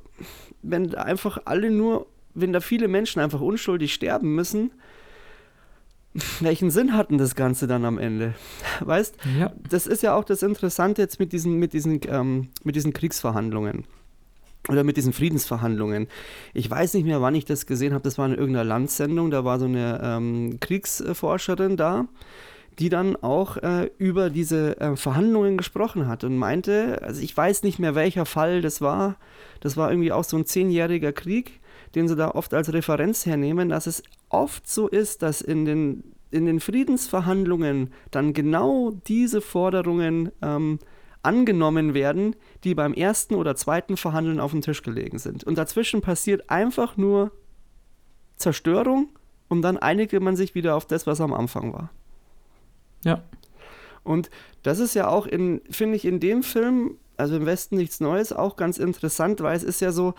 wenn 0.61 0.95
einfach 0.95 1.39
alle 1.45 1.71
nur, 1.71 2.07
wenn 2.33 2.53
da 2.53 2.59
viele 2.59 2.87
Menschen 2.87 3.21
einfach 3.21 3.41
unschuldig 3.41 3.93
sterben 3.93 4.35
müssen, 4.35 4.71
welchen 6.39 6.71
Sinn 6.71 6.95
hatten 6.95 7.17
das 7.17 7.35
Ganze 7.35 7.67
dann 7.67 7.83
am 7.83 7.97
Ende? 7.97 8.35
Weißt, 8.79 9.15
Ja, 9.37 9.51
das 9.69 9.85
ist 9.85 10.01
ja 10.01 10.15
auch 10.15 10.23
das 10.23 10.43
Interessante 10.43 11.01
jetzt 11.01 11.19
mit 11.19 11.33
diesen, 11.33 11.59
mit 11.59 11.73
diesen, 11.73 11.99
ähm, 12.07 12.49
mit 12.63 12.75
diesen 12.75 12.93
Kriegsverhandlungen 12.93 13.85
oder 14.69 14.83
mit 14.83 14.97
diesen 14.97 15.13
Friedensverhandlungen. 15.13 16.07
Ich 16.53 16.69
weiß 16.69 16.93
nicht 16.93 17.05
mehr, 17.05 17.21
wann 17.21 17.35
ich 17.35 17.45
das 17.45 17.65
gesehen 17.65 17.93
habe. 17.93 18.03
Das 18.03 18.17
war 18.17 18.25
in 18.27 18.33
irgendeiner 18.33 18.63
Landsendung. 18.63 19.29
Da 19.29 19.43
war 19.43 19.59
so 19.59 19.65
eine 19.65 19.99
ähm, 20.01 20.57
Kriegsforscherin 20.59 21.77
da, 21.77 22.07
die 22.79 22.89
dann 22.89 23.15
auch 23.15 23.57
äh, 23.57 23.89
über 23.97 24.29
diese 24.29 24.79
äh, 24.79 24.95
Verhandlungen 24.95 25.57
gesprochen 25.57 26.07
hat 26.07 26.23
und 26.23 26.37
meinte, 26.37 27.01
also 27.01 27.21
ich 27.21 27.35
weiß 27.35 27.63
nicht 27.63 27.79
mehr, 27.79 27.95
welcher 27.95 28.25
Fall 28.25 28.61
das 28.61 28.81
war. 28.81 29.15
Das 29.61 29.77
war 29.77 29.89
irgendwie 29.89 30.11
auch 30.11 30.23
so 30.23 30.37
ein 30.37 30.45
zehnjähriger 30.45 31.13
Krieg, 31.13 31.61
den 31.95 32.07
sie 32.07 32.15
da 32.15 32.31
oft 32.31 32.53
als 32.53 32.73
Referenz 32.73 33.25
hernehmen, 33.25 33.69
dass 33.69 33.87
es 33.87 34.03
oft 34.29 34.67
so 34.67 34.87
ist, 34.87 35.21
dass 35.21 35.41
in 35.41 35.65
den, 35.65 36.03
in 36.31 36.45
den 36.45 36.59
Friedensverhandlungen 36.59 37.93
dann 38.11 38.33
genau 38.33 38.91
diese 39.07 39.39
Forderungen 39.39 40.31
ähm, 40.41 40.79
angenommen 41.23 41.93
werden, 41.93 42.35
die 42.63 42.75
beim 42.75 42.93
ersten 42.93 43.35
oder 43.35 43.55
zweiten 43.55 43.97
Verhandeln 43.97 44.39
auf 44.39 44.51
dem 44.51 44.61
Tisch 44.61 44.83
gelegen 44.83 45.17
sind. 45.17 45.43
Und 45.43 45.57
dazwischen 45.57 46.01
passiert 46.01 46.49
einfach 46.49 46.97
nur 46.97 47.31
Zerstörung 48.35 49.09
und 49.47 49.61
dann 49.61 49.77
einigte 49.77 50.19
man 50.19 50.35
sich 50.35 50.55
wieder 50.55 50.75
auf 50.75 50.85
das, 50.85 51.07
was 51.07 51.21
am 51.21 51.33
Anfang 51.33 51.73
war. 51.73 51.89
Ja, 53.05 53.23
Und 54.03 54.29
das 54.63 54.79
ist 54.79 54.93
ja 54.93 55.07
auch 55.07 55.25
in, 55.25 55.61
finde 55.69 55.95
ich, 55.95 56.05
in 56.05 56.19
dem 56.19 56.43
Film, 56.43 56.97
also 57.17 57.35
im 57.35 57.45
Westen 57.45 57.77
nichts 57.77 57.99
Neues, 57.99 58.33
auch 58.33 58.55
ganz 58.55 58.77
interessant, 58.77 59.41
weil 59.41 59.55
es 59.55 59.63
ist 59.63 59.79
ja 59.79 59.91
so, 59.91 60.13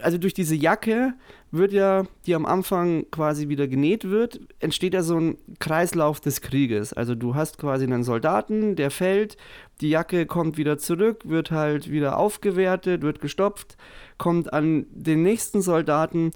also 0.00 0.18
durch 0.18 0.34
diese 0.34 0.54
Jacke 0.54 1.14
wird 1.50 1.72
ja, 1.72 2.04
die 2.26 2.34
am 2.34 2.46
Anfang 2.46 3.06
quasi 3.10 3.48
wieder 3.48 3.68
genäht 3.68 4.08
wird, 4.08 4.40
entsteht 4.60 4.94
ja 4.94 5.02
so 5.02 5.18
ein 5.18 5.38
Kreislauf 5.58 6.20
des 6.20 6.40
Krieges. 6.40 6.92
Also 6.92 7.14
du 7.14 7.34
hast 7.34 7.58
quasi 7.58 7.84
einen 7.84 8.04
Soldaten, 8.04 8.76
der 8.76 8.90
fällt, 8.90 9.36
die 9.80 9.90
Jacke 9.90 10.26
kommt 10.26 10.56
wieder 10.56 10.78
zurück, 10.78 11.22
wird 11.24 11.50
halt 11.50 11.90
wieder 11.90 12.18
aufgewertet, 12.18 13.02
wird 13.02 13.20
gestopft, 13.20 13.76
kommt 14.18 14.52
an 14.52 14.86
den 14.90 15.22
nächsten 15.22 15.60
Soldaten 15.62 16.30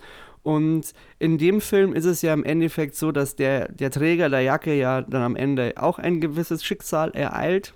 und 0.47 0.93
in 1.19 1.39
dem 1.39 1.61
Film 1.61 1.93
ist 1.93 2.05
es 2.05 2.23
ja 2.23 2.33
im 2.33 2.45
Endeffekt 2.45 2.95
so, 2.95 3.11
dass 3.11 3.35
der, 3.35 3.67
der 3.73 3.91
Träger 3.91 4.31
der 4.31 4.43
Jacke 4.43 4.75
ja 4.75 5.03
dann 5.03 5.23
am 5.23 5.35
Ende 5.35 5.73
auch 5.75 5.99
ein 5.99 6.21
gewisses 6.21 6.65
Schicksal 6.65 7.11
ereilt. 7.11 7.75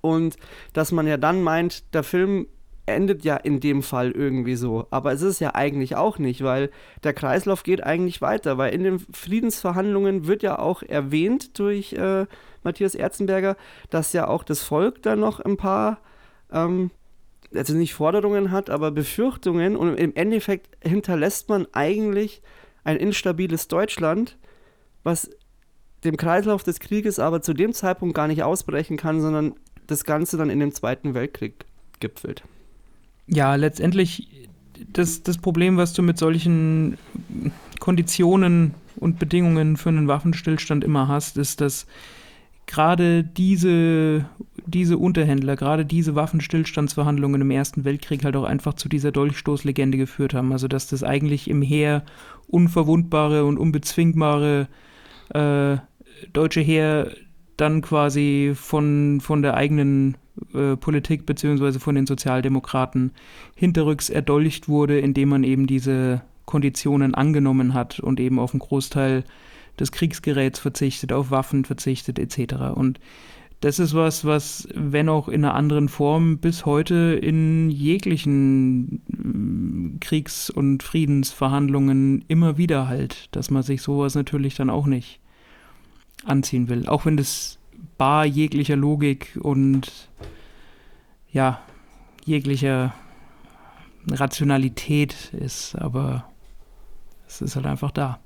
Und 0.00 0.36
dass 0.72 0.90
man 0.90 1.06
ja 1.06 1.18
dann 1.18 1.42
meint, 1.42 1.92
der 1.92 2.02
Film 2.02 2.46
endet 2.86 3.26
ja 3.26 3.36
in 3.36 3.60
dem 3.60 3.82
Fall 3.82 4.10
irgendwie 4.10 4.54
so. 4.56 4.86
Aber 4.90 5.12
es 5.12 5.20
ist 5.20 5.38
ja 5.38 5.54
eigentlich 5.54 5.96
auch 5.96 6.16
nicht, 6.16 6.42
weil 6.42 6.70
der 7.04 7.12
Kreislauf 7.12 7.62
geht 7.62 7.84
eigentlich 7.84 8.22
weiter, 8.22 8.56
weil 8.56 8.72
in 8.72 8.82
den 8.82 8.98
Friedensverhandlungen 8.98 10.26
wird 10.26 10.42
ja 10.42 10.58
auch 10.58 10.82
erwähnt 10.82 11.58
durch 11.58 11.92
äh, 11.92 12.24
Matthias 12.62 12.94
Erzenberger, 12.94 13.58
dass 13.90 14.14
ja 14.14 14.28
auch 14.28 14.44
das 14.44 14.62
Volk 14.62 15.02
da 15.02 15.14
noch 15.14 15.40
ein 15.40 15.58
paar 15.58 15.98
ähm, 16.50 16.90
also 17.54 17.74
nicht 17.74 17.94
Forderungen 17.94 18.50
hat, 18.50 18.70
aber 18.70 18.90
Befürchtungen 18.90 19.76
und 19.76 19.96
im 19.96 20.14
Endeffekt 20.14 20.68
hinterlässt 20.82 21.48
man 21.48 21.66
eigentlich 21.72 22.42
ein 22.84 22.96
instabiles 22.96 23.68
Deutschland, 23.68 24.38
was 25.02 25.30
dem 26.04 26.16
Kreislauf 26.16 26.62
des 26.62 26.80
Krieges 26.80 27.18
aber 27.18 27.42
zu 27.42 27.52
dem 27.52 27.72
Zeitpunkt 27.72 28.14
gar 28.14 28.28
nicht 28.28 28.42
ausbrechen 28.42 28.96
kann, 28.96 29.20
sondern 29.20 29.54
das 29.86 30.04
Ganze 30.04 30.36
dann 30.36 30.50
in 30.50 30.60
dem 30.60 30.72
Zweiten 30.72 31.14
Weltkrieg 31.14 31.64
gipfelt. 31.98 32.42
ja, 33.26 33.54
letztendlich 33.54 34.28
das, 34.92 35.22
das 35.22 35.38
Problem, 35.38 35.76
was 35.76 35.92
du 35.92 36.02
mit 36.02 36.18
solchen 36.18 36.96
Konditionen 37.78 38.74
und 38.96 39.18
Bedingungen 39.18 39.76
für 39.76 39.90
einen 39.90 40.08
Waffenstillstand 40.08 40.84
immer 40.84 41.08
hast, 41.08 41.36
ist, 41.36 41.60
dass 41.60 41.86
gerade 42.66 43.24
diese, 43.24 44.24
diese 44.66 44.98
Unterhändler, 44.98 45.56
gerade 45.56 45.84
diese 45.84 46.14
Waffenstillstandsverhandlungen 46.14 47.40
im 47.40 47.50
Ersten 47.50 47.84
Weltkrieg 47.84 48.24
halt 48.24 48.36
auch 48.36 48.44
einfach 48.44 48.74
zu 48.74 48.88
dieser 48.88 49.12
Dolchstoßlegende 49.12 49.98
geführt 49.98 50.34
haben. 50.34 50.52
Also 50.52 50.68
dass 50.68 50.86
das 50.86 51.02
eigentlich 51.02 51.48
im 51.48 51.62
Heer 51.62 52.04
unverwundbare 52.48 53.44
und 53.44 53.58
unbezwingbare 53.58 54.68
äh, 55.34 55.76
deutsche 56.32 56.60
Heer 56.60 57.12
dann 57.56 57.82
quasi 57.82 58.52
von, 58.54 59.20
von 59.20 59.42
der 59.42 59.54
eigenen 59.54 60.16
äh, 60.54 60.76
Politik 60.76 61.26
beziehungsweise 61.26 61.80
von 61.80 61.94
den 61.94 62.06
Sozialdemokraten 62.06 63.12
hinterrücks 63.54 64.08
erdolcht 64.08 64.68
wurde, 64.68 64.98
indem 64.98 65.28
man 65.30 65.44
eben 65.44 65.66
diese 65.66 66.22
Konditionen 66.46 67.14
angenommen 67.14 67.74
hat 67.74 68.00
und 68.00 68.18
eben 68.18 68.38
auf 68.38 68.52
einen 68.52 68.60
Großteil 68.60 69.24
des 69.78 69.92
Kriegsgeräts 69.92 70.58
verzichtet, 70.58 71.12
auf 71.12 71.30
Waffen 71.30 71.64
verzichtet 71.64 72.18
etc. 72.18 72.74
Und 72.74 72.98
das 73.60 73.78
ist 73.78 73.92
was, 73.94 74.24
was, 74.24 74.68
wenn 74.74 75.08
auch 75.10 75.28
in 75.28 75.44
einer 75.44 75.54
anderen 75.54 75.88
Form, 75.88 76.38
bis 76.38 76.64
heute 76.64 77.18
in 77.20 77.70
jeglichen 77.70 79.02
mm, 79.08 80.00
Kriegs- 80.00 80.48
und 80.48 80.82
Friedensverhandlungen 80.82 82.24
immer 82.28 82.56
wieder 82.56 82.88
halt, 82.88 83.28
dass 83.36 83.50
man 83.50 83.62
sich 83.62 83.82
sowas 83.82 84.14
natürlich 84.14 84.54
dann 84.54 84.70
auch 84.70 84.86
nicht 84.86 85.20
anziehen 86.24 86.68
will. 86.68 86.88
Auch 86.88 87.04
wenn 87.04 87.18
das 87.18 87.58
bar 87.98 88.24
jeglicher 88.24 88.76
Logik 88.76 89.38
und 89.42 90.08
ja, 91.30 91.60
jeglicher 92.24 92.94
Rationalität 94.10 95.34
ist, 95.34 95.74
aber 95.74 96.24
es 97.26 97.42
ist 97.42 97.56
halt 97.56 97.66
einfach 97.66 97.90
da. 97.90 98.20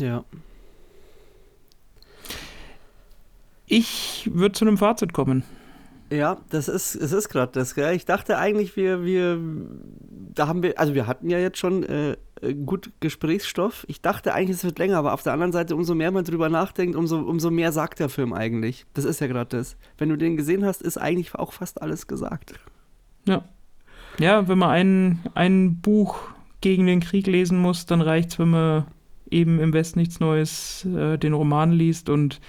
Ja. 0.00 0.24
Ich 3.66 4.30
würde 4.32 4.52
zu 4.52 4.64
einem 4.64 4.78
Fazit 4.78 5.12
kommen. 5.12 5.44
Ja, 6.10 6.36
das 6.50 6.68
ist, 6.68 6.94
es 6.94 7.12
ist 7.12 7.28
gerade 7.28 7.50
das, 7.52 7.74
gell? 7.74 7.94
Ich 7.94 8.04
dachte 8.04 8.38
eigentlich, 8.38 8.76
wir, 8.76 9.04
wir, 9.04 9.40
da 10.34 10.46
haben 10.46 10.62
wir, 10.62 10.78
also 10.78 10.94
wir 10.94 11.08
hatten 11.08 11.28
ja 11.30 11.38
jetzt 11.38 11.58
schon 11.58 11.82
äh, 11.82 12.16
gut 12.64 12.92
Gesprächsstoff. 13.00 13.84
Ich 13.88 14.02
dachte 14.02 14.32
eigentlich, 14.32 14.58
es 14.58 14.64
wird 14.64 14.78
länger, 14.78 14.98
aber 14.98 15.14
auf 15.14 15.24
der 15.24 15.32
anderen 15.32 15.52
Seite, 15.52 15.74
umso 15.74 15.96
mehr 15.96 16.12
man 16.12 16.24
drüber 16.24 16.48
nachdenkt, 16.48 16.94
umso, 16.94 17.18
umso 17.18 17.50
mehr 17.50 17.72
sagt 17.72 17.98
der 17.98 18.08
Film 18.08 18.32
eigentlich. 18.32 18.86
Das 18.94 19.04
ist 19.04 19.20
ja 19.20 19.26
gerade 19.26 19.56
das. 19.56 19.76
Wenn 19.98 20.08
du 20.08 20.16
den 20.16 20.36
gesehen 20.36 20.64
hast, 20.64 20.80
ist 20.80 20.96
eigentlich 20.96 21.34
auch 21.34 21.52
fast 21.52 21.82
alles 21.82 22.06
gesagt. 22.06 22.54
Ja. 23.26 23.44
Ja, 24.18 24.46
wenn 24.48 24.58
man 24.58 24.70
ein, 24.70 25.18
ein 25.34 25.80
Buch 25.80 26.20
gegen 26.60 26.86
den 26.86 27.00
Krieg 27.00 27.26
lesen 27.26 27.58
muss, 27.58 27.84
dann 27.84 28.00
reicht 28.00 28.30
es, 28.30 28.38
wenn 28.38 28.50
man 28.50 28.86
eben 29.30 29.58
im 29.58 29.72
Westen 29.72 29.98
nichts 29.98 30.20
Neues 30.20 30.84
äh, 30.84 31.18
den 31.18 31.32
Roman 31.32 31.72
liest 31.72 32.08
und 32.08 32.40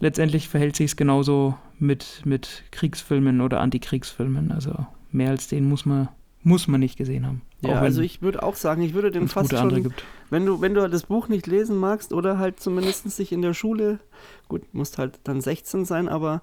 letztendlich 0.00 0.48
verhält 0.48 0.76
sich 0.76 0.86
es 0.86 0.96
genauso 0.96 1.54
mit, 1.78 2.22
mit 2.24 2.64
Kriegsfilmen 2.72 3.40
oder 3.40 3.60
Antikriegsfilmen. 3.60 4.50
Also 4.50 4.86
mehr 5.12 5.30
als 5.30 5.48
den 5.48 5.68
muss 5.68 5.86
man, 5.86 6.08
muss 6.42 6.66
man 6.66 6.80
nicht 6.80 6.96
gesehen 6.96 7.26
haben. 7.26 7.42
Ja, 7.62 7.80
also 7.80 8.00
ich 8.00 8.22
würde 8.22 8.42
auch 8.42 8.56
sagen, 8.56 8.82
ich 8.82 8.94
würde 8.94 9.10
den 9.10 9.28
fast 9.28 9.54
schon, 9.54 9.82
gibt. 9.82 10.02
wenn 10.30 10.46
du, 10.46 10.62
wenn 10.62 10.74
du 10.74 10.88
das 10.88 11.04
Buch 11.04 11.28
nicht 11.28 11.46
lesen 11.46 11.76
magst 11.76 12.12
oder 12.12 12.38
halt 12.38 12.58
zumindest 12.58 13.10
sich 13.10 13.32
in 13.32 13.42
der 13.42 13.52
Schule, 13.52 14.00
gut, 14.48 14.62
musst 14.72 14.96
halt 14.96 15.20
dann 15.24 15.40
16 15.42 15.84
sein, 15.84 16.08
aber 16.08 16.42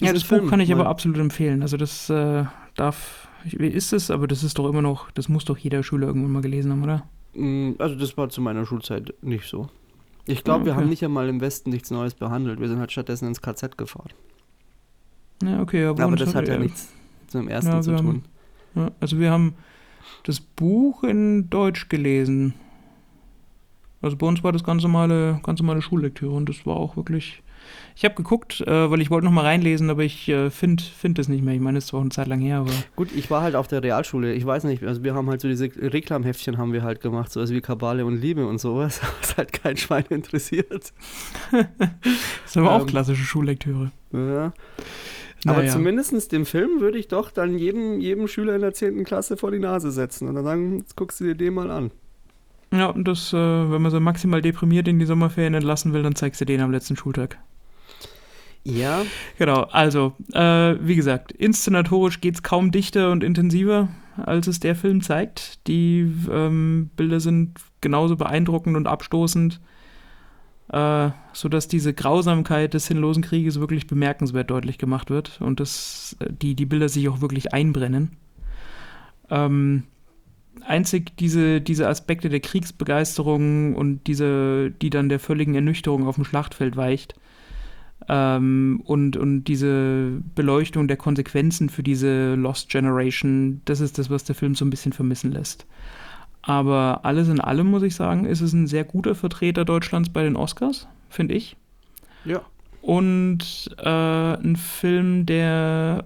ja, 0.00 0.14
das 0.14 0.22
Film 0.22 0.44
Buch 0.44 0.50
kann 0.50 0.60
ich 0.60 0.72
aber 0.72 0.86
absolut 0.86 1.18
empfehlen. 1.18 1.60
Also 1.60 1.76
das 1.76 2.08
äh, 2.08 2.44
darf, 2.74 3.28
wie 3.44 3.68
ist 3.68 3.92
es, 3.92 4.10
aber 4.10 4.26
das 4.26 4.42
ist 4.42 4.58
doch 4.58 4.66
immer 4.66 4.80
noch, 4.80 5.10
das 5.10 5.28
muss 5.28 5.44
doch 5.44 5.58
jeder 5.58 5.82
Schüler 5.82 6.06
irgendwann 6.06 6.32
mal 6.32 6.42
gelesen 6.42 6.72
haben, 6.72 6.82
oder? 6.82 7.06
Mm, 7.34 7.72
also 7.78 7.96
das 7.96 8.16
war 8.16 8.30
zu 8.30 8.40
meiner 8.40 8.64
Schulzeit 8.64 9.12
nicht 9.20 9.44
so. 9.44 9.68
Ich 10.26 10.44
glaube, 10.44 10.60
okay. 10.60 10.66
wir 10.66 10.76
haben 10.76 10.88
nicht 10.88 11.04
einmal 11.04 11.28
im 11.28 11.40
Westen 11.40 11.70
nichts 11.70 11.90
Neues 11.90 12.14
behandelt. 12.14 12.60
Wir 12.60 12.68
sind 12.68 12.78
halt 12.78 12.92
stattdessen 12.92 13.26
ins 13.26 13.40
KZ 13.40 13.76
gefahren. 13.76 14.10
Ja, 15.42 15.60
okay. 15.60 15.86
Aber, 15.86 16.02
aber 16.04 16.16
das 16.16 16.34
hat 16.34 16.48
ja 16.48 16.58
nichts 16.58 16.92
zum 17.28 17.48
ersten 17.48 17.72
ja, 17.72 17.80
zu 17.80 17.96
tun. 17.96 18.24
Haben, 18.74 18.92
also 19.00 19.18
wir 19.18 19.30
haben 19.30 19.54
das 20.24 20.40
Buch 20.40 21.02
in 21.04 21.48
Deutsch 21.50 21.88
gelesen. 21.88 22.54
Also 24.02 24.16
bei 24.16 24.26
uns 24.26 24.42
war 24.42 24.52
das 24.52 24.64
ganz 24.64 24.82
normale, 24.82 25.40
ganz 25.42 25.60
normale 25.60 25.82
Schullektüre 25.82 26.32
und 26.32 26.48
das 26.48 26.64
war 26.66 26.76
auch 26.76 26.96
wirklich 26.96 27.42
ich 27.96 28.04
habe 28.04 28.14
geguckt, 28.14 28.60
äh, 28.62 28.90
weil 28.90 29.00
ich 29.00 29.10
wollte 29.10 29.26
noch 29.26 29.32
mal 29.32 29.44
reinlesen, 29.44 29.90
aber 29.90 30.02
ich 30.02 30.28
äh, 30.28 30.50
finde 30.50 30.82
find 30.82 31.18
es 31.18 31.28
nicht 31.28 31.44
mehr. 31.44 31.54
Ich 31.54 31.60
meine, 31.60 31.78
es 31.78 31.84
ist 31.84 31.88
zwar 31.88 32.00
eine 32.00 32.10
Zeit 32.10 32.28
lang 32.28 32.40
her, 32.40 32.58
aber. 32.58 32.72
Gut, 32.96 33.08
ich 33.14 33.30
war 33.30 33.42
halt 33.42 33.54
auf 33.54 33.68
der 33.68 33.82
Realschule. 33.82 34.32
Ich 34.32 34.46
weiß 34.46 34.64
nicht, 34.64 34.82
also 34.82 35.04
wir 35.04 35.14
haben 35.14 35.28
halt 35.28 35.40
so 35.40 35.48
diese 35.48 35.64
Reklamheftchen 35.66 36.58
haben 36.58 36.72
wir 36.72 36.82
halt 36.82 37.00
gemacht, 37.00 37.30
sowas 37.30 37.50
wie 37.50 37.60
Kabale 37.60 38.06
und 38.06 38.16
Liebe 38.16 38.46
und 38.46 38.58
sowas, 38.58 39.00
was 39.20 39.36
halt 39.36 39.52
kein 39.52 39.76
Schwein 39.76 40.04
interessiert. 40.08 40.68
das 41.52 41.68
ist 42.46 42.56
aber 42.56 42.74
ähm, 42.74 42.82
auch 42.82 42.86
klassische 42.86 43.24
Schullektüre. 43.24 43.90
Ja. 44.12 44.52
Aber 45.46 45.58
naja. 45.58 45.72
zumindest 45.72 46.32
den 46.32 46.44
Film 46.44 46.80
würde 46.80 46.98
ich 46.98 47.08
doch 47.08 47.30
dann 47.30 47.56
jedem, 47.56 48.00
jedem 48.00 48.28
Schüler 48.28 48.54
in 48.54 48.60
der 48.60 48.74
10. 48.74 49.04
Klasse 49.04 49.36
vor 49.36 49.50
die 49.50 49.58
Nase 49.58 49.90
setzen 49.90 50.28
und 50.28 50.34
dann 50.34 50.44
sagen, 50.44 50.78
jetzt 50.78 50.96
guckst 50.96 51.20
du 51.20 51.24
dir 51.24 51.34
den 51.34 51.54
mal 51.54 51.70
an. 51.70 51.90
Ja, 52.72 52.86
und 52.86 53.08
das, 53.08 53.32
äh, 53.32 53.36
wenn 53.36 53.82
man 53.82 53.90
so 53.90 53.98
maximal 54.00 54.42
deprimiert 54.42 54.86
in 54.86 54.98
die 54.98 55.06
Sommerferien 55.06 55.54
entlassen 55.54 55.92
will, 55.92 56.02
dann 56.02 56.14
zeigst 56.14 56.40
du 56.40 56.44
den 56.44 56.60
am 56.60 56.70
letzten 56.70 56.96
Schultag. 56.96 57.38
Ja. 58.64 59.04
Genau, 59.38 59.62
also, 59.62 60.14
äh, 60.32 60.76
wie 60.80 60.96
gesagt, 60.96 61.32
inszenatorisch 61.32 62.20
geht 62.20 62.34
es 62.34 62.42
kaum 62.42 62.70
dichter 62.70 63.10
und 63.10 63.24
intensiver, 63.24 63.88
als 64.16 64.46
es 64.46 64.60
der 64.60 64.76
Film 64.76 65.00
zeigt. 65.00 65.66
Die 65.66 66.10
ähm, 66.30 66.90
Bilder 66.96 67.20
sind 67.20 67.58
genauso 67.80 68.16
beeindruckend 68.16 68.76
und 68.76 68.86
abstoßend, 68.86 69.60
äh, 70.72 71.10
sodass 71.32 71.68
diese 71.68 71.94
Grausamkeit 71.94 72.74
des 72.74 72.86
sinnlosen 72.86 73.22
Krieges 73.22 73.60
wirklich 73.60 73.86
bemerkenswert 73.86 74.50
deutlich 74.50 74.78
gemacht 74.78 75.10
wird 75.10 75.40
und 75.40 75.58
dass 75.58 76.16
äh, 76.20 76.26
die, 76.30 76.54
die 76.54 76.66
Bilder 76.66 76.88
sich 76.88 77.08
auch 77.08 77.22
wirklich 77.22 77.54
einbrennen. 77.54 78.16
Ähm, 79.30 79.84
einzig 80.66 81.16
diese, 81.16 81.62
diese 81.62 81.88
Aspekte 81.88 82.28
der 82.28 82.40
Kriegsbegeisterung 82.40 83.74
und 83.74 84.06
diese, 84.06 84.70
die 84.70 84.90
dann 84.90 85.08
der 85.08 85.18
völligen 85.18 85.54
Ernüchterung 85.54 86.06
auf 86.06 86.16
dem 86.16 86.24
Schlachtfeld 86.24 86.76
weicht, 86.76 87.14
ähm, 88.12 88.82
und, 88.84 89.16
und 89.16 89.44
diese 89.44 90.20
Beleuchtung 90.34 90.88
der 90.88 90.96
Konsequenzen 90.96 91.68
für 91.68 91.84
diese 91.84 92.34
Lost 92.34 92.68
Generation, 92.68 93.62
das 93.66 93.80
ist 93.80 93.98
das, 93.98 94.10
was 94.10 94.24
der 94.24 94.34
Film 94.34 94.56
so 94.56 94.64
ein 94.64 94.70
bisschen 94.70 94.92
vermissen 94.92 95.30
lässt. 95.30 95.64
Aber 96.42 97.00
alles 97.04 97.28
in 97.28 97.40
allem 97.40 97.68
muss 97.68 97.84
ich 97.84 97.94
sagen, 97.94 98.24
ist 98.24 98.40
es 98.40 98.52
ein 98.52 98.66
sehr 98.66 98.82
guter 98.82 99.14
Vertreter 99.14 99.64
Deutschlands 99.64 100.08
bei 100.08 100.24
den 100.24 100.34
Oscars, 100.34 100.88
finde 101.08 101.34
ich. 101.34 101.56
Ja. 102.24 102.42
Und 102.82 103.70
äh, 103.78 103.88
ein 103.88 104.56
Film, 104.56 105.24
der 105.24 106.04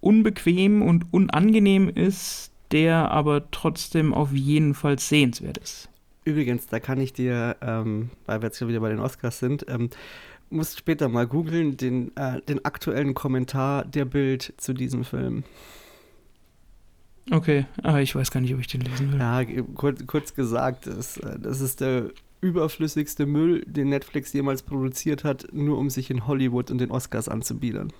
unbequem 0.00 0.82
und 0.82 1.12
unangenehm 1.12 1.88
ist, 1.88 2.52
der 2.70 3.10
aber 3.10 3.50
trotzdem 3.50 4.14
auf 4.14 4.30
jeden 4.32 4.74
Fall 4.74 5.00
sehenswert 5.00 5.58
ist. 5.58 5.88
Übrigens, 6.24 6.68
da 6.68 6.78
kann 6.78 7.00
ich 7.00 7.12
dir, 7.12 7.56
ähm, 7.62 8.10
weil 8.26 8.40
wir 8.40 8.46
jetzt 8.46 8.58
schon 8.58 8.68
wieder 8.68 8.80
bei 8.80 8.90
den 8.90 9.00
Oscars 9.00 9.40
sind, 9.40 9.66
ähm, 9.68 9.90
musst 10.52 10.78
später 10.78 11.08
mal 11.08 11.26
googeln, 11.26 11.76
den, 11.76 12.16
äh, 12.16 12.40
den 12.42 12.64
aktuellen 12.64 13.14
Kommentar 13.14 13.84
der 13.84 14.04
Bild 14.04 14.54
zu 14.56 14.72
diesem 14.72 15.04
Film. 15.04 15.44
Okay, 17.30 17.66
aber 17.82 18.00
ich 18.00 18.14
weiß 18.14 18.30
gar 18.30 18.40
nicht, 18.40 18.52
ob 18.54 18.60
ich 18.60 18.66
den 18.66 18.80
lesen 18.80 19.12
will. 19.12 19.20
Ja, 19.20 19.44
kurz, 19.74 20.06
kurz 20.06 20.34
gesagt, 20.34 20.86
das, 20.86 21.16
äh, 21.18 21.38
das 21.38 21.60
ist 21.60 21.80
der 21.80 22.10
überflüssigste 22.40 23.24
Müll, 23.26 23.64
den 23.66 23.88
Netflix 23.88 24.32
jemals 24.32 24.62
produziert 24.62 25.22
hat, 25.22 25.46
nur 25.52 25.78
um 25.78 25.88
sich 25.88 26.10
in 26.10 26.26
Hollywood 26.26 26.70
und 26.70 26.78
den 26.78 26.90
Oscars 26.90 27.28
anzubiedern. 27.28 27.92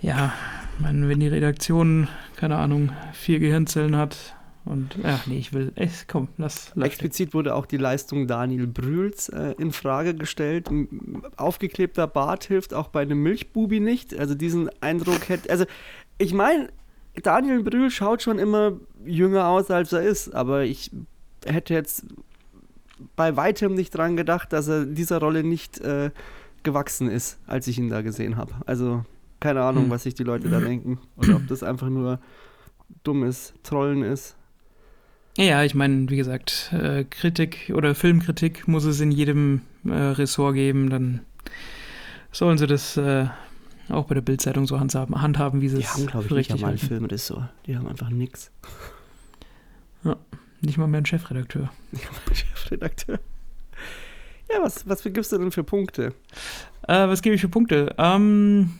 Ja, 0.00 0.32
meine, 0.78 1.08
wenn 1.08 1.20
die 1.20 1.28
Redaktion, 1.28 2.08
keine 2.36 2.56
Ahnung, 2.56 2.92
vier 3.12 3.38
Gehirnzellen 3.38 3.96
hat, 3.96 4.35
und 4.66 4.98
ach 5.04 5.26
nee, 5.26 5.38
ich 5.38 5.52
will, 5.52 5.72
echt, 5.76 6.08
komm, 6.08 6.28
lass, 6.36 6.72
lass 6.74 6.88
Explizit 6.88 7.34
wurde 7.34 7.54
auch 7.54 7.66
die 7.66 7.76
Leistung 7.76 8.26
Daniel 8.26 8.66
Brühls 8.66 9.28
äh, 9.28 9.54
in 9.58 9.72
Frage 9.72 10.14
gestellt. 10.14 10.68
Aufgeklebter 11.36 12.06
Bart 12.06 12.44
hilft 12.44 12.74
auch 12.74 12.88
bei 12.88 13.02
einem 13.02 13.22
Milchbubi 13.22 13.80
nicht. 13.80 14.18
Also 14.18 14.34
diesen 14.34 14.68
Eindruck 14.82 15.28
hätte, 15.28 15.50
also 15.50 15.64
ich 16.18 16.34
meine, 16.34 16.68
Daniel 17.22 17.62
Brühl 17.62 17.90
schaut 17.90 18.22
schon 18.22 18.38
immer 18.38 18.72
jünger 19.04 19.46
aus, 19.48 19.70
als 19.70 19.92
er 19.92 20.02
ist, 20.02 20.34
aber 20.34 20.64
ich 20.64 20.90
hätte 21.44 21.72
jetzt 21.72 22.04
bei 23.14 23.36
weitem 23.36 23.74
nicht 23.74 23.90
dran 23.90 24.16
gedacht, 24.16 24.52
dass 24.52 24.68
er 24.68 24.84
dieser 24.84 25.18
Rolle 25.18 25.44
nicht 25.44 25.78
äh, 25.80 26.10
gewachsen 26.62 27.08
ist, 27.08 27.38
als 27.46 27.66
ich 27.68 27.78
ihn 27.78 27.88
da 27.88 28.02
gesehen 28.02 28.36
habe. 28.36 28.52
Also 28.66 29.04
keine 29.38 29.62
Ahnung, 29.62 29.84
hm. 29.84 29.90
was 29.90 30.02
sich 30.02 30.14
die 30.14 30.24
Leute 30.24 30.48
da 30.48 30.60
denken 30.60 30.98
oder 31.16 31.36
ob 31.36 31.46
das 31.46 31.62
einfach 31.62 31.88
nur 31.88 32.18
dummes 33.04 33.54
Trollen 33.62 34.02
ist. 34.02 34.36
Ja, 35.36 35.62
ich 35.62 35.74
meine, 35.74 36.08
wie 36.08 36.16
gesagt, 36.16 36.70
äh, 36.72 37.04
Kritik 37.04 37.70
oder 37.74 37.94
Filmkritik 37.94 38.66
muss 38.68 38.84
es 38.84 39.00
in 39.00 39.10
jedem 39.10 39.60
äh, 39.84 39.92
Ressort 39.92 40.54
geben, 40.54 40.88
dann 40.88 41.20
sollen 42.32 42.56
sie 42.56 42.66
das 42.66 42.96
äh, 42.96 43.26
auch 43.90 44.06
bei 44.06 44.14
der 44.14 44.22
Bildzeitung 44.22 44.66
so 44.66 44.80
handhaben, 44.80 45.20
handhaben 45.20 45.60
wie 45.60 45.68
sie 45.68 45.76
es 45.76 45.82
Die 45.82 45.88
haben, 45.88 46.06
glaube 46.06 46.24
ich, 46.26 46.30
nicht 46.32 46.52
einmal 46.52 46.70
einen 46.70 46.78
Filmressort. 46.78 47.50
Die 47.66 47.76
haben 47.76 47.86
einfach 47.86 48.08
nichts. 48.08 48.50
Ja, 50.04 50.16
nicht 50.62 50.78
mal 50.78 50.86
mehr 50.86 50.98
einen 50.98 51.06
Chefredakteur. 51.06 51.70
Nicht 51.92 52.10
mal 52.10 52.18
einen 52.26 52.34
Chefredakteur. 52.34 53.18
Ja, 54.50 54.62
was, 54.62 54.88
was 54.88 55.02
gibst 55.02 55.32
du 55.32 55.38
denn 55.38 55.52
für 55.52 55.64
Punkte? 55.64 56.14
Äh, 56.88 57.08
was 57.08 57.20
gebe 57.20 57.34
ich 57.34 57.40
für 57.40 57.48
Punkte? 57.48 57.94
Ähm, 57.98 58.70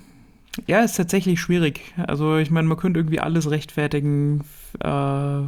ja, 0.67 0.81
ist 0.81 0.97
tatsächlich 0.97 1.41
schwierig. 1.41 1.93
Also 1.97 2.39
ich 2.39 2.51
meine, 2.51 2.67
man 2.69 2.79
könnte 2.79 3.01
irgendwie 3.01 3.21
alles 3.21 3.51
rechtfertigen. 3.51 4.45
Äh, 4.81 5.43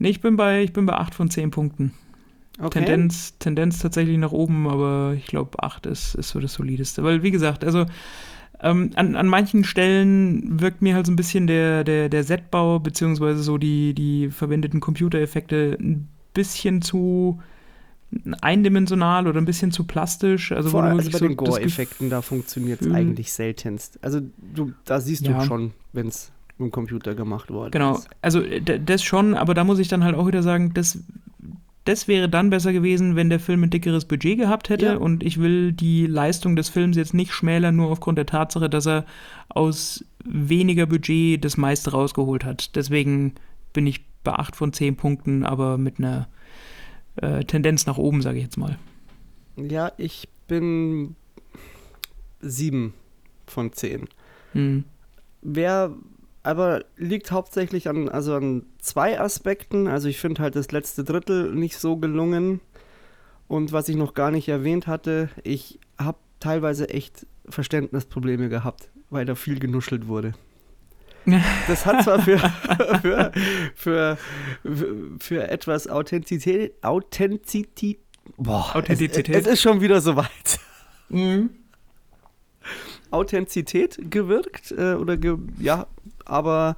Nee, 0.00 0.08
ich 0.10 0.20
bin 0.20 0.34
bei, 0.36 0.62
ich 0.64 0.72
bin 0.72 0.86
bei 0.86 0.94
8 0.94 1.14
von 1.14 1.30
10 1.30 1.52
Punkten. 1.52 1.92
Okay. 2.58 2.80
Tendenz, 2.80 3.38
Tendenz 3.38 3.78
tatsächlich 3.78 4.18
nach 4.18 4.32
oben, 4.32 4.66
aber 4.68 5.14
ich 5.16 5.26
glaube 5.26 5.62
8 5.62 5.86
ist, 5.86 6.14
ist 6.16 6.30
so 6.30 6.40
das 6.40 6.54
Solideste. 6.54 7.04
Weil, 7.04 7.22
wie 7.22 7.30
gesagt, 7.30 7.64
also 7.64 7.86
Ähm, 8.62 8.90
an, 8.94 9.16
an 9.16 9.26
manchen 9.26 9.64
Stellen 9.64 10.60
wirkt 10.60 10.82
mir 10.82 10.94
halt 10.94 11.06
so 11.06 11.12
ein 11.12 11.16
bisschen 11.16 11.46
der, 11.46 11.82
der, 11.82 12.10
der 12.10 12.24
Setbau, 12.24 12.78
beziehungsweise 12.78 13.42
so 13.42 13.56
die, 13.56 13.94
die 13.94 14.28
verwendeten 14.30 14.80
Computereffekte 14.80 15.78
ein 15.80 16.08
bisschen 16.34 16.82
zu 16.82 17.40
eindimensional 18.42 19.26
oder 19.28 19.40
ein 19.40 19.44
bisschen 19.46 19.72
zu 19.72 19.84
plastisch. 19.84 20.52
Also, 20.52 20.70
Vor 20.70 20.82
also 20.82 21.10
bei 21.10 21.18
so 21.18 21.26
den 21.26 21.36
Gore-Effekten, 21.36 22.10
da 22.10 22.20
funktioniert 22.22 22.82
es 22.82 22.90
eigentlich 22.92 23.32
seltenst. 23.32 23.98
Also 24.02 24.20
du, 24.54 24.72
da 24.84 25.00
siehst 25.00 25.26
Ja. 25.26 25.38
du 25.38 25.44
schon, 25.46 25.72
wenn 25.94 26.08
es 26.08 26.30
mit 26.60 26.68
dem 26.68 26.72
Computer 26.72 27.14
gemacht 27.14 27.50
worden 27.50 27.70
Genau, 27.72 27.94
ist. 27.96 28.08
also 28.22 28.40
d- 28.40 28.78
das 28.84 29.02
schon, 29.02 29.34
aber 29.34 29.54
da 29.54 29.64
muss 29.64 29.78
ich 29.78 29.88
dann 29.88 30.04
halt 30.04 30.14
auch 30.14 30.26
wieder 30.26 30.42
sagen, 30.42 30.72
das, 30.74 31.02
das 31.84 32.06
wäre 32.08 32.28
dann 32.28 32.50
besser 32.50 32.72
gewesen, 32.72 33.16
wenn 33.16 33.30
der 33.30 33.40
Film 33.40 33.62
ein 33.64 33.70
dickeres 33.70 34.04
Budget 34.04 34.38
gehabt 34.38 34.68
hätte 34.68 34.86
Ja. 34.86 34.96
und 34.96 35.22
ich 35.24 35.40
will 35.40 35.72
die 35.72 36.06
Leistung 36.06 36.54
des 36.56 36.68
Films 36.68 36.96
jetzt 36.96 37.14
nicht 37.14 37.32
schmälern, 37.32 37.74
nur 37.76 37.88
aufgrund 37.90 38.18
der 38.18 38.26
Tatsache, 38.26 38.68
dass 38.70 38.86
er 38.86 39.04
aus 39.48 40.04
weniger 40.24 40.86
Budget 40.86 41.44
das 41.44 41.56
meiste 41.56 41.90
rausgeholt 41.92 42.44
hat. 42.44 42.76
Deswegen 42.76 43.34
bin 43.72 43.86
ich 43.86 44.04
bei 44.22 44.32
8 44.34 44.54
von 44.54 44.72
10 44.72 44.96
Punkten, 44.96 45.44
aber 45.44 45.78
mit 45.78 45.98
einer 45.98 46.28
äh, 47.16 47.42
Tendenz 47.44 47.86
nach 47.86 47.96
oben, 47.96 48.20
sage 48.22 48.36
ich 48.38 48.44
jetzt 48.44 48.58
mal. 48.58 48.78
Ja, 49.56 49.92
ich 49.96 50.28
bin 50.46 51.16
sieben 52.40 52.94
von 53.46 53.72
zehn. 53.72 54.08
Hm. 54.52 54.84
Wer 55.42 55.92
aber 56.42 56.84
liegt 56.96 57.30
hauptsächlich 57.30 57.88
an, 57.88 58.08
also 58.08 58.34
an 58.34 58.66
zwei 58.78 59.20
Aspekten. 59.20 59.86
Also 59.88 60.08
ich 60.08 60.18
finde 60.18 60.42
halt 60.42 60.56
das 60.56 60.72
letzte 60.72 61.04
Drittel 61.04 61.54
nicht 61.54 61.78
so 61.78 61.96
gelungen. 61.96 62.60
Und 63.48 63.72
was 63.72 63.88
ich 63.88 63.96
noch 63.96 64.14
gar 64.14 64.30
nicht 64.30 64.48
erwähnt 64.48 64.86
hatte, 64.86 65.28
ich 65.42 65.80
habe 65.98 66.18
teilweise 66.38 66.88
echt 66.88 67.26
Verständnisprobleme 67.48 68.48
gehabt, 68.48 68.90
weil 69.10 69.24
da 69.24 69.34
viel 69.34 69.58
genuschelt 69.58 70.06
wurde. 70.06 70.32
Das 71.68 71.84
hat 71.84 72.02
zwar 72.02 72.20
für, 72.22 72.38
für, 73.02 73.32
für, 73.74 74.18
für 75.18 75.48
etwas 75.48 75.86
Authentizität, 75.86 76.82
Authentizität, 76.82 78.00
boah, 78.38 78.74
Authentizität. 78.74 79.28
Es, 79.28 79.46
es 79.46 79.52
ist 79.54 79.62
schon 79.62 79.80
wieder 79.80 80.00
soweit. 80.00 80.58
Mhm. 81.10 81.50
Authentizität 83.10 83.98
gewirkt 84.10 84.72
äh, 84.72 84.94
oder 84.94 85.16
ge 85.16 85.36
ja, 85.58 85.86
aber 86.26 86.76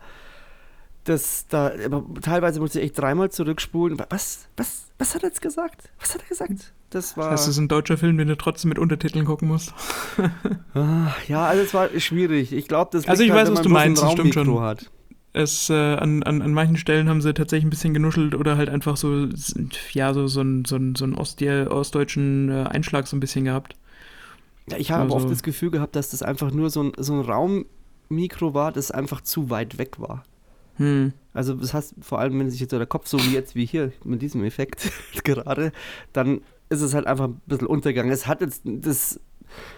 das 1.05 1.47
da 1.49 1.73
teilweise 2.21 2.61
musste 2.61 2.79
ich 2.79 2.87
echt 2.87 2.99
dreimal 2.99 3.31
zurückspulen. 3.31 3.99
Was 4.11 4.49
was 4.57 4.87
was 4.99 5.15
hat 5.15 5.23
er 5.25 5.29
jetzt 5.31 5.43
gesagt? 5.43 5.91
Was 6.01 6.15
hat 6.15 6.23
er 6.23 6.29
gesagt? 6.29 6.73
Das 6.91 7.17
war 7.17 7.31
Das 7.31 7.41
heißt, 7.41 7.49
es 7.49 7.55
ist 7.57 7.59
ein 7.59 7.69
deutscher 7.69 7.97
Film, 7.97 8.19
den 8.19 8.29
du 8.29 8.37
trotzdem 8.37 8.69
mit 8.69 8.79
Untertiteln 8.79 9.25
gucken 9.25 9.49
musst. 9.49 9.73
ah, 10.75 11.13
ja, 11.27 11.47
also 11.47 11.63
es 11.63 11.73
war 11.75 11.89
schwierig. 11.99 12.53
Ich 12.53 12.69
glaube, 12.69 12.91
das 12.93 13.09
Also 13.09 13.23
ich 13.23 13.31
halt, 13.31 13.41
weiß, 13.41 13.49
wenn 13.49 13.57
was 13.57 13.63
du 13.63 13.69
meinst, 13.71 14.03
das 14.03 14.13
stimmt 14.13 14.35
schon. 14.35 14.61
Hat. 14.61 14.91
Es, 15.35 15.71
äh, 15.71 15.75
an, 15.75 16.23
an, 16.23 16.43
an 16.43 16.53
manchen 16.53 16.77
Stellen 16.77 17.09
haben 17.09 17.23
sie 17.23 17.33
tatsächlich 17.33 17.65
ein 17.65 17.71
bisschen 17.71 17.95
genuschelt 17.95 18.35
oder 18.35 18.59
halt 18.59 18.69
einfach 18.69 18.99
so, 18.99 19.29
ja, 19.93 20.13
so, 20.13 20.27
so, 20.27 20.43
ein, 20.43 20.67
so, 20.67 20.77
ein, 20.77 20.95
so 20.95 21.05
einen 21.05 21.15
Ost 21.15 21.43
ostdeutschen 21.43 22.51
äh, 22.51 22.65
Einschlag 22.65 23.07
so 23.07 23.17
ein 23.17 23.21
bisschen 23.21 23.47
gehabt. 23.47 23.75
Ja, 24.71 24.77
ich 24.77 24.91
habe 24.91 25.05
Also- 25.05 25.17
oft 25.17 25.31
das 25.31 25.43
Gefühl 25.43 25.71
gehabt, 25.71 25.97
dass 25.97 26.11
das 26.11 26.23
einfach 26.23 26.51
nur 26.51 26.69
so 26.69 26.83
ein, 26.83 26.93
so 26.99 27.15
ein 27.15 27.21
Raummikro 28.13 28.55
war, 28.55 28.73
das 28.73 28.91
einfach 28.91 29.21
zu 29.23 29.51
weit 29.51 29.79
weg 29.79 29.99
war. 29.99 30.25
Hm. 30.77 31.13
Also 31.35 31.55
das 31.55 31.75
heißt, 31.75 31.95
vor 32.01 32.19
allem 32.19 32.39
wenn 32.39 32.51
sich 32.51 32.61
jetzt 32.61 32.73
der 32.73 32.87
Kopf 32.87 33.07
so 33.07 33.19
wie 33.19 33.33
jetzt, 33.33 33.55
wie 33.55 33.67
hier, 33.67 33.93
mit 34.05 34.23
diesem 34.23 34.45
Effekt 34.45 34.91
gerade, 35.25 35.73
dann 36.13 36.41
ist 36.69 36.83
es 36.83 36.95
halt 36.95 37.07
einfach 37.07 37.29
ein 37.29 37.41
bisschen 37.47 37.67
untergegangen. 37.67 38.13
Es 38.13 38.27
hat 38.27 38.41
jetzt 38.41 38.63
das, 38.65 39.21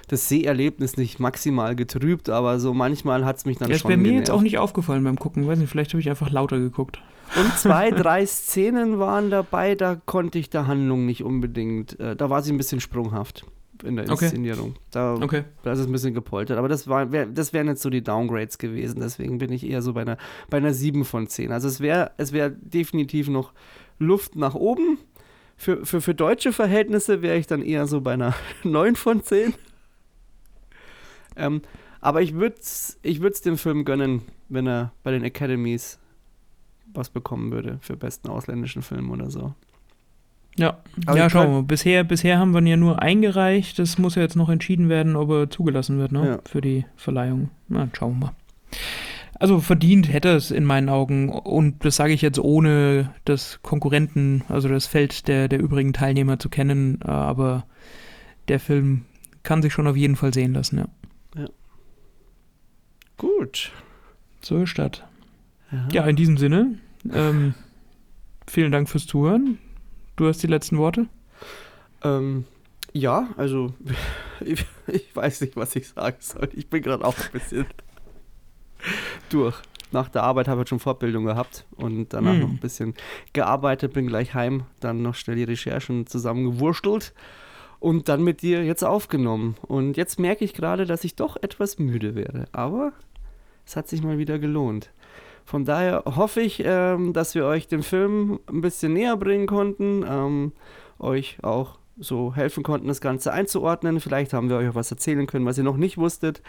das 0.08 0.28
Seherlebnis 0.28 0.96
nicht 0.96 1.18
maximal 1.18 1.74
getrübt, 1.74 2.28
aber 2.28 2.60
so 2.60 2.74
manchmal 2.74 3.24
hat 3.24 3.38
es 3.38 3.44
mich 3.44 3.58
dann 3.58 3.68
Ja, 3.68 3.76
es 3.76 3.82
schon 3.82 3.88
wäre 3.90 3.98
mir 3.98 4.04
genervt. 4.10 4.28
jetzt 4.28 4.34
auch 4.34 4.42
nicht 4.42 4.58
aufgefallen 4.58 5.02
beim 5.02 5.18
Gucken. 5.18 5.46
Weiß 5.46 5.58
nicht, 5.58 5.70
vielleicht 5.70 5.92
habe 5.92 6.00
ich 6.00 6.08
einfach 6.10 6.30
lauter 6.30 6.58
geguckt. 6.58 7.00
Und 7.36 7.58
zwei, 7.58 7.90
drei 7.90 8.24
Szenen 8.26 8.98
waren 8.98 9.30
dabei, 9.30 9.74
da 9.74 9.96
konnte 9.96 10.38
ich 10.38 10.50
der 10.50 10.66
Handlung 10.66 11.06
nicht 11.06 11.24
unbedingt, 11.24 11.98
äh, 11.98 12.14
da 12.14 12.30
war 12.30 12.42
sie 12.42 12.52
ein 12.52 12.58
bisschen 12.58 12.80
sprunghaft 12.80 13.44
in 13.84 13.96
der 13.96 14.10
Okay. 14.10 14.24
Inszenierung. 14.26 14.74
Da, 14.90 15.14
Okay. 15.14 15.44
da 15.62 15.72
ist 15.72 15.78
es 15.80 15.86
ein 15.86 15.92
bisschen 15.92 16.14
gepoltert. 16.14 16.58
Aber 16.58 16.68
das, 16.68 16.88
war, 16.88 17.12
wär, 17.12 17.26
das 17.26 17.52
wären 17.52 17.68
jetzt 17.68 17.82
so 17.82 17.90
die 17.90 18.02
Downgrades 18.02 18.58
gewesen. 18.58 19.00
Deswegen 19.00 19.38
bin 19.38 19.52
ich 19.52 19.64
eher 19.68 19.82
so 19.82 19.92
bei 19.92 20.02
einer, 20.02 20.16
bei 20.50 20.56
einer 20.58 20.72
7 20.74 21.04
von 21.04 21.26
10. 21.26 21.52
Also 21.52 21.68
es 21.68 21.80
wäre 21.80 22.12
es 22.16 22.32
wär 22.32 22.50
definitiv 22.50 23.28
noch 23.28 23.52
Luft 23.98 24.36
nach 24.36 24.54
oben. 24.54 24.98
Für, 25.56 25.86
für, 25.86 26.00
für 26.00 26.14
deutsche 26.14 26.52
Verhältnisse 26.52 27.22
wäre 27.22 27.36
ich 27.36 27.46
dann 27.46 27.62
eher 27.62 27.86
so 27.86 28.00
bei 28.00 28.12
einer 28.14 28.34
9 28.64 28.96
von 28.96 29.22
10. 29.22 29.54
Ähm, 31.36 31.62
aber 32.00 32.22
ich 32.22 32.34
würde 32.34 32.56
es 32.60 32.98
ich 33.02 33.20
würd's 33.22 33.40
dem 33.40 33.56
Film 33.58 33.84
gönnen, 33.84 34.22
wenn 34.48 34.66
er 34.66 34.92
bei 35.02 35.10
den 35.10 35.24
Academies 35.24 35.98
was 36.92 37.10
bekommen 37.10 37.50
würde 37.50 37.78
für 37.80 37.96
besten 37.96 38.28
ausländischen 38.28 38.82
Film 38.82 39.10
oder 39.10 39.30
so. 39.30 39.54
Ja, 40.56 40.78
Aber 41.06 41.16
ja 41.16 41.28
schauen 41.28 41.48
wir 41.48 41.54
mal. 41.54 41.62
Bisher, 41.62 42.04
bisher 42.04 42.38
haben 42.38 42.52
wir 42.52 42.60
ihn 42.60 42.66
ja 42.66 42.76
nur 42.76 43.02
eingereicht. 43.02 43.78
Das 43.78 43.98
muss 43.98 44.14
ja 44.14 44.22
jetzt 44.22 44.36
noch 44.36 44.48
entschieden 44.48 44.88
werden, 44.88 45.16
ob 45.16 45.30
er 45.30 45.50
zugelassen 45.50 45.98
wird, 45.98 46.12
ne? 46.12 46.26
Ja. 46.26 46.38
Für 46.44 46.60
die 46.60 46.86
Verleihung. 46.96 47.50
Na, 47.68 47.88
schauen 47.92 48.18
wir 48.18 48.26
mal. 48.26 48.32
Also 49.40 49.58
verdient 49.58 50.12
hätte 50.12 50.30
es 50.30 50.50
in 50.50 50.64
meinen 50.64 50.88
Augen. 50.88 51.28
Und 51.28 51.84
das 51.84 51.96
sage 51.96 52.12
ich 52.12 52.22
jetzt 52.22 52.38
ohne 52.38 53.12
das 53.24 53.58
Konkurrenten, 53.62 54.44
also 54.48 54.68
das 54.68 54.86
Feld 54.86 55.26
der, 55.26 55.48
der 55.48 55.58
übrigen 55.58 55.92
Teilnehmer 55.92 56.38
zu 56.38 56.48
kennen. 56.48 57.02
Aber 57.02 57.66
der 58.48 58.60
Film 58.60 59.04
kann 59.42 59.60
sich 59.60 59.72
schon 59.72 59.88
auf 59.88 59.96
jeden 59.96 60.16
Fall 60.16 60.32
sehen 60.32 60.54
lassen, 60.54 60.78
ja. 60.78 60.86
Gut. 63.16 63.70
So 64.40 64.58
ist 64.58 64.78
das. 64.78 65.02
Ja, 65.90 66.04
in 66.04 66.16
diesem 66.16 66.36
Sinne, 66.36 66.78
ähm, 67.12 67.54
vielen 68.46 68.70
Dank 68.70 68.88
fürs 68.88 69.06
Zuhören. 69.06 69.58
Du 70.16 70.26
hast 70.26 70.42
die 70.42 70.46
letzten 70.46 70.78
Worte. 70.78 71.06
Ähm, 72.02 72.44
ja, 72.92 73.28
also 73.36 73.74
ich, 74.40 74.64
ich 74.86 75.14
weiß 75.14 75.40
nicht, 75.40 75.56
was 75.56 75.74
ich 75.76 75.88
sagen 75.88 76.16
soll. 76.20 76.48
Ich 76.54 76.68
bin 76.68 76.82
gerade 76.82 77.04
auch 77.04 77.16
ein 77.18 77.32
bisschen 77.32 77.66
durch. 79.30 79.56
Nach 79.92 80.08
der 80.08 80.24
Arbeit 80.24 80.48
habe 80.48 80.62
ich 80.62 80.68
schon 80.68 80.80
Fortbildung 80.80 81.24
gehabt 81.24 81.66
und 81.76 82.12
danach 82.12 82.32
Hm. 82.32 82.40
noch 82.40 82.48
ein 82.48 82.58
bisschen 82.58 82.94
gearbeitet, 83.32 83.92
bin 83.92 84.08
gleich 84.08 84.34
heim, 84.34 84.64
dann 84.80 85.02
noch 85.02 85.14
schnell 85.14 85.36
die 85.36 85.44
Recherchen 85.44 86.06
zusammengewurstelt 86.06 87.14
und 87.78 88.08
dann 88.08 88.24
mit 88.24 88.42
dir 88.42 88.64
jetzt 88.64 88.82
aufgenommen. 88.82 89.56
Und 89.62 89.96
jetzt 89.96 90.18
merke 90.18 90.44
ich 90.44 90.52
gerade, 90.54 90.84
dass 90.84 91.04
ich 91.04 91.14
doch 91.14 91.36
etwas 91.36 91.78
müde 91.78 92.16
wäre. 92.16 92.46
Aber 92.50 92.92
es 93.66 93.76
hat 93.76 93.86
sich 93.88 94.02
mal 94.02 94.18
wieder 94.18 94.38
gelohnt. 94.40 94.90
Von 95.44 95.64
daher 95.64 96.04
hoffe 96.06 96.40
ich, 96.40 96.62
ähm, 96.64 97.12
dass 97.12 97.34
wir 97.34 97.44
euch 97.44 97.68
den 97.68 97.82
Film 97.82 98.40
ein 98.46 98.60
bisschen 98.60 98.92
näher 98.94 99.16
bringen 99.16 99.46
konnten, 99.46 100.04
ähm, 100.08 100.52
euch 100.98 101.38
auch 101.42 101.78
so 101.98 102.34
helfen 102.34 102.62
konnten, 102.62 102.88
das 102.88 103.00
Ganze 103.00 103.32
einzuordnen. 103.32 104.00
Vielleicht 104.00 104.32
haben 104.32 104.48
wir 104.48 104.56
euch 104.56 104.68
auch 104.68 104.74
was 104.74 104.90
erzählen 104.90 105.26
können, 105.26 105.46
was 105.46 105.58
ihr 105.58 105.64
noch 105.64 105.76
nicht 105.76 105.98
wusstet. 105.98 106.42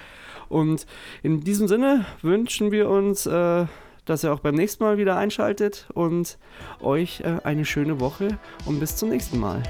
Und 0.49 0.85
in 1.23 1.41
diesem 1.41 1.67
Sinne 1.67 2.05
wünschen 2.21 2.71
wir 2.71 2.89
uns, 2.89 3.25
äh, 3.25 3.65
dass 4.05 4.23
ihr 4.23 4.33
auch 4.33 4.39
beim 4.39 4.55
nächsten 4.55 4.83
Mal 4.83 4.97
wieder 4.97 5.17
einschaltet 5.17 5.87
und 5.93 6.37
euch 6.79 7.21
äh, 7.21 7.39
eine 7.43 7.65
schöne 7.65 7.99
Woche 7.99 8.37
und 8.65 8.79
bis 8.79 8.95
zum 8.95 9.09
nächsten 9.09 9.39
Mal. 9.39 9.61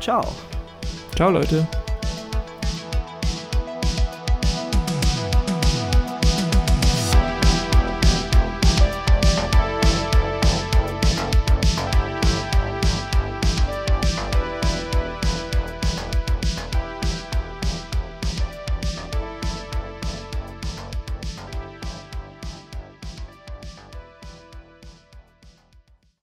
Ciao. 0.00 0.24
Ciao, 1.14 1.30
Leute. 1.30 1.66